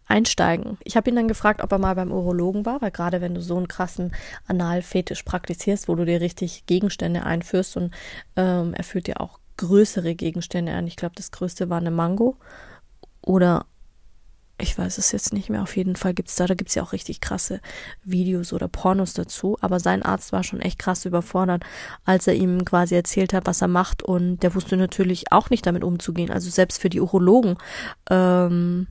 einsteigen. 0.06 0.78
Ich 0.82 0.96
habe 0.96 1.10
ihn 1.10 1.16
dann 1.16 1.28
gefragt, 1.28 1.62
ob 1.62 1.70
er 1.70 1.78
mal 1.78 1.94
beim 1.94 2.12
Urologen 2.12 2.66
war, 2.66 2.82
weil 2.82 2.90
gerade 2.90 3.20
wenn 3.20 3.34
du 3.34 3.40
so 3.40 3.56
einen 3.56 3.68
krassen 3.68 4.12
Analfetisch 4.46 5.22
praktizierst, 5.22 5.88
wo 5.88 5.94
du 5.94 6.04
dir 6.04 6.20
richtig 6.20 6.66
Gegenstände 6.66 7.24
einführst 7.24 7.76
und 7.76 7.94
ähm, 8.36 8.74
er 8.74 8.84
führt 8.84 9.06
dir 9.06 9.20
auch 9.20 9.38
größere 9.56 10.14
Gegenstände 10.14 10.72
ein. 10.72 10.86
Ich 10.86 10.96
glaube, 10.96 11.16
das 11.16 11.30
größte 11.30 11.68
war 11.68 11.78
eine 11.78 11.90
Mango 11.90 12.36
oder 13.22 13.66
ich 14.60 14.76
weiß 14.76 14.98
es 14.98 15.12
jetzt 15.12 15.32
nicht 15.32 15.50
mehr, 15.50 15.62
auf 15.62 15.76
jeden 15.76 15.94
Fall 15.94 16.14
gibt's 16.14 16.34
da, 16.34 16.46
da 16.46 16.54
gibt's 16.54 16.74
ja 16.74 16.82
auch 16.82 16.92
richtig 16.92 17.20
krasse 17.20 17.60
Videos 18.02 18.52
oder 18.52 18.66
Pornos 18.66 19.14
dazu, 19.14 19.56
aber 19.60 19.78
sein 19.78 20.02
Arzt 20.02 20.32
war 20.32 20.42
schon 20.42 20.60
echt 20.60 20.80
krass 20.80 21.04
überfordert, 21.04 21.62
als 22.04 22.26
er 22.26 22.34
ihm 22.34 22.64
quasi 22.64 22.96
erzählt 22.96 23.32
hat, 23.32 23.46
was 23.46 23.62
er 23.62 23.68
macht. 23.68 24.02
Und 24.02 24.42
der 24.42 24.54
wusste 24.56 24.76
natürlich 24.76 25.30
auch 25.30 25.50
nicht 25.50 25.64
damit 25.64 25.84
umzugehen, 25.84 26.30
also 26.30 26.50
selbst 26.50 26.80
für 26.80 26.90
die 26.90 27.00
Urologen 27.00 27.56
ähm, 28.10 28.88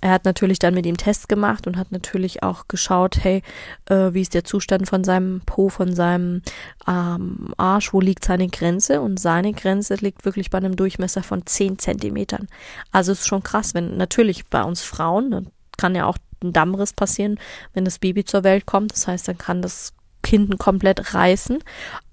er 0.00 0.10
hat 0.10 0.24
natürlich 0.24 0.58
dann 0.58 0.74
mit 0.74 0.86
ihm 0.86 0.96
Tests 0.96 1.28
gemacht 1.28 1.66
und 1.66 1.76
hat 1.76 1.90
natürlich 1.92 2.42
auch 2.42 2.68
geschaut, 2.68 3.18
hey, 3.22 3.42
äh, 3.86 4.12
wie 4.12 4.22
ist 4.22 4.34
der 4.34 4.44
Zustand 4.44 4.88
von 4.88 5.04
seinem 5.04 5.40
Po, 5.44 5.68
von 5.68 5.94
seinem 5.94 6.42
ähm, 6.86 7.52
Arsch, 7.56 7.92
wo 7.92 8.00
liegt 8.00 8.24
seine 8.24 8.48
Grenze? 8.48 9.00
Und 9.00 9.18
seine 9.18 9.52
Grenze 9.52 9.94
liegt 9.96 10.24
wirklich 10.24 10.50
bei 10.50 10.58
einem 10.58 10.76
Durchmesser 10.76 11.22
von 11.22 11.44
10 11.44 11.78
Zentimetern. 11.78 12.48
Also 12.92 13.12
ist 13.12 13.26
schon 13.26 13.42
krass, 13.42 13.74
wenn 13.74 13.96
natürlich 13.96 14.46
bei 14.46 14.62
uns 14.62 14.82
Frauen, 14.82 15.30
dann 15.30 15.46
kann 15.76 15.94
ja 15.94 16.06
auch 16.06 16.18
ein 16.42 16.52
Dammriss 16.52 16.92
passieren, 16.92 17.38
wenn 17.74 17.84
das 17.84 17.98
Baby 17.98 18.24
zur 18.24 18.44
Welt 18.44 18.66
kommt. 18.66 18.92
Das 18.92 19.08
heißt, 19.08 19.26
dann 19.26 19.38
kann 19.38 19.62
das 19.62 19.92
hinten 20.28 20.58
komplett 20.58 21.14
reißen. 21.14 21.58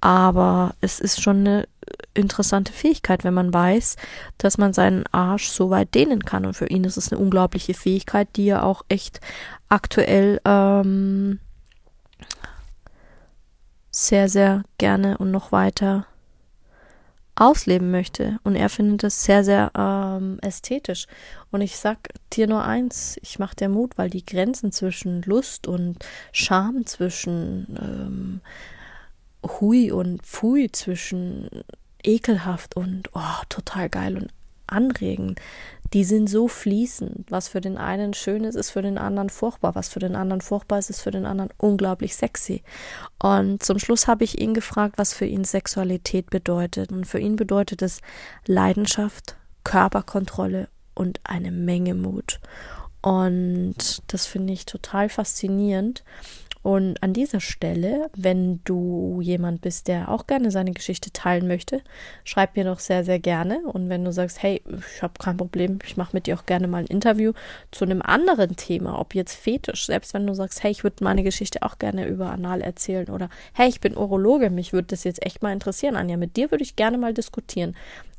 Aber 0.01 0.75
es 0.81 0.99
ist 0.99 1.21
schon 1.21 1.39
eine 1.39 1.67
interessante 2.13 2.73
Fähigkeit, 2.73 3.23
wenn 3.23 3.33
man 3.33 3.53
weiß, 3.53 3.95
dass 4.37 4.57
man 4.57 4.73
seinen 4.73 5.05
Arsch 5.11 5.47
so 5.47 5.69
weit 5.69 5.93
dehnen 5.93 6.25
kann. 6.25 6.45
Und 6.45 6.53
für 6.55 6.67
ihn 6.67 6.83
ist 6.83 6.97
es 6.97 7.11
eine 7.11 7.21
unglaubliche 7.21 7.73
Fähigkeit, 7.73 8.27
die 8.35 8.47
er 8.49 8.63
auch 8.63 8.83
echt 8.89 9.21
aktuell 9.69 10.41
ähm, 10.45 11.39
sehr, 13.91 14.29
sehr 14.29 14.63
gerne 14.77 15.17
und 15.17 15.31
noch 15.31 15.51
weiter 15.51 16.05
ausleben 17.35 17.91
möchte. 17.91 18.39
Und 18.43 18.55
er 18.55 18.69
findet 18.69 19.03
das 19.03 19.23
sehr, 19.23 19.43
sehr 19.43 19.71
ähm, 19.77 20.39
ästhetisch. 20.41 21.07
Und 21.51 21.61
ich 21.61 21.77
sag 21.77 22.09
dir 22.33 22.47
nur 22.47 22.63
eins, 22.63 23.17
ich 23.21 23.39
mach 23.39 23.53
dir 23.53 23.69
Mut, 23.69 23.97
weil 23.97 24.09
die 24.09 24.25
Grenzen 24.25 24.71
zwischen 24.71 25.21
Lust 25.23 25.67
und 25.67 25.97
Scham, 26.31 26.85
zwischen 26.85 27.77
ähm, 27.79 28.41
Hui 29.59 29.91
und 29.91 30.21
Pfui, 30.23 30.71
zwischen 30.71 31.49
ekelhaft 32.03 32.75
und 32.75 33.09
oh, 33.13 33.43
total 33.49 33.89
geil 33.89 34.17
und 34.17 34.29
anregend, 34.67 35.39
die 35.93 36.03
sind 36.03 36.29
so 36.29 36.47
fließend. 36.47 37.31
Was 37.31 37.47
für 37.47 37.61
den 37.61 37.77
einen 37.77 38.13
schön 38.13 38.43
ist, 38.43 38.55
ist 38.55 38.71
für 38.71 38.81
den 38.81 38.97
anderen 38.97 39.29
furchtbar. 39.29 39.75
Was 39.75 39.89
für 39.89 39.99
den 39.99 40.15
anderen 40.15 40.41
furchtbar 40.41 40.79
ist, 40.79 40.89
ist 40.89 41.01
für 41.01 41.11
den 41.11 41.25
anderen 41.25 41.51
unglaublich 41.57 42.15
sexy. 42.15 42.63
Und 43.21 43.63
zum 43.63 43.79
Schluss 43.79 44.07
habe 44.07 44.23
ich 44.23 44.41
ihn 44.41 44.53
gefragt, 44.53 44.97
was 44.97 45.13
für 45.13 45.25
ihn 45.25 45.43
Sexualität 45.43 46.29
bedeutet. 46.29 46.91
Und 46.91 47.05
für 47.05 47.19
ihn 47.19 47.35
bedeutet 47.35 47.81
es 47.81 48.01
Leidenschaft, 48.45 49.35
Körperkontrolle 49.63 50.69
und 50.93 51.19
eine 51.23 51.51
Menge 51.51 51.93
Mut. 51.93 52.39
Und 53.01 54.01
das 54.07 54.25
finde 54.25 54.53
ich 54.53 54.65
total 54.65 55.09
faszinierend. 55.09 56.03
Und 56.65 57.03
an 57.03 57.13
dieser 57.13 57.41
Stelle, 57.41 58.09
wenn 58.17 58.59
du 58.63 59.21
jemand 59.21 59.61
bist, 59.61 59.87
der 59.87 60.09
auch 60.09 60.25
gerne 60.25 60.49
seine 60.49 60.71
Geschichte 60.71 61.11
teilen 61.13 61.47
möchte, 61.47 61.83
schreib 62.23 62.55
mir 62.55 62.63
doch 62.63 62.79
sehr, 62.79 63.03
sehr 63.03 63.19
gerne. 63.19 63.59
Und 63.71 63.87
wenn 63.89 64.03
du 64.03 64.11
sagst, 64.11 64.41
hey, 64.41 64.63
ich 64.75 65.03
habe 65.03 65.13
kein 65.19 65.37
Problem, 65.37 65.77
ich 65.85 65.95
mache 65.95 66.09
mit 66.13 66.25
dir 66.25 66.35
auch 66.35 66.47
gerne 66.47 66.67
mal 66.67 66.79
ein 66.79 66.87
Interview 66.87 67.33
zu 67.69 67.85
einem 67.85 68.01
anderen 68.01 68.55
Thema, 68.55 68.99
ob 68.99 69.13
jetzt 69.13 69.35
Fetisch, 69.35 69.85
selbst 69.85 70.15
wenn 70.15 70.25
du 70.25 70.33
sagst, 70.33 70.63
hey, 70.63 70.71
ich 70.71 70.83
würde 70.83 71.03
meine 71.03 71.21
Geschichte 71.21 71.61
auch 71.61 71.77
gerne 71.77 72.07
über 72.07 72.31
Anal 72.31 72.61
erzählen 72.61 73.11
oder 73.11 73.29
hey, 73.53 73.69
ich 73.69 73.79
bin 73.79 73.95
Urologe, 73.95 74.49
mich 74.49 74.73
würde 74.73 74.87
das 74.87 75.03
jetzt 75.03 75.23
echt 75.23 75.43
mal 75.43 75.53
interessieren, 75.53 75.95
Anja, 75.95 76.17
mit 76.17 76.35
dir 76.35 76.49
würde 76.49 76.63
ich 76.63 76.75
gerne 76.75 76.97
mal 76.97 77.13
diskutieren 77.13 77.75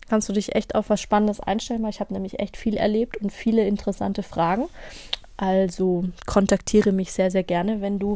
kannst 0.08 0.28
du 0.28 0.32
dich 0.32 0.54
echt 0.54 0.76
auf 0.76 0.88
was 0.88 1.00
Spannendes 1.00 1.40
einstellen, 1.40 1.82
weil 1.82 1.90
ich 1.90 1.98
habe 1.98 2.12
nämlich 2.12 2.38
echt 2.38 2.56
viel 2.56 2.76
erlebt 2.76 3.16
und 3.16 3.32
viele 3.32 3.66
interessante 3.66 4.22
Fragen. 4.22 4.66
Also 5.36 6.04
kontaktiere 6.26 6.92
mich 6.92 7.12
sehr, 7.12 7.32
sehr 7.32 7.42
gerne, 7.42 7.80
wenn 7.80 7.98
du 7.98 8.14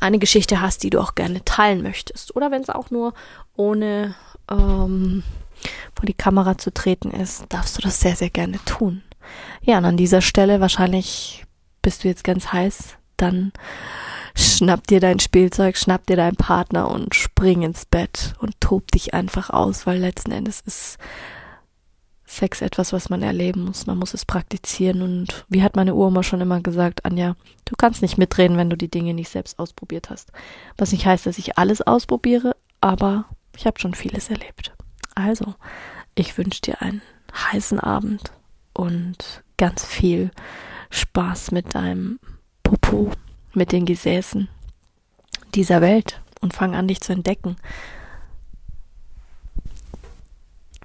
eine 0.00 0.18
Geschichte 0.18 0.60
hast, 0.60 0.82
die 0.82 0.90
du 0.90 1.00
auch 1.00 1.14
gerne 1.14 1.44
teilen 1.44 1.82
möchtest. 1.82 2.34
Oder 2.36 2.50
wenn 2.50 2.62
es 2.62 2.70
auch 2.70 2.90
nur 2.90 3.14
ohne 3.56 4.14
ähm, 4.50 5.22
vor 5.94 6.06
die 6.06 6.14
Kamera 6.14 6.58
zu 6.58 6.72
treten 6.72 7.10
ist, 7.10 7.44
darfst 7.48 7.78
du 7.78 7.82
das 7.82 8.00
sehr, 8.00 8.16
sehr 8.16 8.30
gerne 8.30 8.58
tun. 8.64 9.02
Ja, 9.62 9.78
und 9.78 9.84
an 9.84 9.96
dieser 9.96 10.20
Stelle 10.20 10.60
wahrscheinlich 10.60 11.44
bist 11.82 12.04
du 12.04 12.08
jetzt 12.08 12.24
ganz 12.24 12.52
heiß, 12.52 12.96
dann 13.16 13.52
schnapp 14.34 14.86
dir 14.86 15.00
dein 15.00 15.18
Spielzeug, 15.18 15.76
schnapp 15.76 16.06
dir 16.06 16.16
deinen 16.16 16.36
Partner 16.36 16.90
und 16.90 17.14
spring 17.14 17.62
ins 17.62 17.86
Bett 17.86 18.34
und 18.38 18.60
tob 18.60 18.90
dich 18.92 19.14
einfach 19.14 19.50
aus, 19.50 19.86
weil 19.86 19.98
letzten 19.98 20.32
Endes 20.32 20.60
ist 20.60 20.98
Sex 22.26 22.60
etwas, 22.60 22.92
was 22.92 23.08
man 23.08 23.22
erleben 23.22 23.64
muss. 23.64 23.86
Man 23.86 23.98
muss 23.98 24.12
es 24.12 24.24
praktizieren. 24.24 25.00
Und 25.02 25.44
wie 25.48 25.62
hat 25.62 25.76
meine 25.76 25.94
Uroma 25.94 26.22
schon 26.22 26.40
immer 26.40 26.60
gesagt, 26.60 27.04
Anja, 27.04 27.36
du 27.64 27.76
kannst 27.76 28.02
nicht 28.02 28.18
mitreden, 28.18 28.56
wenn 28.56 28.70
du 28.70 28.76
die 28.76 28.90
Dinge 28.90 29.14
nicht 29.14 29.30
selbst 29.30 29.58
ausprobiert 29.58 30.10
hast. 30.10 30.32
Was 30.76 30.92
nicht 30.92 31.06
heißt, 31.06 31.26
dass 31.26 31.38
ich 31.38 31.56
alles 31.56 31.82
ausprobiere, 31.82 32.56
aber 32.80 33.26
ich 33.56 33.66
habe 33.66 33.78
schon 33.78 33.94
vieles 33.94 34.28
erlebt. 34.28 34.74
Also, 35.14 35.54
ich 36.14 36.36
wünsche 36.36 36.62
dir 36.62 36.82
einen 36.82 37.00
heißen 37.32 37.78
Abend 37.78 38.32
und 38.72 39.42
ganz 39.56 39.84
viel 39.84 40.30
Spaß 40.90 41.52
mit 41.52 41.74
deinem 41.74 42.18
Popo, 42.62 43.10
mit 43.54 43.72
den 43.72 43.86
Gesäßen 43.86 44.48
dieser 45.54 45.80
Welt 45.80 46.20
und 46.40 46.54
fang 46.54 46.74
an, 46.74 46.88
dich 46.88 47.00
zu 47.00 47.12
entdecken. 47.12 47.56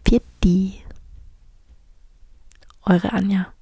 Pitti. 0.04 0.81
Eure 2.86 3.10
Anja. 3.14 3.54